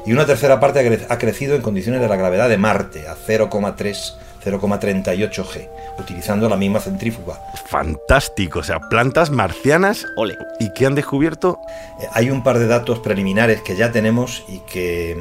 Y 0.07 0.13
una 0.13 0.27
tercera 0.27 0.59
parte 0.59 0.81
ha, 0.81 0.83
cre- 0.83 1.07
ha 1.09 1.19
crecido 1.19 1.55
en 1.55 1.63
condiciones 1.63 2.01
de 2.01 2.09
la 2.09 2.17
gravedad 2.17 2.49
de 2.49 2.59
Marte, 2.59 3.07
a 3.09 3.15
0,3, 3.15 4.15
0,38 4.45 5.31
G, 5.45 5.69
utilizando 5.99 6.49
la 6.49 6.57
misma 6.57 6.81
centrífuga. 6.81 7.41
Fantástico, 7.67 8.59
o 8.59 8.63
sea, 8.63 8.81
plantas 8.91 9.31
marcianas. 9.31 10.07
Ole. 10.17 10.37
¿Y 10.59 10.73
qué 10.75 10.87
han 10.87 10.95
descubierto? 10.95 11.59
Eh, 12.01 12.07
Hay 12.13 12.31
un 12.31 12.43
par 12.43 12.59
de 12.59 12.67
datos 12.67 12.99
preliminares 12.99 13.63
que 13.63 13.77
ya 13.77 13.93
tenemos 13.93 14.45
y 14.49 14.59
que, 14.61 15.17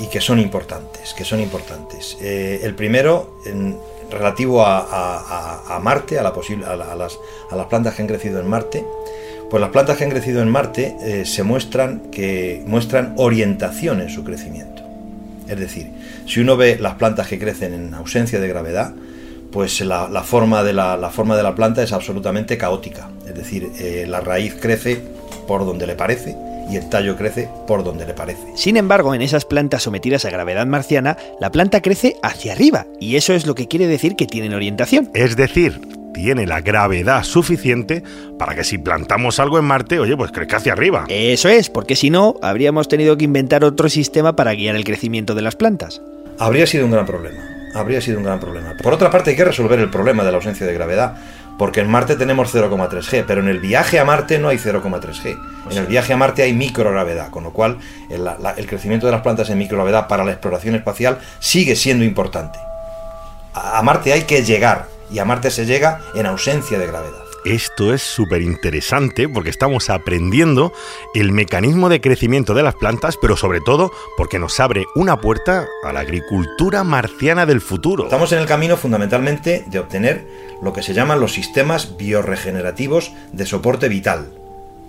y 0.00 0.06
que 0.08 0.20
son 0.20 0.38
importantes. 0.38 1.14
Que 1.14 1.24
son 1.24 1.40
importantes. 1.40 2.16
Eh, 2.20 2.60
el 2.62 2.74
primero, 2.74 3.36
relativo 4.10 4.64
a, 4.64 4.80
a- 5.76 5.78
Marte, 5.80 6.18
a, 6.18 6.22
la 6.22 6.32
posible, 6.32 6.66
a, 6.66 6.76
la- 6.76 6.92
a 6.92 6.96
las, 6.96 7.18
a 7.50 7.56
las 7.56 7.66
plantas 7.66 7.94
que 7.94 8.02
han 8.02 8.08
crecido 8.08 8.40
en 8.40 8.48
Marte. 8.48 8.84
Pues 9.50 9.60
las 9.60 9.70
plantas 9.70 9.96
que 9.96 10.04
han 10.04 10.10
crecido 10.10 10.42
en 10.42 10.48
Marte 10.48 10.96
eh, 11.02 11.24
se 11.26 11.42
muestran 11.42 12.10
que 12.12 12.62
muestran 12.66 13.14
orientación 13.16 14.00
en 14.00 14.08
su 14.08 14.22
crecimiento. 14.24 14.82
Es 15.48 15.58
decir, 15.58 15.90
si 16.26 16.40
uno 16.40 16.56
ve 16.56 16.78
las 16.78 16.94
plantas 16.94 17.26
que 17.26 17.38
crecen 17.38 17.74
en 17.74 17.94
ausencia 17.94 18.38
de 18.40 18.46
gravedad, 18.46 18.92
pues 19.50 19.80
la, 19.80 20.08
la 20.08 20.22
forma, 20.22 20.62
de 20.62 20.72
la, 20.72 20.96
la 20.96 21.10
forma 21.10 21.36
de 21.36 21.42
la 21.42 21.56
planta 21.56 21.82
es 21.82 21.92
absolutamente 21.92 22.56
caótica. 22.56 23.08
Es 23.26 23.34
decir, 23.34 23.68
eh, 23.80 24.06
la 24.08 24.20
raíz 24.20 24.54
crece 24.60 25.00
por 25.48 25.66
donde 25.66 25.88
le 25.88 25.96
parece 25.96 26.36
y 26.68 26.76
el 26.76 26.88
tallo 26.88 27.16
crece 27.16 27.48
por 27.66 27.84
donde 27.84 28.06
le 28.06 28.14
parece. 28.14 28.42
Sin 28.54 28.76
embargo, 28.76 29.14
en 29.14 29.22
esas 29.22 29.44
plantas 29.44 29.82
sometidas 29.82 30.24
a 30.24 30.30
gravedad 30.30 30.66
marciana, 30.66 31.16
la 31.40 31.50
planta 31.50 31.80
crece 31.80 32.16
hacia 32.22 32.52
arriba, 32.52 32.86
y 33.00 33.16
eso 33.16 33.32
es 33.32 33.46
lo 33.46 33.54
que 33.54 33.68
quiere 33.68 33.86
decir 33.86 34.16
que 34.16 34.26
tienen 34.26 34.54
orientación. 34.54 35.10
Es 35.14 35.36
decir, 35.36 35.80
tiene 36.12 36.46
la 36.46 36.60
gravedad 36.60 37.22
suficiente 37.22 38.02
para 38.38 38.54
que 38.54 38.64
si 38.64 38.78
plantamos 38.78 39.38
algo 39.38 39.58
en 39.58 39.64
Marte, 39.64 39.98
oye, 39.98 40.16
pues 40.16 40.32
crezca 40.32 40.58
hacia 40.58 40.72
arriba. 40.72 41.04
Eso 41.08 41.48
es, 41.48 41.70
porque 41.70 41.96
si 41.96 42.10
no, 42.10 42.36
habríamos 42.42 42.88
tenido 42.88 43.16
que 43.16 43.24
inventar 43.24 43.64
otro 43.64 43.88
sistema 43.88 44.36
para 44.36 44.54
guiar 44.54 44.76
el 44.76 44.84
crecimiento 44.84 45.34
de 45.34 45.42
las 45.42 45.56
plantas. 45.56 46.02
Habría 46.38 46.66
sido 46.66 46.86
un 46.86 46.92
gran 46.92 47.06
problema. 47.06 47.38
Habría 47.74 48.00
sido 48.00 48.18
un 48.18 48.24
gran 48.24 48.40
problema. 48.40 48.74
Por 48.82 48.92
otra 48.92 49.10
parte, 49.10 49.30
hay 49.30 49.36
que 49.36 49.44
resolver 49.44 49.78
el 49.78 49.90
problema 49.90 50.24
de 50.24 50.32
la 50.32 50.38
ausencia 50.38 50.66
de 50.66 50.74
gravedad, 50.74 51.16
porque 51.60 51.80
en 51.80 51.90
Marte 51.90 52.16
tenemos 52.16 52.54
0,3 52.54 52.88
G, 53.02 53.24
pero 53.26 53.42
en 53.42 53.48
el 53.48 53.60
viaje 53.60 53.98
a 54.00 54.04
Marte 54.06 54.38
no 54.38 54.48
hay 54.48 54.56
0,3 54.56 55.00
G. 55.22 55.38
En 55.70 55.76
el 55.76 55.86
viaje 55.86 56.14
a 56.14 56.16
Marte 56.16 56.42
hay 56.42 56.54
microgravedad, 56.54 57.28
con 57.28 57.44
lo 57.44 57.52
cual 57.52 57.76
el, 58.08 58.24
la- 58.24 58.54
el 58.56 58.66
crecimiento 58.66 59.04
de 59.04 59.12
las 59.12 59.20
plantas 59.20 59.50
en 59.50 59.58
microgravedad 59.58 60.08
para 60.08 60.24
la 60.24 60.30
exploración 60.30 60.74
espacial 60.74 61.18
sigue 61.38 61.76
siendo 61.76 62.02
importante. 62.02 62.58
A, 63.52 63.78
a 63.78 63.82
Marte 63.82 64.14
hay 64.14 64.22
que 64.22 64.42
llegar, 64.42 64.86
y 65.12 65.18
a 65.18 65.26
Marte 65.26 65.50
se 65.50 65.66
llega 65.66 66.00
en 66.14 66.24
ausencia 66.24 66.78
de 66.78 66.86
gravedad. 66.86 67.24
Esto 67.44 67.94
es 67.94 68.02
súper 68.02 68.42
interesante 68.42 69.28
porque 69.28 69.50
estamos 69.50 69.88
aprendiendo 69.88 70.72
el 71.14 71.32
mecanismo 71.32 71.88
de 71.88 72.00
crecimiento 72.00 72.52
de 72.54 72.62
las 72.62 72.74
plantas, 72.74 73.16
pero 73.20 73.36
sobre 73.36 73.60
todo 73.60 73.90
porque 74.16 74.38
nos 74.38 74.60
abre 74.60 74.84
una 74.94 75.20
puerta 75.20 75.66
a 75.82 75.92
la 75.92 76.00
agricultura 76.00 76.84
marciana 76.84 77.46
del 77.46 77.60
futuro. 77.60 78.04
Estamos 78.04 78.32
en 78.32 78.40
el 78.40 78.46
camino 78.46 78.76
fundamentalmente 78.76 79.64
de 79.66 79.78
obtener 79.78 80.26
lo 80.62 80.72
que 80.72 80.82
se 80.82 80.92
llaman 80.92 81.20
los 81.20 81.32
sistemas 81.32 81.96
bioregenerativos 81.96 83.12
de 83.32 83.46
soporte 83.46 83.88
vital 83.88 84.32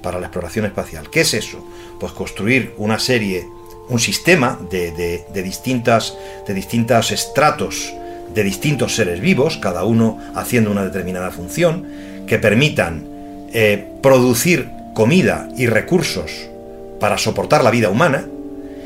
para 0.04 0.20
la 0.20 0.28
exploración 0.28 0.66
espacial. 0.66 1.10
¿Qué 1.10 1.22
es 1.22 1.34
eso? 1.34 1.66
Pues 2.00 2.12
construir 2.12 2.74
una 2.78 3.00
serie, 3.00 3.48
un 3.88 4.00
sistema 4.00 4.60
de, 4.70 4.92
de- 4.92 5.44
distintas, 5.44 6.18
de 6.48 6.54
distintos 6.54 7.12
estratos 7.12 7.94
de 8.34 8.44
distintos 8.46 8.96
seres 8.96 9.20
vivos, 9.20 9.58
cada 9.58 9.84
uno 9.84 10.18
haciendo 10.36 10.72
una 10.72 10.86
determinada 10.86 11.32
función, 11.32 11.86
que 12.28 12.40
permitan 12.40 13.04
eh, 13.54 13.88
producir 14.02 14.70
comida 14.94 15.48
y 15.58 15.68
recursos 15.68 16.50
para 17.00 17.18
soportar 17.18 17.64
la 17.64 17.72
vida 17.72 17.90
humana 17.90 18.26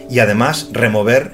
y 0.09 0.19
además 0.19 0.69
remover, 0.71 1.33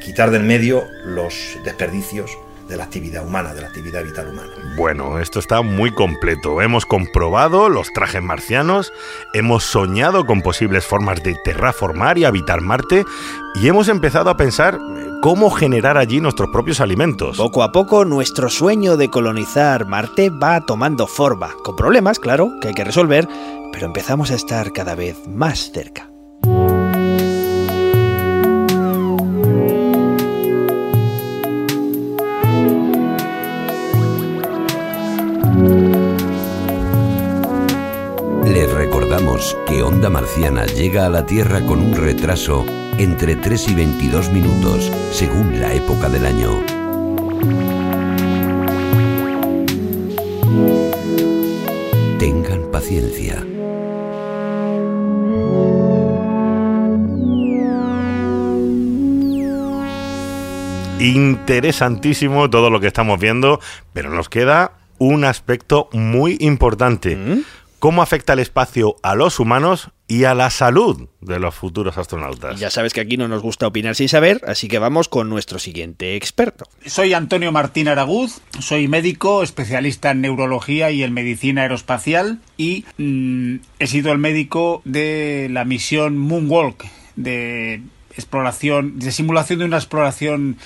quitar 0.00 0.30
del 0.30 0.44
medio 0.44 0.84
los 1.04 1.34
desperdicios 1.64 2.30
de 2.68 2.76
la 2.76 2.84
actividad 2.84 3.24
humana, 3.24 3.54
de 3.54 3.60
la 3.60 3.68
actividad 3.68 4.04
vital 4.04 4.28
humana. 4.28 4.52
Bueno, 4.76 5.18
esto 5.18 5.38
está 5.38 5.62
muy 5.62 5.92
completo. 5.92 6.60
Hemos 6.62 6.86
comprobado 6.86 7.68
los 7.68 7.92
trajes 7.92 8.22
marcianos, 8.22 8.92
hemos 9.32 9.64
soñado 9.64 10.24
con 10.26 10.42
posibles 10.42 10.84
formas 10.84 11.22
de 11.22 11.36
terraformar 11.44 12.18
y 12.18 12.24
habitar 12.24 12.60
Marte 12.60 13.04
y 13.54 13.68
hemos 13.68 13.88
empezado 13.88 14.30
a 14.30 14.36
pensar 14.36 14.74
eh, 14.74 15.06
cómo 15.22 15.50
generar 15.50 15.96
allí 15.96 16.20
nuestros 16.20 16.50
propios 16.50 16.80
alimentos. 16.80 17.36
Poco 17.36 17.62
a 17.62 17.72
poco, 17.72 18.04
nuestro 18.04 18.48
sueño 18.48 18.96
de 18.96 19.10
colonizar 19.10 19.86
Marte 19.86 20.30
va 20.30 20.60
tomando 20.60 21.06
forma, 21.06 21.54
con 21.62 21.76
problemas, 21.76 22.18
claro, 22.18 22.52
que 22.60 22.68
hay 22.68 22.74
que 22.74 22.84
resolver, 22.84 23.28
pero 23.72 23.86
empezamos 23.86 24.30
a 24.30 24.34
estar 24.34 24.72
cada 24.72 24.94
vez 24.94 25.16
más 25.28 25.70
cerca. 25.72 26.15
Que 39.66 39.82
Onda 39.82 40.08
Marciana 40.08 40.64
llega 40.64 41.06
a 41.06 41.10
la 41.10 41.26
Tierra 41.26 41.60
con 41.60 41.80
un 41.80 41.94
retraso 41.94 42.64
entre 42.98 43.34
3 43.36 43.68
y 43.68 43.74
22 43.74 44.30
minutos, 44.30 44.92
según 45.10 45.60
la 45.60 45.74
época 45.74 46.08
del 46.08 46.24
año. 46.24 46.50
Tengan 52.18 52.70
paciencia. 52.70 53.44
Interesantísimo 61.00 62.48
todo 62.48 62.70
lo 62.70 62.80
que 62.80 62.86
estamos 62.86 63.18
viendo, 63.18 63.60
pero 63.92 64.10
nos 64.10 64.28
queda 64.28 64.72
un 64.98 65.24
aspecto 65.24 65.88
muy 65.92 66.36
importante. 66.40 67.44
¿Cómo 67.86 68.02
afecta 68.02 68.32
el 68.32 68.40
espacio 68.40 68.96
a 69.04 69.14
los 69.14 69.38
humanos 69.38 69.90
y 70.08 70.24
a 70.24 70.34
la 70.34 70.50
salud 70.50 71.08
de 71.20 71.38
los 71.38 71.54
futuros 71.54 71.96
astronautas? 71.96 72.58
Ya 72.58 72.68
sabes 72.68 72.92
que 72.92 73.00
aquí 73.00 73.16
no 73.16 73.28
nos 73.28 73.42
gusta 73.42 73.68
opinar 73.68 73.94
sin 73.94 74.08
saber, 74.08 74.40
así 74.44 74.66
que 74.66 74.80
vamos 74.80 75.08
con 75.08 75.30
nuestro 75.30 75.60
siguiente 75.60 76.16
experto. 76.16 76.64
Soy 76.84 77.14
Antonio 77.14 77.52
Martín 77.52 77.86
Araguz, 77.86 78.40
soy 78.58 78.88
médico, 78.88 79.44
especialista 79.44 80.10
en 80.10 80.22
neurología 80.22 80.90
y 80.90 81.04
en 81.04 81.12
medicina 81.12 81.62
aeroespacial 81.62 82.40
y 82.56 82.84
mm, 82.98 83.58
he 83.78 83.86
sido 83.86 84.10
el 84.10 84.18
médico 84.18 84.82
de 84.84 85.46
la 85.52 85.64
misión 85.64 86.18
Moonwalk 86.18 86.84
de 87.14 87.82
exploración, 88.14 88.98
de 88.98 89.12
simulación 89.12 89.60
de 89.60 89.64
una 89.64 89.76
exploración 89.76 90.56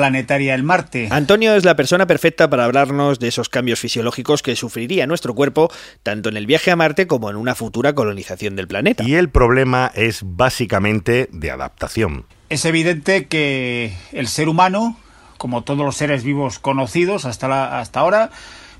planetaria 0.00 0.54
en 0.54 0.64
Marte. 0.64 1.08
Antonio 1.10 1.54
es 1.54 1.66
la 1.66 1.76
persona 1.76 2.06
perfecta 2.06 2.48
para 2.48 2.64
hablarnos 2.64 3.18
de 3.18 3.28
esos 3.28 3.50
cambios 3.50 3.80
fisiológicos 3.80 4.42
que 4.42 4.56
sufriría 4.56 5.06
nuestro 5.06 5.34
cuerpo 5.34 5.70
tanto 6.02 6.30
en 6.30 6.38
el 6.38 6.46
viaje 6.46 6.70
a 6.70 6.76
Marte 6.76 7.06
como 7.06 7.28
en 7.28 7.36
una 7.36 7.54
futura 7.54 7.94
colonización 7.94 8.56
del 8.56 8.66
planeta. 8.66 9.04
Y 9.04 9.14
el 9.16 9.28
problema 9.28 9.90
es 9.94 10.20
básicamente 10.24 11.28
de 11.32 11.50
adaptación. 11.50 12.24
Es 12.48 12.64
evidente 12.64 13.26
que 13.26 13.92
el 14.12 14.26
ser 14.26 14.48
humano, 14.48 14.96
como 15.36 15.64
todos 15.64 15.80
los 15.84 15.96
seres 15.98 16.24
vivos 16.24 16.58
conocidos 16.58 17.26
hasta, 17.26 17.46
la- 17.48 17.78
hasta 17.78 18.00
ahora, 18.00 18.30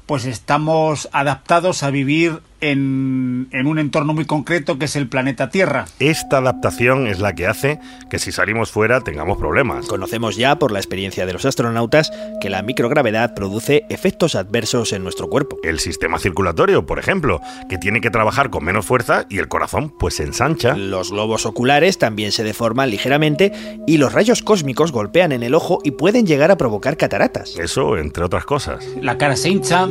pues 0.07 0.25
estamos 0.25 1.11
adaptados 1.13 1.83
a 1.83 1.91
vivir 1.91 2.41
en, 2.61 3.49
en 3.53 3.67
un 3.67 3.79
entorno 3.79 4.15
muy 4.15 4.25
concreto 4.25 4.79
que 4.79 4.87
es 4.87 4.97
el 4.97 5.09
planeta 5.09 5.51
Tierra. 5.51 5.87
Esta 5.99 6.39
adaptación 6.39 7.07
es 7.07 7.21
la 7.21 7.35
que 7.35 7.47
hace 7.47 7.79
que 8.11 8.19
si 8.19 8.33
salimos 8.33 8.71
fuera 8.71 9.01
tengamos 9.01 9.39
problemas. 9.39 9.87
Conocemos 9.87 10.37
ya 10.37 10.59
por 10.59 10.73
la 10.73 10.79
experiencia 10.79 11.27
de 11.27 11.33
los 11.33 11.45
astronautas 11.45 12.13
que 12.41 12.51
la 12.51 12.63
microgravedad 12.63 13.35
produce 13.35 13.85
efectos 13.89 14.35
adversos 14.35 14.93
en 14.93 15.03
nuestro 15.03 15.29
cuerpo. 15.29 15.59
El 15.63 15.79
sistema 15.79 16.19
circulatorio, 16.19 16.87
por 16.87 16.99
ejemplo, 16.99 17.41
que 17.69 17.79
tiene 17.79 18.01
que 18.01 18.11
trabajar 18.11 18.51
con 18.51 18.65
menos 18.65 18.87
fuerza 18.87 19.27
y 19.29 19.39
el 19.39 19.49
corazón 19.49 19.93
pues 19.99 20.15
se 20.15 20.25
ensancha. 20.25 20.77
Los 20.77 21.11
globos 21.11 21.47
oculares 21.47 21.99
también 21.99 22.33
se 22.33 22.45
deforman 22.45 22.91
ligeramente 22.91 23.53
y 23.87 23.99
los 23.99 24.13
rayos 24.13 24.43
cósmicos 24.43 24.93
golpean 24.93 25.33
en 25.33 25.43
el 25.43 25.55
ojo 25.55 25.81
y 25.85 25.93
pueden 25.93 26.27
llegar 26.27 26.51
a 26.51 26.57
provocar 26.57 26.97
cataratas. 26.97 27.57
Eso, 27.59 27.97
entre 27.97 28.25
otras 28.25 28.45
cosas. 28.45 28.87
La 29.01 29.19
cara 29.19 29.37
se 29.37 29.51
hincha, 29.51 29.89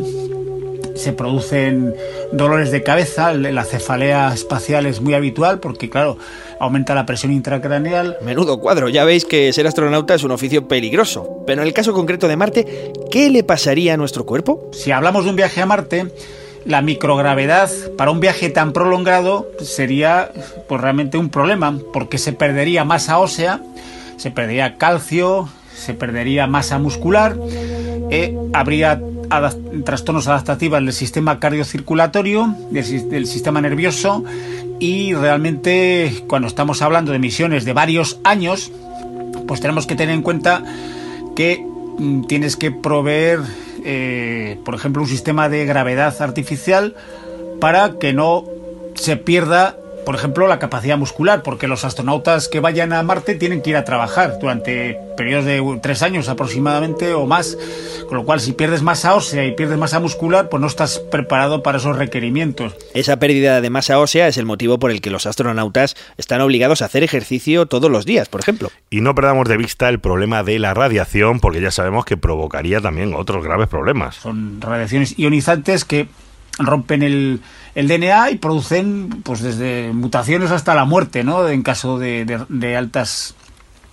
se 1.00 1.14
producen 1.14 1.96
dolores 2.34 2.72
de 2.72 2.84
cabeza, 2.84 3.34
la 3.34 3.64
cefalea 3.64 4.34
espacial 4.34 4.86
es 4.86 5.00
muy 5.00 5.14
habitual 5.14 5.60
porque, 5.60 5.90
claro, 5.90 6.18
aumenta 6.60 6.94
la 6.94 7.06
presión 7.06 7.32
intracraneal. 7.32 8.18
Menudo 8.22 8.60
cuadro, 8.60 8.90
ya 8.90 9.06
veis 9.06 9.24
que 9.24 9.52
ser 9.54 9.66
astronauta 9.66 10.14
es 10.14 10.24
un 10.24 10.32
oficio 10.32 10.68
peligroso. 10.68 11.44
Pero 11.48 11.62
en 11.62 11.68
el 11.68 11.74
caso 11.74 11.94
concreto 11.94 12.28
de 12.28 12.36
Marte, 12.36 12.92
¿qué 13.10 13.30
le 13.30 13.44
pasaría 13.44 13.94
a 13.94 13.98
nuestro 13.98 14.26
cuerpo? 14.26 14.70
Si 14.74 14.92
hablamos 14.92 15.24
de 15.24 15.30
un 15.30 15.36
viaje 15.38 15.62
a 15.62 15.66
Marte, 15.66 16.12
la 16.66 16.82
microgravedad 16.82 17.70
para 17.98 18.12
un 18.12 18.20
viaje 18.20 18.50
tan 18.50 18.74
prolongado 18.74 19.50
sería 19.62 20.32
pues 20.68 20.82
realmente 20.82 21.18
un 21.18 21.30
problema 21.30 21.78
porque 21.94 22.18
se 22.18 22.34
perdería 22.34 22.84
masa 22.84 23.20
ósea, 23.20 23.62
se 24.18 24.32
perdería 24.32 24.76
calcio, 24.76 25.48
se 25.80 25.94
perdería 25.94 26.48
masa 26.48 26.78
muscular, 26.78 27.36
eh, 28.12 28.36
habría 28.54 29.02
trastornos 29.86 30.28
adaptativos 30.28 30.80
del 30.80 30.94
sistema 30.94 31.40
cardiocirculatorio, 31.40 32.56
del, 32.72 33.28
sistema 33.28 33.62
nervioso 33.62 34.24
y 34.80 35.14
realmente 35.14 36.24
cuando 36.28 36.48
estamos 36.48 36.82
hablando 36.82 37.12
de 37.12 37.20
misiones 37.20 37.66
de 37.66 37.74
varios 37.74 38.20
años, 38.24 38.72
pues 39.48 39.62
tenemos 39.62 39.86
que 39.86 39.96
tener 39.96 40.16
en 40.16 40.22
cuenta 40.22 40.64
que 41.36 41.64
mm, 42.00 42.24
tienes 42.24 42.56
que 42.56 42.72
proveer, 42.72 43.40
eh, 43.86 44.58
por 44.66 44.74
ejemplo, 44.76 45.02
un 45.04 45.08
sistema 45.08 45.48
de 45.50 45.66
gravedad 45.66 46.20
artificial 46.22 46.96
para 47.60 48.00
que 48.00 48.14
no 48.14 48.46
se 48.96 49.16
pierda 49.16 49.78
por 50.06 50.16
ejemplo, 50.16 50.48
la 50.48 50.60
capacidad 50.60 50.98
muscular, 50.98 51.44
porque 51.44 51.68
los 51.68 51.86
astronautas 51.86 52.48
que 52.48 52.60
vayan 52.60 52.94
a 52.94 53.04
Marte 53.04 53.36
tienen 53.36 53.62
que 53.62 53.72
ir 53.72 53.76
a 53.78 53.84
trabajar 53.86 54.40
durante 54.40 54.98
periodos 55.16 55.46
de 55.46 55.80
tres 55.82 56.02
años 56.02 56.30
aproximadamente 56.30 57.14
o 57.14 57.26
más, 57.26 57.58
con 58.08 58.18
lo 58.18 58.26
cual 58.26 58.40
si 58.40 58.54
pierdes 58.54 58.82
masa 58.82 59.16
ósea 59.16 59.46
y 59.46 59.52
pierdes 59.54 59.78
masa 59.78 60.00
muscular, 60.00 60.50
pues 60.50 60.62
no 60.62 60.68
estás 60.68 61.00
preparado 61.00 61.62
para 61.64 61.78
esos 61.78 61.98
requerimientos. 61.98 62.76
Esa 62.94 63.20
pérdida 63.20 63.62
de 63.62 63.70
masa 63.70 64.00
ósea 64.00 64.28
es 64.28 64.38
el 64.38 64.46
motivo 64.46 64.80
por 64.80 64.92
el 64.92 65.02
que 65.02 65.10
los 65.10 65.26
astronautas 65.26 65.96
están 66.18 66.42
obligados 66.42 66.82
a 66.82 66.86
hacer 66.86 67.04
ejercicio 67.04 67.66
todos 67.66 67.92
los 67.92 68.06
días, 68.06 68.30
por 68.30 68.42
ejemplo. 68.42 68.72
Y 68.90 69.02
no 69.02 69.16
perdamos 69.16 69.48
de 69.48 69.58
vista 69.58 69.90
el 69.90 70.00
problema 70.00 70.44
de 70.44 70.60
la 70.60 70.74
radiación, 70.74 71.40
porque 71.40 71.62
ya 71.62 71.72
sabemos 71.72 72.06
que 72.06 72.18
provocaría 72.18 72.82
también 72.82 73.14
otros 73.14 73.44
graves 73.44 73.68
problemas. 73.68 74.16
Son 74.16 74.62
radiaciones 74.62 75.18
ionizantes 75.18 75.86
que 75.86 76.08
rompen 76.60 77.04
el, 77.04 77.42
el 77.80 77.88
DNA 77.88 78.32
y 78.32 78.36
producen 78.38 79.22
pues 79.24 79.42
desde 79.42 79.94
mutaciones 79.94 80.52
hasta 80.52 80.76
la 80.76 80.84
muerte, 80.84 81.24
¿no? 81.24 81.48
En 81.48 81.64
caso 81.64 81.98
de, 81.98 82.26
de, 82.50 82.76
altas 82.76 83.36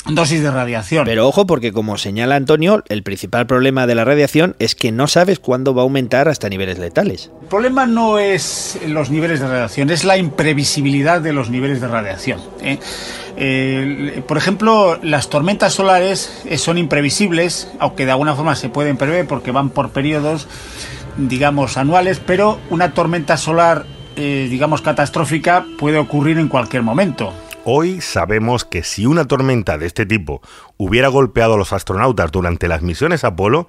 dosis 0.08 0.42
de 0.42 0.50
radiación. 0.50 1.04
Pero 1.04 1.28
ojo 1.28 1.46
porque 1.46 1.70
como 1.70 1.96
señala 1.96 2.34
Antonio, 2.34 2.82
el 2.88 3.04
principal 3.04 3.46
problema 3.46 3.86
de 3.86 3.94
la 3.94 4.04
radiación 4.04 4.56
es 4.58 4.74
que 4.74 4.90
no 4.90 5.06
sabes 5.06 5.38
cuándo 5.38 5.72
va 5.72 5.82
a 5.82 5.84
aumentar 5.84 6.28
hasta 6.28 6.48
niveles 6.48 6.78
letales. 6.78 7.30
El 7.42 7.46
problema 7.46 7.86
no 7.86 8.18
es 8.18 8.76
los 8.88 9.10
niveles 9.10 9.38
de 9.38 9.46
radiación, 9.46 9.90
es 9.90 10.02
la 10.02 10.16
imprevisibilidad 10.16 11.20
de 11.20 11.32
los 11.32 11.48
niveles 11.48 11.80
de 11.80 11.86
radiación. 11.86 12.40
¿eh? 12.62 12.78
por 14.26 14.36
ejemplo, 14.36 14.98
las 15.02 15.28
tormentas 15.28 15.74
solares 15.74 16.42
eh, 16.46 16.58
son 16.58 16.78
imprevisibles, 16.78 17.68
aunque 17.78 18.04
de 18.04 18.10
alguna 18.10 18.34
forma 18.34 18.56
se 18.56 18.68
pueden 18.68 18.96
prever 18.96 19.28
porque 19.28 19.52
van 19.52 19.70
por 19.70 19.90
periodos 19.90 20.48
digamos, 21.16 21.76
anuales, 21.76 22.20
pero 22.24 22.58
una 22.70 22.92
tormenta 22.92 23.36
solar, 23.36 23.86
eh, 24.16 24.48
digamos, 24.50 24.82
catastrófica 24.82 25.64
puede 25.78 25.98
ocurrir 25.98 26.38
en 26.38 26.48
cualquier 26.48 26.82
momento. 26.82 27.32
Hoy 27.64 28.00
sabemos 28.00 28.64
que 28.64 28.84
si 28.84 29.06
una 29.06 29.24
tormenta 29.24 29.76
de 29.76 29.86
este 29.86 30.06
tipo 30.06 30.40
hubiera 30.76 31.08
golpeado 31.08 31.54
a 31.54 31.56
los 31.58 31.72
astronautas 31.72 32.30
durante 32.30 32.68
las 32.68 32.82
misiones 32.82 33.24
Apolo, 33.24 33.66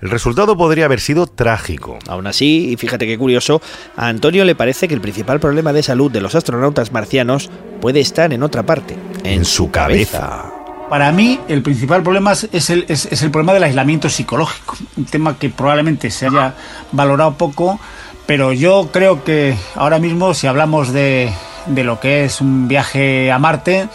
el 0.00 0.10
resultado 0.10 0.56
podría 0.56 0.86
haber 0.86 1.00
sido 1.00 1.26
trágico. 1.26 1.98
Aún 2.08 2.26
así, 2.26 2.70
y 2.70 2.76
fíjate 2.76 3.06
qué 3.06 3.18
curioso, 3.18 3.60
a 3.96 4.08
Antonio 4.08 4.44
le 4.44 4.54
parece 4.54 4.88
que 4.88 4.94
el 4.94 5.00
principal 5.00 5.40
problema 5.40 5.72
de 5.72 5.82
salud 5.82 6.10
de 6.10 6.20
los 6.20 6.34
astronautas 6.34 6.92
marcianos 6.92 7.50
puede 7.80 8.00
estar 8.00 8.32
en 8.32 8.42
otra 8.42 8.64
parte, 8.64 8.96
en, 9.24 9.44
su 9.44 9.70
cabeza. 9.70 10.59
Para 10.90 11.12
mí, 11.12 11.38
el 11.46 11.62
principal 11.62 12.02
problema 12.02 12.32
es 12.32 12.68
el, 12.68 12.84
es, 12.88 13.22
el 13.22 13.30
problema 13.30 13.54
del 13.54 13.62
aislamiento 13.62 14.08
psicológico, 14.08 14.76
un 14.96 15.04
tema 15.04 15.38
que 15.38 15.48
probablemente 15.48 16.10
se 16.10 16.26
haya 16.26 16.54
valorado 16.90 17.34
poco, 17.34 17.78
pero 18.26 18.52
yo 18.52 18.90
creo 18.92 19.22
que 19.22 19.54
ahora 19.76 20.00
mismo, 20.00 20.34
si 20.34 20.48
hablamos 20.48 20.92
de, 20.92 21.32
de 21.66 21.84
lo 21.84 22.00
que 22.00 22.24
es 22.24 22.40
un 22.40 22.66
viaje 22.66 23.30
a 23.30 23.38
Marte, 23.38 23.88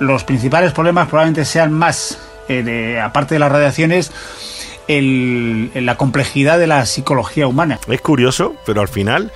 los 0.00 0.24
principales 0.24 0.72
problemas 0.72 1.06
probablemente 1.06 1.44
sean 1.44 1.72
más, 1.72 2.18
eh, 2.48 3.00
aparte 3.00 3.36
de 3.36 3.38
las 3.38 3.52
radiaciones, 3.52 4.10
el, 4.88 5.70
la 5.74 5.96
complejidad 5.96 6.58
de 6.58 6.66
la 6.66 6.84
psicología 6.84 7.46
humana. 7.46 7.78
Es 7.86 8.00
curioso, 8.00 8.56
pero 8.66 8.80
al 8.80 8.88
final 8.88 9.30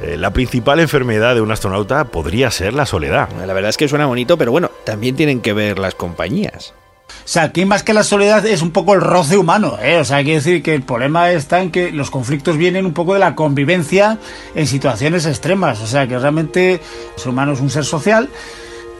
eh, 0.00 0.16
la 0.16 0.32
principal 0.32 0.80
enfermedad 0.80 1.34
de 1.34 1.40
un 1.40 1.50
astronauta 1.50 2.04
podría 2.04 2.50
ser 2.50 2.74
la 2.74 2.86
soledad. 2.86 3.28
La 3.46 3.52
verdad 3.52 3.70
es 3.70 3.76
que 3.76 3.88
suena 3.88 4.06
bonito, 4.06 4.38
pero 4.38 4.52
bueno, 4.52 4.70
también 4.84 5.16
tienen 5.16 5.40
que 5.40 5.52
ver 5.52 5.78
las 5.78 5.94
compañías. 5.94 6.74
O 7.08 7.30
sea, 7.30 7.44
aquí 7.44 7.64
más 7.64 7.82
que 7.82 7.92
la 7.92 8.04
soledad 8.04 8.46
es 8.46 8.62
un 8.62 8.70
poco 8.70 8.94
el 8.94 9.00
roce 9.00 9.36
humano, 9.36 9.78
¿eh? 9.82 9.98
O 9.98 10.04
sea, 10.04 10.18
quiere 10.18 10.36
decir 10.36 10.62
que 10.62 10.74
el 10.74 10.82
problema 10.82 11.30
está 11.30 11.60
en 11.60 11.70
que 11.70 11.90
los 11.90 12.10
conflictos 12.10 12.56
vienen 12.56 12.86
un 12.86 12.94
poco 12.94 13.14
de 13.14 13.20
la 13.20 13.34
convivencia 13.34 14.18
en 14.54 14.66
situaciones 14.66 15.26
extremas. 15.26 15.80
O 15.80 15.86
sea, 15.86 16.06
que 16.06 16.18
realmente 16.18 16.74
el 16.74 16.80
ser 17.16 17.28
humano 17.28 17.52
es 17.52 17.60
un 17.60 17.70
ser 17.70 17.84
social 17.84 18.28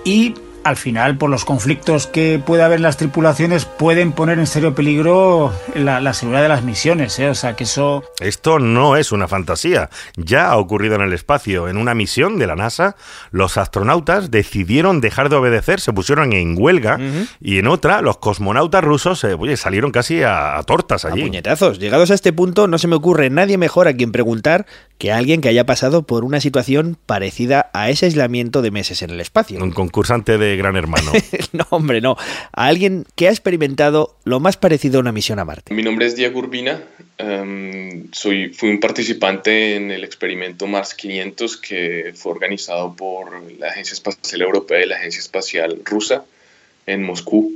y 0.04 0.34
al 0.64 0.76
final, 0.76 1.16
por 1.16 1.30
los 1.30 1.44
conflictos 1.44 2.06
que 2.06 2.40
puede 2.44 2.62
haber 2.62 2.76
en 2.76 2.82
las 2.82 2.96
tripulaciones, 2.96 3.64
pueden 3.64 4.12
poner 4.12 4.38
en 4.38 4.46
serio 4.46 4.74
peligro 4.74 5.52
la, 5.74 6.12
seguridad 6.12 6.42
de 6.42 6.48
las 6.48 6.62
misiones. 6.62 7.18
¿eh? 7.18 7.28
O 7.28 7.34
sea, 7.34 7.56
que 7.56 7.64
eso. 7.64 8.04
Esto 8.20 8.58
no 8.58 8.96
es 8.96 9.12
una 9.12 9.28
fantasía. 9.28 9.90
Ya 10.16 10.50
ha 10.50 10.56
ocurrido 10.56 10.96
en 10.96 11.02
el 11.02 11.12
espacio. 11.12 11.68
En 11.68 11.76
una 11.76 11.94
misión 11.94 12.38
de 12.38 12.46
la 12.46 12.56
NASA, 12.56 12.96
los 13.30 13.56
astronautas 13.56 14.30
decidieron 14.30 15.00
dejar 15.00 15.28
de 15.28 15.36
obedecer, 15.36 15.80
se 15.80 15.92
pusieron 15.92 16.32
en 16.32 16.54
huelga, 16.58 16.98
y 17.40 17.58
en 17.58 17.66
otra, 17.66 18.02
los 18.02 18.18
cosmonautas 18.18 18.84
rusos 18.84 19.24
eh, 19.24 19.56
salieron 19.56 19.90
casi 19.90 20.22
a, 20.22 20.60
tortas 20.66 21.04
allí. 21.04 21.22
A 21.22 21.24
puñetazos. 21.24 21.78
Llegados 21.78 22.10
a 22.10 22.14
este 22.14 22.32
punto, 22.32 22.66
no 22.66 22.78
se 22.78 22.88
me 22.88 22.96
ocurre 22.96 23.30
nadie 23.30 23.58
mejor 23.58 23.88
a 23.88 23.94
quien 23.94 24.12
preguntar 24.12 24.66
que 24.98 25.12
alguien 25.12 25.40
que 25.40 25.48
haya 25.48 25.64
pasado 25.64 26.02
por 26.02 26.24
una 26.24 26.40
situación 26.40 26.98
parecida 27.06 27.70
a 27.72 27.88
ese 27.88 28.06
aislamiento 28.06 28.62
de 28.62 28.70
meses 28.70 29.02
en 29.02 29.10
el 29.10 29.20
espacio. 29.20 29.62
Un 29.62 29.70
concursante 29.70 30.38
de 30.38 30.57
Gran 30.58 30.76
Hermano. 30.76 31.12
no, 31.52 31.66
hombre, 31.70 32.00
no. 32.00 32.16
A 32.52 32.66
alguien 32.66 33.06
que 33.14 33.28
ha 33.28 33.30
experimentado 33.30 34.16
lo 34.24 34.40
más 34.40 34.56
parecido 34.56 34.98
a 34.98 35.00
una 35.00 35.12
misión 35.12 35.38
a 35.38 35.44
Marte. 35.44 35.72
Mi 35.72 35.82
nombre 35.82 36.06
es 36.06 36.16
Diego 36.16 36.40
Urbina. 36.40 36.82
Em, 37.16 38.08
soy, 38.12 38.52
fui 38.52 38.68
un 38.68 38.80
participante 38.80 39.76
en 39.76 39.90
el 39.90 40.04
experimento 40.04 40.66
Mars 40.66 40.94
500 40.94 41.56
que 41.56 42.12
fue 42.14 42.32
organizado 42.32 42.94
por 42.94 43.42
la 43.58 43.68
Agencia 43.68 43.94
Espacial 43.94 44.42
Europea 44.42 44.84
y 44.84 44.88
la 44.88 44.96
Agencia 44.96 45.20
Espacial 45.20 45.80
Rusa 45.84 46.24
en 46.86 47.02
Moscú. 47.02 47.52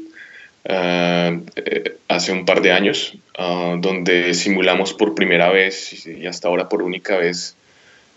Eh, 0.64 1.40
hace 2.08 2.32
un 2.32 2.44
par 2.44 2.62
de 2.62 2.72
años, 2.72 3.14
ah, 3.36 3.76
donde 3.78 4.32
simulamos 4.34 4.94
por 4.94 5.14
primera 5.14 5.50
vez 5.50 6.06
y 6.06 6.26
hasta 6.26 6.48
ahora 6.48 6.68
por 6.68 6.82
única 6.82 7.16
vez 7.16 7.56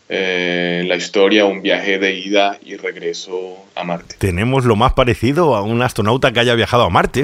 eh, 0.08 0.84
la 0.88 0.96
historia, 0.96 1.46
un 1.46 1.62
viaje 1.62 1.98
de 1.98 2.20
ida 2.20 2.60
y 2.64 2.76
regreso 2.76 3.58
a 3.76 3.84
Marte. 3.84 4.16
Tenemos 4.20 4.66
lo 4.66 4.76
más 4.76 4.94
parecido 4.94 5.56
a 5.56 5.64
un 5.64 5.82
astronauta 5.82 6.32
que 6.32 6.40
haya 6.40 6.54
viajado 6.56 6.84
a 6.84 6.90
Marte. 6.90 7.24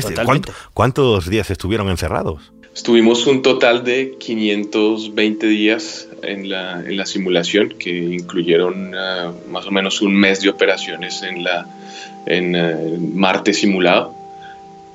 ¿Cuántos 0.74 1.30
días 1.30 1.52
estuvieron 1.52 1.90
encerrados? 1.90 2.52
Estuvimos 2.74 3.28
un 3.28 3.42
total 3.42 3.84
de 3.84 4.16
520 4.18 5.46
días 5.46 6.08
en 6.24 6.50
la, 6.50 6.80
en 6.80 6.96
la 6.96 7.06
simulación, 7.06 7.76
que 7.78 7.96
incluyeron 7.96 8.96
ah, 8.96 9.32
más 9.50 9.68
o 9.68 9.72
menos 9.72 10.02
un 10.02 10.16
mes 10.16 10.42
de 10.42 10.50
operaciones 10.50 11.22
en, 11.22 11.44
la, 11.44 11.68
en 12.26 12.56
eh, 12.56 12.98
Marte 13.14 13.54
simulado, 13.54 14.16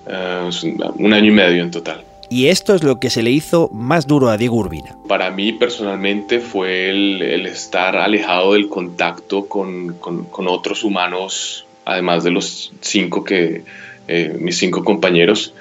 ah, 0.09 0.49
un 0.95 1.13
año 1.13 1.27
y 1.27 1.35
medio 1.35 1.63
en 1.63 1.71
total. 1.71 2.03
Y 2.29 2.49
esto 2.49 2.75
es 2.75 2.83
lo 2.83 2.99
que 2.99 3.11
se 3.11 3.23
le 3.23 3.31
hizo 3.31 3.69
más 3.73 4.07
duro 4.07 4.29
a 4.29 4.37
Diego 4.37 4.57
Urbina. 4.57 4.97
Para 5.09 5.31
mí 5.31 5.53
personalmente 5.53 6.41
fue 6.41 6.91
el, 6.91 7.47
estar 7.47 7.97
alejado 7.97 8.55
del 8.55 8.69
contacto 8.69 9.47
con, 9.47 9.97
otros 10.33 10.85
humanos, 10.85 11.67
además 11.85 12.25
de 12.25 12.31
los 12.31 12.73
cinco 12.81 13.25
que, 13.25 13.63
eh, 14.09 14.37
mis 14.39 14.59
cinco 14.59 14.85
compañeros, 14.85 15.55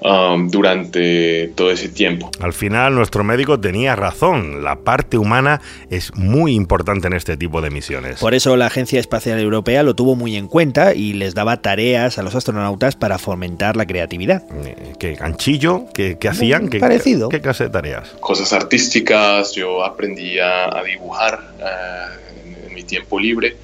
Um, 0.00 0.48
durante 0.48 1.48
todo 1.56 1.72
ese 1.72 1.88
tiempo. 1.88 2.30
Al 2.38 2.52
final 2.52 2.94
nuestro 2.94 3.24
médico 3.24 3.58
tenía 3.58 3.96
razón, 3.96 4.62
la 4.62 4.76
parte 4.76 5.18
humana 5.18 5.60
es 5.90 6.14
muy 6.14 6.54
importante 6.54 7.08
en 7.08 7.14
este 7.14 7.36
tipo 7.36 7.60
de 7.60 7.70
misiones. 7.70 8.20
Por 8.20 8.32
eso 8.32 8.56
la 8.56 8.66
Agencia 8.66 9.00
Espacial 9.00 9.40
Europea 9.40 9.82
lo 9.82 9.96
tuvo 9.96 10.14
muy 10.14 10.36
en 10.36 10.46
cuenta 10.46 10.94
y 10.94 11.14
les 11.14 11.34
daba 11.34 11.56
tareas 11.62 12.16
a 12.16 12.22
los 12.22 12.36
astronautas 12.36 12.94
para 12.94 13.18
fomentar 13.18 13.76
la 13.76 13.86
creatividad. 13.86 14.44
Eh, 14.64 14.92
¿Qué 15.00 15.14
ganchillo? 15.14 15.86
¿Qué, 15.92 16.16
hacían? 16.28 16.68
¿Qué, 16.68 16.78
parecido. 16.78 17.28
¿Qué, 17.28 17.40
clase 17.40 17.64
de 17.64 17.70
tareas? 17.70 18.10
Cosas 18.20 18.52
artísticas, 18.52 19.52
yo 19.56 19.84
aprendí 19.84 20.38
a, 20.38 20.80
dibujar 20.86 21.40
eh, 21.58 22.66
en 22.68 22.74
mi 22.74 22.84
tiempo 22.84 23.18
libre. 23.18 23.56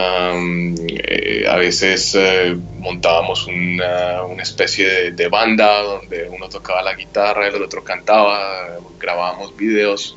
Eh, 0.00 1.44
a 1.48 1.56
veces 1.56 2.14
eh, 2.14 2.56
montábamos 2.78 3.46
una, 3.46 4.22
una 4.22 4.42
especie 4.42 5.12
de, 5.12 5.28
banda 5.28 5.82
donde 5.82 6.28
uno 6.28 6.48
tocaba 6.48 6.82
la 6.82 6.94
guitarra, 6.94 7.48
el 7.48 7.62
otro 7.62 7.82
cantaba, 7.82 8.78
grabábamos 8.98 9.56
videos. 9.56 10.16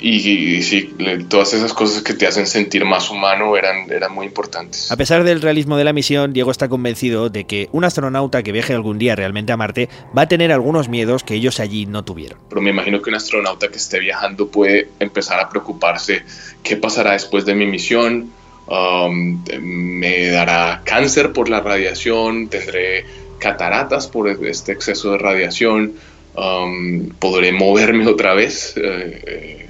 Y, 0.00 0.62
sí, 0.62 0.94
todas 1.28 1.54
esas 1.54 1.72
cosas 1.72 2.02
que 2.02 2.14
te 2.14 2.26
hacen 2.26 2.46
sentir 2.46 2.84
más 2.84 3.10
humano 3.10 3.56
eran, 3.56 3.90
eran 3.90 4.12
muy 4.12 4.26
importantes. 4.26 4.92
A 4.92 4.96
pesar 4.96 5.24
del 5.24 5.42
realismo 5.42 5.76
de 5.76 5.84
la 5.84 5.92
misión, 5.92 6.32
Diego 6.32 6.50
está 6.50 6.68
convencido 6.68 7.30
de 7.30 7.44
que 7.44 7.68
un 7.72 7.84
astronauta 7.84 8.42
que 8.42 8.52
viaje 8.52 8.74
algún 8.74 8.98
día 8.98 9.16
realmente 9.16 9.52
a 9.52 9.56
Marte 9.56 9.88
va 10.16 10.22
a 10.22 10.28
tener 10.28 10.52
algunos 10.52 10.88
miedos 10.88 11.24
que 11.24 11.34
ellos 11.34 11.58
allí 11.60 11.86
no 11.86 12.04
tuvieron. 12.04 12.38
Pero 12.48 12.60
me 12.60 12.70
imagino 12.70 13.02
que 13.02 13.10
un 13.10 13.16
astronauta 13.16 13.68
que 13.68 13.76
esté 13.78 13.98
viajando 13.98 14.48
puede 14.48 14.88
empezar 15.00 15.40
a 15.40 15.48
preocuparse 15.48 16.22
qué 16.62 16.76
pasará 16.76 17.12
después 17.12 17.44
de 17.44 17.54
mi 17.54 17.66
misión, 17.66 18.30
um, 18.68 19.42
me 19.60 20.28
dará 20.28 20.82
cáncer 20.84 21.32
por 21.32 21.48
la 21.48 21.60
radiación, 21.60 22.48
tendré 22.48 23.04
cataratas 23.38 24.06
por 24.06 24.28
este 24.28 24.72
exceso 24.72 25.12
de 25.12 25.18
radiación, 25.18 25.94
um, 26.36 27.08
podré 27.18 27.52
moverme 27.52 28.06
otra 28.06 28.34
vez, 28.34 28.74
eh, 28.76 29.22
eh, 29.26 29.67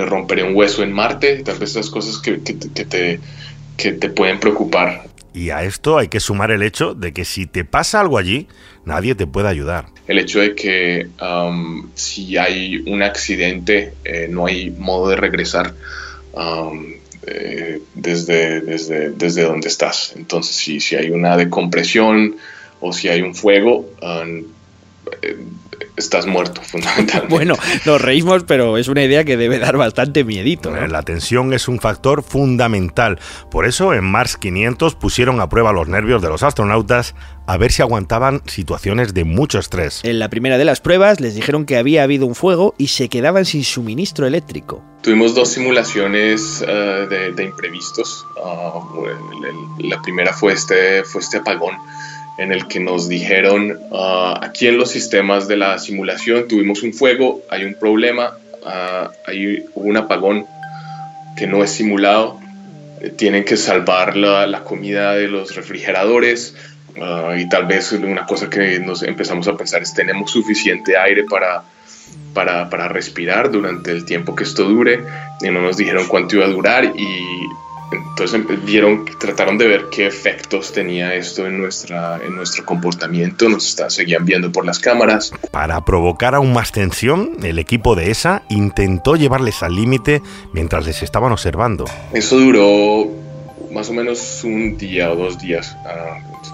me 0.00 0.06
romperé 0.06 0.42
un 0.42 0.56
hueso 0.56 0.82
en 0.82 0.92
Marte, 0.92 1.42
tal 1.44 1.58
vez 1.58 1.70
esas 1.70 1.90
cosas 1.90 2.18
que, 2.18 2.40
que, 2.42 2.54
te, 2.54 3.20
que 3.76 3.92
te 3.92 4.08
pueden 4.08 4.40
preocupar. 4.40 5.04
Y 5.34 5.50
a 5.50 5.62
esto 5.62 5.98
hay 5.98 6.08
que 6.08 6.20
sumar 6.20 6.50
el 6.50 6.62
hecho 6.62 6.94
de 6.94 7.12
que 7.12 7.24
si 7.26 7.46
te 7.46 7.64
pasa 7.64 8.00
algo 8.00 8.16
allí, 8.16 8.48
nadie 8.86 9.14
te 9.14 9.26
puede 9.26 9.48
ayudar. 9.48 9.86
El 10.08 10.18
hecho 10.18 10.40
de 10.40 10.54
que 10.54 11.08
um, 11.20 11.90
si 11.94 12.38
hay 12.38 12.78
un 12.86 13.02
accidente, 13.02 13.92
eh, 14.04 14.26
no 14.28 14.46
hay 14.46 14.70
modo 14.70 15.10
de 15.10 15.16
regresar 15.16 15.74
um, 16.32 16.94
eh, 17.26 17.80
desde, 17.94 18.62
desde, 18.62 19.10
desde 19.10 19.42
donde 19.42 19.68
estás. 19.68 20.14
Entonces, 20.16 20.56
si, 20.56 20.80
si 20.80 20.96
hay 20.96 21.10
una 21.10 21.36
decompresión 21.36 22.36
o 22.80 22.92
si 22.94 23.08
hay 23.08 23.20
un 23.20 23.34
fuego, 23.34 23.90
um, 24.02 24.44
eh, 25.22 25.36
estás 25.96 26.26
muerto, 26.26 26.60
fundamentalmente. 26.64 27.34
bueno, 27.34 27.54
nos 27.84 28.00
reímos, 28.00 28.44
pero 28.44 28.78
es 28.78 28.88
una 28.88 29.02
idea 29.02 29.24
que 29.24 29.36
debe 29.36 29.58
dar 29.58 29.76
bastante 29.76 30.24
miedito. 30.24 30.70
La 30.70 31.02
tensión 31.02 31.52
es 31.52 31.68
un 31.68 31.80
factor 31.80 32.22
fundamental. 32.22 33.18
Por 33.50 33.66
eso 33.66 33.94
en 33.94 34.04
Mars 34.04 34.36
500 34.36 34.94
pusieron 34.94 35.40
a 35.40 35.48
prueba 35.48 35.72
los 35.72 35.88
nervios 35.88 36.22
de 36.22 36.28
los 36.28 36.42
astronautas 36.42 37.14
a 37.46 37.56
ver 37.56 37.72
si 37.72 37.82
aguantaban 37.82 38.42
situaciones 38.46 39.12
de 39.12 39.24
mucho 39.24 39.58
estrés. 39.58 40.00
En 40.04 40.20
la 40.20 40.28
primera 40.28 40.56
de 40.56 40.64
las 40.64 40.80
pruebas 40.80 41.20
les 41.20 41.34
dijeron 41.34 41.66
que 41.66 41.76
había 41.76 42.04
habido 42.04 42.26
un 42.26 42.36
fuego 42.36 42.74
y 42.78 42.88
se 42.88 43.08
quedaban 43.08 43.44
sin 43.44 43.64
suministro 43.64 44.26
eléctrico. 44.26 44.84
Tuvimos 45.02 45.34
dos 45.34 45.48
simulaciones 45.48 46.62
uh, 46.62 47.08
de, 47.08 47.32
de, 47.32 47.44
imprevistos. 47.44 48.24
Uh, 48.36 49.06
la 49.82 50.00
primera 50.02 50.32
fue 50.32 50.52
este, 50.52 51.02
fue 51.04 51.22
este 51.22 51.38
apagón 51.38 51.74
en 52.40 52.52
el 52.52 52.66
que 52.66 52.80
nos 52.80 53.06
dijeron, 53.06 53.78
uh, 53.90 54.34
aquí 54.40 54.66
en 54.66 54.78
los 54.78 54.90
sistemas 54.90 55.46
de 55.46 55.58
la 55.58 55.78
simulación 55.78 56.48
tuvimos 56.48 56.82
un 56.82 56.94
fuego, 56.94 57.42
hay 57.50 57.64
un 57.64 57.74
problema, 57.74 58.38
hay 59.26 59.64
un 59.74 59.96
apagón 59.98 60.46
que 61.36 61.46
no 61.46 61.62
es 61.62 61.70
simulado, 61.70 62.40
tienen 63.16 63.44
que 63.44 63.58
salvar 63.58 64.16
la, 64.16 64.64
comida 64.64 65.14
de 65.14 65.28
los 65.28 65.54
refrigeradores 65.54 66.54
uh, 66.96 67.36
y 67.36 67.46
tal 67.50 67.66
vez 67.66 67.92
una 67.92 68.24
cosa 68.24 68.48
que 68.48 68.80
nos 68.80 69.02
empezamos 69.02 69.46
a 69.46 69.54
pensar 69.54 69.82
es 69.82 69.92
tenemos 69.92 70.30
suficiente 70.30 70.96
aire 70.96 71.24
para, 71.24 71.62
para, 72.32 72.70
para 72.70 72.88
respirar 72.88 73.50
durante 73.50 73.90
el 73.90 74.06
tiempo 74.06 74.34
que 74.34 74.44
esto 74.44 74.64
dure 74.64 75.00
y 75.42 75.50
no 75.50 75.60
nos 75.60 75.76
dijeron 75.76 76.08
cuánto 76.08 76.36
iba 76.36 76.46
a 76.46 76.48
durar 76.48 76.84
y 76.84 77.46
entonces 77.92 78.40
vieron, 78.64 79.04
trataron 79.18 79.58
de 79.58 79.66
ver 79.66 79.86
qué 79.90 80.06
efectos 80.06 80.72
tenía 80.72 81.14
esto 81.14 81.46
en, 81.46 81.58
nuestra, 81.58 82.20
en 82.24 82.36
nuestro 82.36 82.64
comportamiento, 82.64 83.48
nos 83.48 83.68
está, 83.68 83.90
seguían 83.90 84.24
viendo 84.24 84.52
por 84.52 84.64
las 84.64 84.78
cámaras. 84.78 85.32
Para 85.50 85.84
provocar 85.84 86.34
aún 86.34 86.52
más 86.52 86.72
tensión, 86.72 87.36
el 87.42 87.58
equipo 87.58 87.94
de 87.94 88.10
ESA 88.10 88.42
intentó 88.48 89.16
llevarles 89.16 89.62
al 89.62 89.74
límite 89.74 90.22
mientras 90.52 90.86
les 90.86 91.02
estaban 91.02 91.32
observando. 91.32 91.84
Eso 92.12 92.38
duró 92.38 93.08
más 93.72 93.88
o 93.88 93.92
menos 93.92 94.42
un 94.44 94.76
día 94.76 95.10
o 95.10 95.16
dos 95.16 95.38
días. 95.38 95.76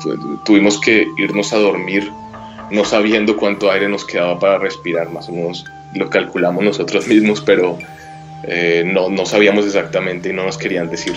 Uh, 0.05 0.37
tuvimos 0.44 0.81
que 0.81 1.07
irnos 1.18 1.53
a 1.53 1.59
dormir 1.59 2.11
no 2.70 2.85
sabiendo 2.85 3.37
cuánto 3.37 3.70
aire 3.70 3.88
nos 3.88 4.05
quedaba 4.05 4.38
para 4.38 4.59
respirar, 4.59 5.11
más 5.11 5.29
o 5.29 5.33
menos 5.33 5.64
lo 5.94 6.11
calculamos 6.11 6.64
nosotros 6.64 7.07
mismos, 7.07 7.40
pero 7.40 7.79
eh, 8.44 8.83
no, 8.87 9.09
no 9.09 9.27
sabíamos 9.27 9.66
exactamente 9.66 10.31
y 10.31 10.33
no 10.33 10.44
nos 10.44 10.59
querían 10.59 10.90
decir. 10.90 11.14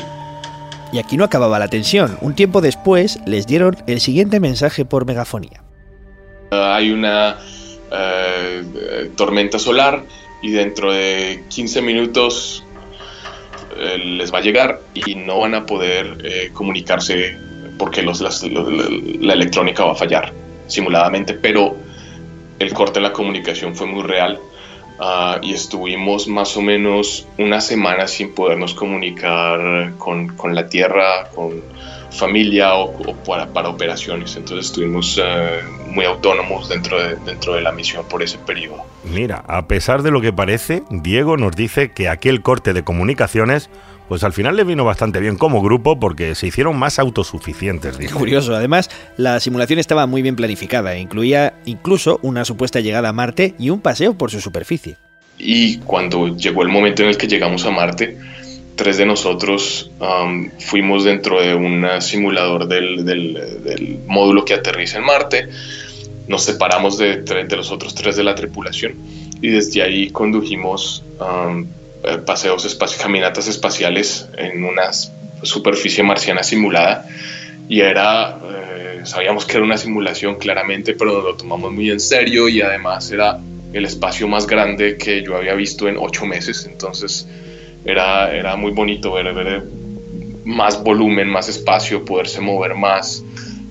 Y 0.91 0.97
aquí 0.97 1.17
no 1.17 1.23
acababa 1.23 1.59
la 1.59 1.67
tensión. 1.67 2.17
Un 2.21 2.33
tiempo 2.33 2.61
después 2.61 3.19
les 3.25 3.45
dieron 3.45 3.77
el 3.87 3.99
siguiente 3.99 4.39
mensaje 4.39 4.85
por 4.85 5.05
megafonía. 5.05 5.61
Uh, 6.51 6.55
hay 6.55 6.91
una 6.91 7.37
uh, 7.91 9.07
tormenta 9.15 9.59
solar 9.59 10.03
y 10.41 10.51
dentro 10.51 10.91
de 10.91 11.43
15 11.49 11.81
minutos 11.83 12.63
uh, 13.75 13.97
les 13.97 14.33
va 14.33 14.39
a 14.39 14.41
llegar 14.41 14.79
y 14.95 15.13
no 15.13 15.41
van 15.41 15.53
a 15.53 15.65
poder 15.65 16.17
eh, 16.23 16.49
comunicarse 16.53 17.37
porque 17.77 18.01
los, 18.01 18.19
las, 18.19 18.43
los, 18.43 18.67
la 19.21 19.33
electrónica 19.33 19.85
va 19.85 19.91
a 19.91 19.95
fallar 19.95 20.33
simuladamente, 20.67 21.33
pero 21.35 21.77
el 22.57 22.73
corte 22.73 22.99
en 22.99 23.03
la 23.03 23.13
comunicación 23.13 23.75
fue 23.75 23.87
muy 23.87 24.03
real 24.03 24.39
Uh, 24.99 25.41
y 25.41 25.53
estuvimos 25.53 26.27
más 26.27 26.57
o 26.57 26.61
menos 26.61 27.25
una 27.37 27.61
semana 27.61 28.05
sin 28.05 28.33
podernos 28.33 28.73
comunicar 28.73 29.93
con, 29.97 30.35
con 30.35 30.53
la 30.53 30.67
tierra, 30.67 31.29
con 31.33 31.63
familia 32.11 32.73
o, 32.75 32.89
o 33.09 33.15
para, 33.15 33.47
para, 33.47 33.69
operaciones. 33.69 34.35
Entonces 34.35 34.65
estuvimos 34.65 35.17
uh, 35.17 35.91
muy 35.91 36.03
autónomos 36.03 36.67
dentro 36.67 37.01
de, 37.01 37.15
dentro 37.15 37.53
de 37.53 37.61
la 37.61 37.71
misión 37.71 38.05
por 38.09 38.21
ese 38.21 38.37
periodo. 38.39 38.83
Mira, 39.05 39.45
a 39.47 39.67
pesar 39.67 40.03
de 40.03 40.11
lo 40.11 40.19
que 40.19 40.33
parece, 40.33 40.83
Diego 40.89 41.37
nos 41.37 41.55
dice 41.55 41.93
que 41.93 42.09
aquel 42.09 42.41
corte 42.41 42.73
de 42.73 42.83
comunicaciones 42.83 43.69
pues 44.09 44.23
al 44.23 44.33
final 44.33 44.55
le 44.55 44.63
vino 44.63 44.83
bastante 44.83 45.19
bien 45.19 45.37
como 45.37 45.61
grupo 45.61 45.99
porque 45.99 46.33
se 46.33 46.47
hicieron 46.47 46.77
más 46.77 46.97
autosuficientes. 46.97 47.97
Dice. 47.97 48.13
Curioso, 48.13 48.55
además 48.55 48.89
la 49.17 49.39
simulación 49.39 49.77
estaba 49.77 50.07
muy 50.07 50.23
bien 50.23 50.35
planificada, 50.35 50.97
incluía 50.97 51.53
incluso 51.65 52.19
una 52.23 52.43
supuesta 52.43 52.79
llegada 52.79 53.09
a 53.09 53.13
Marte 53.13 53.53
y 53.59 53.69
un 53.69 53.81
paseo 53.81 54.17
por 54.17 54.31
su 54.31 54.41
superficie. 54.41 54.97
Y 55.37 55.77
cuando 55.77 56.35
llegó 56.35 56.63
el 56.63 56.69
momento 56.69 57.03
en 57.03 57.09
el 57.09 57.17
que 57.17 57.27
llegamos 57.27 57.65
a 57.65 57.69
Marte, 57.71 58.17
tres 58.75 58.97
de 58.97 59.05
nosotros 59.05 59.91
um, 59.99 60.49
fuimos 60.59 61.03
dentro 61.03 61.39
de 61.39 61.53
un 61.53 61.85
simulador 62.01 62.67
del, 62.67 63.05
del, 63.05 63.33
del, 63.63 63.99
módulo 64.07 64.43
que 64.43 64.55
aterriza 64.55 64.97
en 64.97 65.05
Marte, 65.05 65.49
nos 66.27 66.43
separamos 66.43 66.97
de, 66.97 67.21
de, 67.21 67.55
los 67.55 67.71
otros 67.71 67.93
tres 67.93 68.15
de 68.15 68.23
la 68.23 68.33
tripulación 68.33 68.95
y 69.39 69.49
desde 69.49 69.83
ahí 69.83 70.09
condujimos 70.09 71.03
um, 71.19 71.65
paseos, 72.25 72.65
espacios, 72.65 73.01
caminatas 73.01 73.47
espaciales 73.47 74.27
en 74.37 74.63
una 74.63 74.91
superficie 75.43 76.03
marciana 76.03 76.43
simulada 76.43 77.05
y 77.67 77.81
era, 77.81 78.37
eh, 78.51 79.01
sabíamos 79.03 79.45
que 79.45 79.57
era 79.57 79.63
una 79.63 79.77
simulación 79.77 80.35
claramente, 80.35 80.93
pero 80.93 81.21
lo 81.21 81.35
tomamos 81.35 81.71
muy 81.71 81.91
en 81.91 81.99
serio 81.99 82.49
y 82.49 82.61
además 82.61 83.11
era 83.11 83.39
el 83.71 83.85
espacio 83.85 84.27
más 84.27 84.47
grande 84.47 84.97
que 84.97 85.21
yo 85.23 85.37
había 85.37 85.53
visto 85.53 85.87
en 85.87 85.97
ocho 85.97 86.25
meses, 86.25 86.65
entonces 86.65 87.27
era, 87.85 88.33
era 88.33 88.55
muy 88.55 88.71
bonito 88.71 89.13
ver, 89.13 89.33
ver 89.33 89.63
más 90.45 90.83
volumen, 90.83 91.27
más 91.29 91.47
espacio, 91.47 92.03
poderse 92.03 92.41
mover 92.41 92.73
más, 92.73 93.23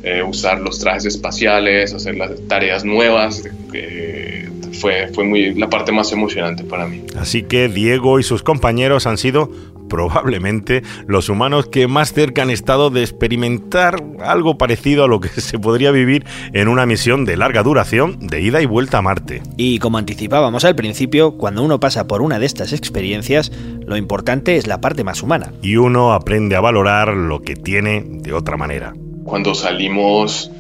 eh, 0.04 0.22
usar 0.22 0.60
los 0.60 0.78
trajes 0.78 1.06
espaciales, 1.06 1.92
hacer 1.92 2.16
las 2.16 2.30
tareas 2.46 2.84
nuevas. 2.84 3.42
Eh, 3.74 4.48
fue, 4.72 5.08
fue 5.12 5.24
muy 5.24 5.54
la 5.54 5.68
parte 5.68 5.92
más 5.92 6.12
emocionante 6.12 6.64
para 6.64 6.86
mí. 6.86 7.02
Así 7.18 7.42
que 7.42 7.68
Diego 7.68 8.18
y 8.18 8.22
sus 8.22 8.42
compañeros 8.42 9.06
han 9.06 9.18
sido 9.18 9.50
probablemente 9.88 10.82
los 11.06 11.28
humanos 11.28 11.66
que 11.66 11.88
más 11.88 12.12
cerca 12.12 12.42
han 12.42 12.50
estado 12.50 12.90
de 12.90 13.00
experimentar 13.00 14.04
algo 14.22 14.58
parecido 14.58 15.04
a 15.04 15.08
lo 15.08 15.20
que 15.20 15.28
se 15.40 15.58
podría 15.58 15.90
vivir 15.90 16.24
en 16.52 16.68
una 16.68 16.86
misión 16.86 17.24
de 17.24 17.36
larga 17.36 17.62
duración 17.62 18.18
de 18.20 18.40
ida 18.40 18.62
y 18.62 18.66
vuelta 18.66 18.98
a 18.98 19.02
Marte. 19.02 19.42
Y 19.56 19.78
como 19.78 19.98
anticipábamos 19.98 20.64
al 20.64 20.76
principio, 20.76 21.32
cuando 21.32 21.62
uno 21.62 21.80
pasa 21.80 22.06
por 22.06 22.22
una 22.22 22.38
de 22.38 22.46
estas 22.46 22.72
experiencias, 22.72 23.50
lo 23.86 23.96
importante 23.96 24.56
es 24.56 24.66
la 24.66 24.80
parte 24.80 25.04
más 25.04 25.22
humana. 25.22 25.52
Y 25.62 25.76
uno 25.76 26.12
aprende 26.12 26.56
a 26.56 26.60
valorar 26.60 27.14
lo 27.14 27.40
que 27.40 27.56
tiene 27.56 28.04
de 28.06 28.32
otra 28.32 28.56
manera. 28.56 28.94
Cuando 29.24 29.54
salimos 29.54 30.50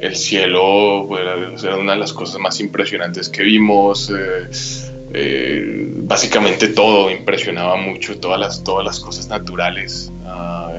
el 0.00 0.16
cielo 0.16 1.08
era 1.18 1.76
una 1.76 1.92
de 1.92 1.98
las 1.98 2.12
cosas 2.12 2.40
más 2.40 2.60
impresionantes 2.60 3.28
que 3.28 3.42
vimos. 3.42 4.10
Eh, 4.10 4.48
eh, 5.12 5.88
básicamente 5.92 6.68
todo 6.68 7.10
impresionaba 7.10 7.76
mucho, 7.76 8.18
todas 8.18 8.38
las, 8.38 8.62
todas 8.62 8.84
las 8.84 9.00
cosas 9.00 9.26
naturales, 9.26 10.10
uh, 10.24 10.70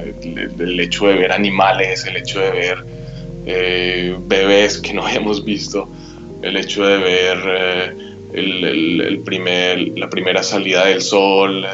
el, 0.58 0.80
hecho 0.80 1.06
de 1.06 1.16
ver 1.16 1.32
animales, 1.32 2.06
el 2.06 2.16
hecho 2.16 2.40
de 2.40 2.50
ver 2.50 2.84
eh, 3.44 4.16
bebés 4.18 4.78
que 4.78 4.94
no 4.94 5.06
habíamos 5.06 5.44
visto, 5.44 5.86
el 6.40 6.56
hecho 6.56 6.86
de 6.86 6.96
ver 6.96 7.38
eh, 7.46 7.92
el, 8.32 9.00
el, 9.02 9.18
primer, 9.20 9.98
la 9.98 10.08
primera 10.08 10.42
salida 10.42 10.86
del 10.86 11.02
sol, 11.02 11.66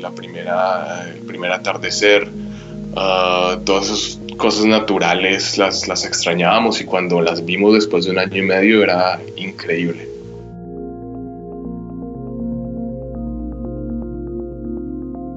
la 0.00 0.10
primera, 0.10 1.08
el 1.08 1.20
primer 1.20 1.52
atardecer, 1.52 2.28
uh, 2.28 3.60
todas 3.64 3.84
esas 3.84 4.18
cosas 4.36 4.66
naturales 4.66 5.58
las, 5.58 5.88
las 5.88 6.04
extrañábamos 6.04 6.80
y 6.80 6.84
cuando 6.84 7.20
las 7.20 7.44
vimos 7.44 7.74
después 7.74 8.04
de 8.04 8.12
un 8.12 8.18
año 8.18 8.36
y 8.36 8.42
medio 8.42 8.82
era 8.82 9.20
increíble. 9.36 10.08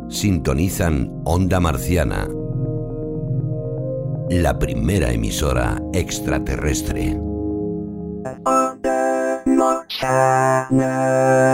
Sintonizan 0.10 1.10
Onda 1.24 1.60
Marciana, 1.60 2.28
la 4.30 4.58
primera 4.58 5.12
emisora 5.12 5.82
extraterrestre. 5.94 7.16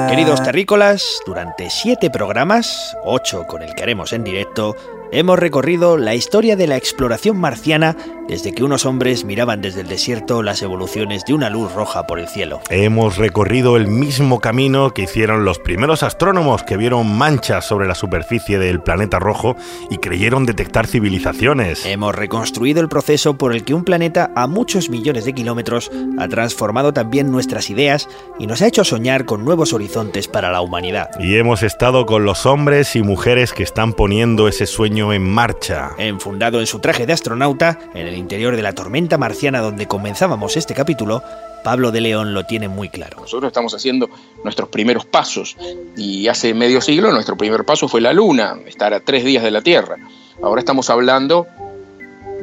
Queridos 0.09 0.43
terrícolas, 0.43 1.19
durante 1.25 1.69
siete 1.69 2.09
programas, 2.09 2.95
ocho 3.03 3.45
con 3.47 3.61
el 3.61 3.73
que 3.75 3.83
haremos 3.83 4.13
en 4.13 4.23
directo, 4.23 4.75
Hemos 5.17 5.39
recorrido 5.39 5.95
la 5.95 6.13
historia 6.13 6.57
de 6.57 6.67
la 6.67 6.75
exploración 6.75 7.39
marciana 7.39 7.95
desde 8.27 8.53
que 8.53 8.63
unos 8.63 8.85
hombres 8.85 9.25
miraban 9.25 9.61
desde 9.61 9.81
el 9.81 9.87
desierto 9.87 10.43
las 10.43 10.61
evoluciones 10.61 11.23
de 11.25 11.33
una 11.33 11.49
luz 11.49 11.73
roja 11.73 12.07
por 12.07 12.19
el 12.19 12.27
cielo. 12.27 12.61
Hemos 12.69 13.17
recorrido 13.17 13.77
el 13.77 13.87
mismo 13.87 14.39
camino 14.39 14.91
que 14.91 15.03
hicieron 15.03 15.45
los 15.45 15.59
primeros 15.59 16.03
astrónomos 16.03 16.63
que 16.63 16.77
vieron 16.77 17.15
manchas 17.15 17.65
sobre 17.65 17.87
la 17.87 17.95
superficie 17.95 18.59
del 18.59 18.81
planeta 18.81 19.19
rojo 19.19 19.55
y 19.89 19.97
creyeron 19.97 20.45
detectar 20.45 20.87
civilizaciones. 20.87 21.85
Hemos 21.85 22.15
reconstruido 22.15 22.81
el 22.81 22.89
proceso 22.89 23.37
por 23.37 23.53
el 23.53 23.63
que 23.63 23.73
un 23.73 23.83
planeta 23.83 24.31
a 24.35 24.47
muchos 24.47 24.89
millones 24.89 25.25
de 25.25 25.33
kilómetros 25.33 25.91
ha 26.17 26.27
transformado 26.27 26.93
también 26.93 27.31
nuestras 27.31 27.69
ideas 27.69 28.07
y 28.39 28.47
nos 28.47 28.61
ha 28.61 28.67
hecho 28.67 28.83
soñar 28.83 29.25
con 29.25 29.45
nuevos 29.45 29.73
horizontes 29.73 30.27
para 30.27 30.51
la 30.51 30.61
humanidad. 30.61 31.09
Y 31.19 31.35
hemos 31.35 31.63
estado 31.63 32.05
con 32.05 32.25
los 32.25 32.45
hombres 32.45 32.95
y 32.95 33.03
mujeres 33.03 33.53
que 33.53 33.63
están 33.63 33.93
poniendo 33.93 34.47
ese 34.47 34.65
sueño 34.65 35.13
en 35.13 35.23
marcha. 35.23 35.91
Enfundado 35.97 36.59
en 36.59 36.67
su 36.67 36.79
traje 36.79 37.05
de 37.05 37.13
astronauta, 37.13 37.79
en 37.93 38.07
el 38.07 38.14
interior 38.15 38.55
de 38.55 38.61
la 38.61 38.73
tormenta 38.73 39.17
marciana 39.17 39.59
donde 39.61 39.87
comenzábamos 39.87 40.57
este 40.57 40.73
capítulo, 40.73 41.23
Pablo 41.63 41.91
de 41.91 42.01
León 42.01 42.33
lo 42.33 42.45
tiene 42.45 42.67
muy 42.67 42.89
claro. 42.89 43.17
Nosotros 43.21 43.49
estamos 43.49 43.73
haciendo 43.73 44.09
nuestros 44.43 44.69
primeros 44.69 45.05
pasos 45.05 45.57
y 45.97 46.27
hace 46.27 46.53
medio 46.53 46.79
siglo 46.81 47.11
nuestro 47.11 47.35
primer 47.35 47.65
paso 47.65 47.87
fue 47.87 48.01
la 48.01 48.13
Luna, 48.13 48.59
estar 48.67 48.93
a 48.93 48.99
tres 48.99 49.23
días 49.25 49.43
de 49.43 49.51
la 49.51 49.61
Tierra. 49.61 49.97
Ahora 50.41 50.59
estamos 50.59 50.89
hablando 50.89 51.47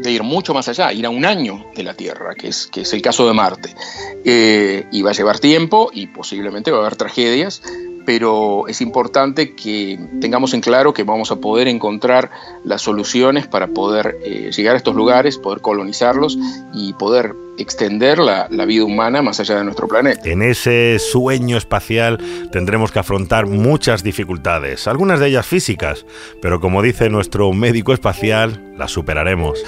de 0.02 0.10
ir 0.10 0.22
mucho 0.22 0.52
más 0.54 0.68
allá, 0.68 0.92
ir 0.92 1.06
a 1.06 1.10
un 1.10 1.24
año 1.24 1.66
de 1.76 1.84
la 1.84 1.94
Tierra, 1.94 2.34
que 2.34 2.48
es, 2.48 2.66
que 2.66 2.80
es 2.80 2.92
el 2.92 3.02
caso 3.02 3.26
de 3.26 3.34
Marte. 3.34 3.74
Eh, 4.24 4.86
y 4.90 5.02
va 5.02 5.10
a 5.10 5.14
llevar 5.14 5.38
tiempo 5.38 5.90
y 5.92 6.08
posiblemente 6.08 6.70
va 6.70 6.78
a 6.78 6.80
haber 6.80 6.96
tragedias, 6.96 7.62
pero 8.04 8.66
es 8.68 8.80
importante 8.80 9.54
que 9.54 9.98
tengamos 10.20 10.54
en 10.54 10.60
claro 10.60 10.92
que 10.92 11.04
vamos 11.04 11.30
a 11.30 11.36
poder 11.36 11.68
encontrar 11.68 12.30
las 12.64 12.82
soluciones 12.82 13.46
para 13.46 13.68
poder 13.68 14.18
eh, 14.24 14.50
llegar 14.54 14.74
a 14.74 14.76
estos 14.76 14.94
lugares, 14.94 15.38
poder 15.38 15.60
colonizarlos 15.60 16.38
y 16.72 16.92
poder 16.94 17.34
extender 17.58 18.18
la, 18.18 18.46
la, 18.50 18.64
vida 18.64 18.84
humana 18.84 19.20
más 19.20 19.38
allá 19.38 19.58
de 19.58 19.64
nuestro 19.64 19.86
planeta. 19.86 20.22
En 20.24 20.42
ese 20.42 20.98
sueño 20.98 21.56
espacial 21.58 22.18
tendremos 22.50 22.90
que 22.92 22.98
afrontar 22.98 23.46
muchas 23.46 24.02
dificultades, 24.02 24.86
algunas 24.88 25.20
de 25.20 25.28
ellas 25.28 25.46
físicas, 25.46 26.06
pero 26.40 26.60
como 26.60 26.82
dice 26.82 27.10
nuestro 27.10 27.52
médico 27.52 27.92
espacial, 27.92 28.72
las 28.76 28.90
superaremos 28.90 29.62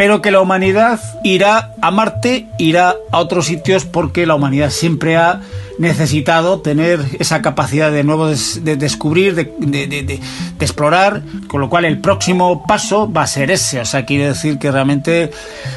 pero 0.00 0.22
que 0.22 0.30
la 0.30 0.40
humanidad 0.40 0.98
irá 1.24 1.72
a 1.82 1.90
Marte, 1.90 2.46
irá 2.56 2.96
a 3.12 3.18
otros 3.18 3.44
sitios 3.44 3.84
porque 3.84 4.24
la 4.24 4.34
humanidad 4.34 4.70
siempre 4.70 5.18
ha 5.18 5.42
necesitado 5.78 6.60
tener 6.60 7.04
esa 7.18 7.42
capacidad 7.42 7.92
de 7.92 8.02
nuevo 8.02 8.26
de, 8.28 8.76
descubrir, 8.76 9.34
de, 9.34 10.20
explorar, 10.58 11.20
con 11.48 11.60
lo 11.60 11.68
cual 11.68 11.84
el 11.84 11.98
próximo 11.98 12.66
paso 12.66 13.12
va 13.12 13.24
a 13.24 13.26
ser 13.26 13.50
ese. 13.50 13.78
O 13.78 13.84
sea, 13.84 14.06
quiere 14.06 14.28
decir 14.28 14.58
que 14.58 14.70
realmente, 14.70 15.32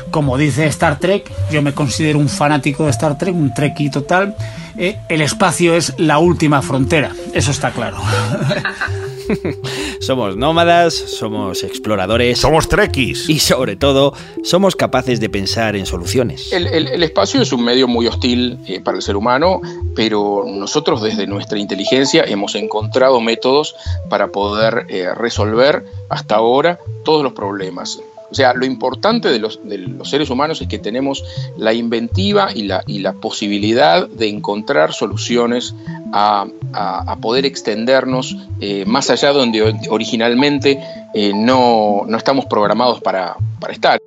como 0.10 0.38
dice 0.38 0.68
Star 0.68 1.00
Trek, 1.00 1.30
yo 1.52 1.62
me 1.62 1.74
considero 1.74 2.18
un 2.18 2.30
fanático 2.30 2.86
de 2.86 2.92
Star 2.92 3.18
Trek, 3.18 3.36
un 3.36 3.54
trekkie 3.54 3.90
total, 3.90 4.38
eh, 4.78 5.00
el 5.10 5.22
espacio 5.22 5.76
es 5.76 5.96
la 5.98 6.20
última 6.20 6.62
frontera, 6.62 7.12
eso 7.34 7.52
está 7.52 7.72
claro. 7.72 7.98
somos 10.00 10.36
nómadas, 10.38 10.94
somos 10.94 11.64
exploradores. 11.64 12.40
Somos 12.40 12.68
trekkies. 12.68 13.30
Y 13.30 13.40
sobre 13.40 13.76
todo, 13.76 14.14
somos 14.44 14.76
capaces 14.76 15.20
de 15.20 15.30
pensar 15.30 15.76
en 15.76 15.86
soluciones. 15.86 16.52
El, 16.52 16.68
el, 16.68 16.88
el 16.88 17.04
espacio 17.04 17.42
es 17.42 17.52
un 17.52 17.64
medio 17.64 17.88
muy 17.88 18.08
hostil 18.08 18.60
eh, 18.68 18.82
para 18.82 18.98
el 18.98 19.04
ser 19.04 19.16
humano, 19.16 19.62
pero 19.96 20.46
nosotros 20.48 21.02
desde 21.02 21.28
nuestra 21.28 21.60
inteligencia 21.60 22.24
hemos 22.24 22.56
encontrado 22.56 23.20
métodos 23.22 23.76
para 24.10 24.28
poder 24.28 24.86
eh, 24.90 25.14
resolver 25.14 25.86
hasta 26.10 26.36
ahora 26.36 26.80
todos 27.04 27.24
los 27.24 27.34
problemas. 27.34 28.02
O 28.34 28.36
sea, 28.36 28.56
lo 28.56 28.66
importante 28.66 29.30
de 29.30 29.38
los, 29.38 29.60
de 29.64 29.78
los, 29.78 30.10
seres 30.10 30.32
humanos 30.32 30.60
es 30.60 30.68
que 30.68 30.80
tenemos 30.80 31.24
la 31.56 31.72
inventiva 31.72 32.50
y 32.52 32.64
la, 32.64 32.84
y 32.88 32.98
la 32.98 33.14
posibilidad 33.14 34.08
de 34.08 34.28
encontrar 34.28 34.92
soluciones 34.92 35.76
a, 36.12 36.48
a, 36.74 37.12
a 37.12 37.16
poder 37.18 37.46
extendernos 37.46 38.36
eh, 38.60 38.86
más 38.88 39.12
allá 39.12 39.34
de 39.34 39.38
donde 39.38 39.76
originalmente 39.88 40.80
eh, 41.14 41.32
no, 41.36 42.06
no, 42.08 42.18
estamos 42.18 42.48
programados 42.48 43.02
para, 43.02 43.36
para 43.60 43.72
estar. 43.72 44.00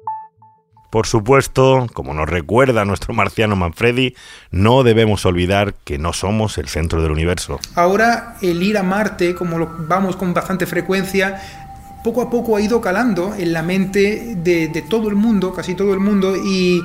Por 0.91 1.07
supuesto, 1.07 1.87
como 1.93 2.13
nos 2.13 2.29
recuerda 2.29 2.85
nuestro 2.85 3.15
marciano 3.15 3.55
Manfredi, 3.55 4.17
no 4.51 4.83
debemos 4.83 5.25
olvidar 5.25 5.75
que 5.85 5.99
no 5.99 6.13
somos 6.13 6.59
el 6.59 6.67
centro 6.69 7.01
del 7.01 7.13
universo. 7.13 7.61
Ahora 7.77 8.37
el 8.43 8.61
ir 8.61 8.77
a 8.77 8.83
Marte, 8.83 9.37
como 9.37 9.59
lo 9.59 9.71
vamos 9.87 10.17
con 10.17 10.35
bastante 10.35 10.67
frecuencia, 10.67 11.66
poco 12.07 12.23
a 12.23 12.31
poco 12.31 12.57
ha 12.57 12.61
ido 12.61 12.81
calando 12.81 13.35
en 13.35 13.53
la 13.53 13.65
mente 13.65 14.37
de, 14.37 14.69
de, 14.69 14.83
todo 14.83 15.09
el 15.09 15.17
mundo, 15.17 15.53
casi 15.53 15.75
todo 15.75 15.93
el 15.93 15.99
mundo, 15.99 16.37
y 16.37 16.81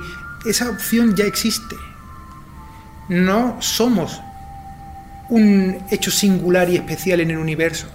esa 0.47 0.67
opción 0.67 1.15
ya 1.15 1.25
existe. 1.25 1.75
No 3.07 3.57
somos 3.59 4.19
un 5.29 5.77
hecho 5.91 6.09
singular 6.09 6.71
y 6.71 6.75
especial 6.75 7.19
en 7.19 7.29
el 7.29 7.37
universo. 7.37 7.85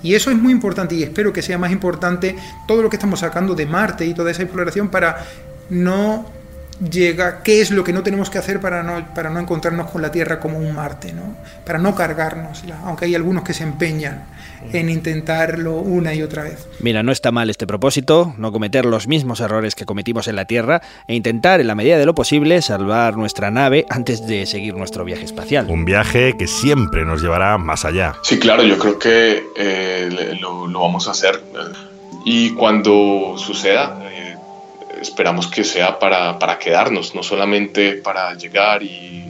Y 0.00 0.14
eso 0.14 0.30
es 0.30 0.36
muy 0.36 0.52
importante 0.52 0.94
y 0.94 1.02
espero 1.02 1.32
que 1.32 1.42
sea 1.42 1.58
más 1.58 1.72
importante 1.72 2.36
todo 2.68 2.82
lo 2.82 2.88
que 2.88 2.94
estamos 2.94 3.18
sacando 3.18 3.56
de 3.56 3.66
Marte 3.66 4.06
y 4.06 4.14
toda 4.14 4.30
esa 4.30 4.44
exploración 4.44 4.88
para 4.88 5.26
no 5.68 6.24
llega 6.80 7.42
qué 7.42 7.60
es 7.60 7.70
lo 7.70 7.84
que 7.84 7.92
no 7.92 8.02
tenemos 8.02 8.30
que 8.30 8.38
hacer 8.38 8.60
para 8.60 8.82
no, 8.82 9.14
para 9.14 9.30
no 9.30 9.40
encontrarnos 9.40 9.90
con 9.90 10.02
la 10.02 10.10
Tierra 10.10 10.40
como 10.40 10.58
un 10.58 10.74
Marte, 10.74 11.12
¿no? 11.12 11.36
para 11.64 11.78
no 11.78 11.94
cargárnosla, 11.94 12.80
aunque 12.84 13.06
hay 13.06 13.14
algunos 13.14 13.44
que 13.44 13.54
se 13.54 13.62
empeñan 13.62 14.24
en 14.72 14.88
intentarlo 14.88 15.76
una 15.76 16.14
y 16.14 16.22
otra 16.22 16.42
vez. 16.44 16.66
Mira, 16.80 17.02
no 17.02 17.12
está 17.12 17.30
mal 17.32 17.50
este 17.50 17.66
propósito, 17.66 18.34
no 18.38 18.52
cometer 18.52 18.84
los 18.84 19.06
mismos 19.06 19.40
errores 19.40 19.74
que 19.74 19.84
cometimos 19.84 20.28
en 20.28 20.36
la 20.36 20.44
Tierra 20.44 20.82
e 21.06 21.14
intentar, 21.14 21.60
en 21.60 21.66
la 21.66 21.74
medida 21.74 21.98
de 21.98 22.06
lo 22.06 22.14
posible, 22.14 22.62
salvar 22.62 23.16
nuestra 23.16 23.50
nave 23.50 23.86
antes 23.90 24.26
de 24.26 24.46
seguir 24.46 24.74
nuestro 24.74 25.04
viaje 25.04 25.24
espacial. 25.24 25.66
Un 25.68 25.84
viaje 25.84 26.36
que 26.38 26.46
siempre 26.46 27.04
nos 27.04 27.22
llevará 27.22 27.58
más 27.58 27.84
allá. 27.84 28.14
Sí, 28.22 28.38
claro, 28.38 28.62
yo 28.62 28.78
creo 28.78 28.98
que 28.98 29.44
eh, 29.56 30.36
lo, 30.40 30.66
lo, 30.66 30.80
vamos 30.80 31.08
a 31.08 31.12
hacer. 31.12 31.42
Y 32.24 32.50
cuando 32.50 33.34
suceda, 33.36 33.98
eh, 34.10 34.15
esperamos 35.08 35.46
que 35.46 35.64
sea 35.64 35.98
para, 35.98 36.38
para, 36.38 36.58
quedarnos, 36.58 37.14
no 37.14 37.22
solamente 37.22 37.94
para 37.94 38.34
llegar 38.34 38.82
y, 38.82 39.22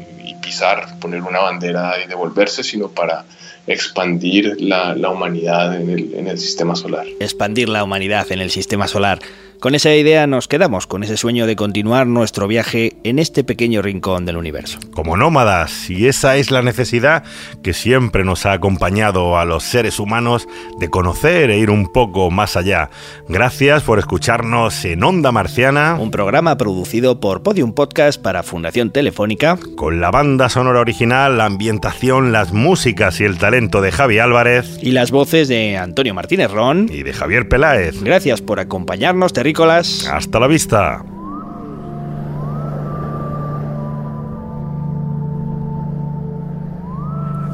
pisar, 0.42 1.00
poner 1.00 1.22
una 1.22 1.40
bandera 1.40 1.96
y 2.04 2.06
devolverse, 2.06 2.62
sino 2.62 2.88
para 2.88 3.24
expandir 3.66 4.60
la, 4.60 4.94
humanidad 5.10 5.74
en 5.74 6.28
el, 6.28 6.38
sistema 6.38 6.76
solar. 6.76 7.04
Expandir 7.18 7.68
la 7.68 7.82
humanidad 7.82 8.30
en 8.30 8.40
el 8.40 8.52
sistema 8.52 8.86
solar. 8.86 9.18
Con 9.60 9.74
esa 9.74 9.94
idea 9.94 10.26
nos 10.26 10.48
quedamos, 10.48 10.86
con 10.86 11.02
ese 11.02 11.16
sueño 11.16 11.46
de 11.46 11.56
continuar 11.56 12.06
nuestro 12.06 12.46
viaje 12.46 12.96
en 13.04 13.18
este 13.18 13.42
pequeño 13.42 13.80
rincón 13.80 14.26
del 14.26 14.36
universo. 14.36 14.78
Como 14.94 15.16
nómadas, 15.16 15.88
y 15.88 16.06
esa 16.08 16.36
es 16.36 16.50
la 16.50 16.60
necesidad 16.60 17.24
que 17.62 17.72
siempre 17.72 18.22
nos 18.22 18.44
ha 18.44 18.52
acompañado 18.52 19.38
a 19.38 19.46
los 19.46 19.64
seres 19.64 19.98
humanos 19.98 20.46
de 20.78 20.90
conocer 20.90 21.50
e 21.50 21.58
ir 21.58 21.70
un 21.70 21.90
poco 21.90 22.30
más 22.30 22.56
allá. 22.56 22.90
Gracias 23.28 23.82
por 23.82 23.98
escucharnos 23.98 24.84
en 24.84 25.02
Onda 25.02 25.32
Marciana, 25.32 25.96
un 25.98 26.10
programa 26.10 26.56
producido 26.58 27.18
por 27.18 27.42
Podium 27.42 27.72
Podcast 27.72 28.20
para 28.20 28.42
Fundación 28.42 28.90
Telefónica, 28.90 29.58
con 29.74 30.00
la 30.00 30.10
banda 30.10 30.50
sonora 30.50 30.80
original, 30.80 31.38
la 31.38 31.46
ambientación, 31.46 32.30
las 32.30 32.52
músicas 32.52 33.20
y 33.20 33.24
el 33.24 33.38
talento 33.38 33.80
de 33.80 33.90
Javi 33.90 34.18
Álvarez, 34.18 34.78
y 34.82 34.92
las 34.92 35.10
voces 35.10 35.48
de 35.48 35.78
Antonio 35.78 36.12
Martínez 36.12 36.50
Ron 36.50 36.88
y 36.92 37.02
de 37.02 37.14
Javier 37.14 37.48
Peláez. 37.48 38.02
Gracias 38.02 38.42
por 38.42 38.60
acompañarnos, 38.60 39.32
terrícolas. 39.46 40.08
Hasta 40.08 40.40
la 40.40 40.48
vista. 40.48 41.04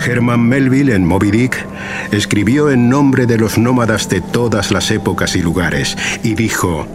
Herman 0.01 0.41
Melville 0.41 0.95
en 0.95 1.07
Moby 1.07 1.31
Dick 1.31 1.65
escribió 2.11 2.71
en 2.71 2.89
nombre 2.89 3.27
de 3.27 3.37
los 3.37 3.59
nómadas 3.59 4.09
de 4.09 4.21
todas 4.23 4.73
las 4.73 4.91
épocas 4.91 5.37
y 5.37 5.43
lugares 5.43 5.97
y 6.23 6.35
dijo, 6.35 6.87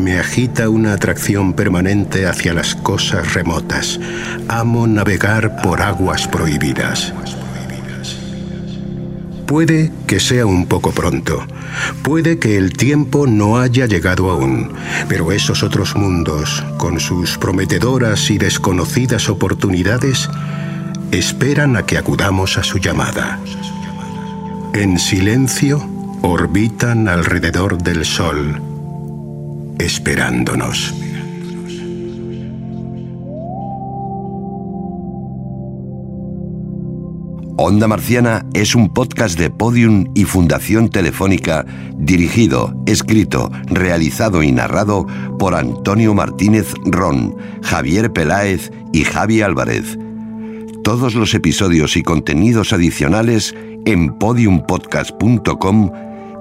me 0.00 0.18
agita 0.18 0.68
una 0.68 0.92
atracción 0.92 1.52
permanente 1.52 2.26
hacia 2.26 2.54
las 2.54 2.76
cosas 2.76 3.34
remotas. 3.34 3.98
Amo 4.48 4.86
navegar 4.86 5.62
por 5.62 5.82
aguas 5.82 6.28
prohibidas. 6.28 7.12
Puede 9.46 9.92
que 10.06 10.20
sea 10.20 10.46
un 10.46 10.66
poco 10.66 10.92
pronto, 10.92 11.46
puede 12.02 12.38
que 12.38 12.56
el 12.56 12.72
tiempo 12.72 13.26
no 13.26 13.58
haya 13.58 13.86
llegado 13.86 14.30
aún, 14.30 14.72
pero 15.08 15.32
esos 15.32 15.62
otros 15.62 15.96
mundos, 15.96 16.64
con 16.78 16.98
sus 16.98 17.36
prometedoras 17.36 18.30
y 18.30 18.38
desconocidas 18.38 19.28
oportunidades, 19.28 20.30
esperan 21.10 21.76
a 21.76 21.84
que 21.84 21.98
acudamos 21.98 22.56
a 22.56 22.64
su 22.64 22.78
llamada. 22.78 23.38
En 24.72 24.98
silencio 24.98 25.86
orbitan 26.22 27.06
alrededor 27.06 27.76
del 27.82 28.04
Sol, 28.06 28.62
esperándonos. 29.78 30.94
Onda 37.56 37.86
Marciana 37.86 38.44
es 38.52 38.74
un 38.74 38.92
podcast 38.92 39.38
de 39.38 39.48
Podium 39.48 40.10
y 40.14 40.24
Fundación 40.24 40.88
Telefónica 40.88 41.64
dirigido, 41.96 42.74
escrito, 42.84 43.48
realizado 43.66 44.42
y 44.42 44.50
narrado 44.50 45.06
por 45.38 45.54
Antonio 45.54 46.14
Martínez 46.14 46.74
Ron, 46.84 47.36
Javier 47.62 48.12
Peláez 48.12 48.72
y 48.92 49.04
Javi 49.04 49.40
Álvarez. 49.40 49.96
Todos 50.82 51.14
los 51.14 51.32
episodios 51.32 51.96
y 51.96 52.02
contenidos 52.02 52.72
adicionales 52.72 53.54
en 53.86 54.18
podiumpodcast.com 54.18 55.92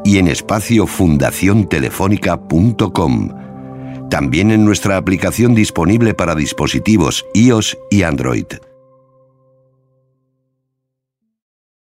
y 0.03 0.17
en 0.17 0.27
espacio 0.27 0.87
fundaciontelefónica.com. 0.87 3.29
También 4.09 4.49
en 4.49 4.65
nuestra 4.65 4.97
aplicación 4.97 5.53
disponible 5.53 6.15
para 6.15 6.33
dispositivos 6.33 7.23
iOS 7.35 7.77
y 7.91 8.01
Android. 8.01 8.47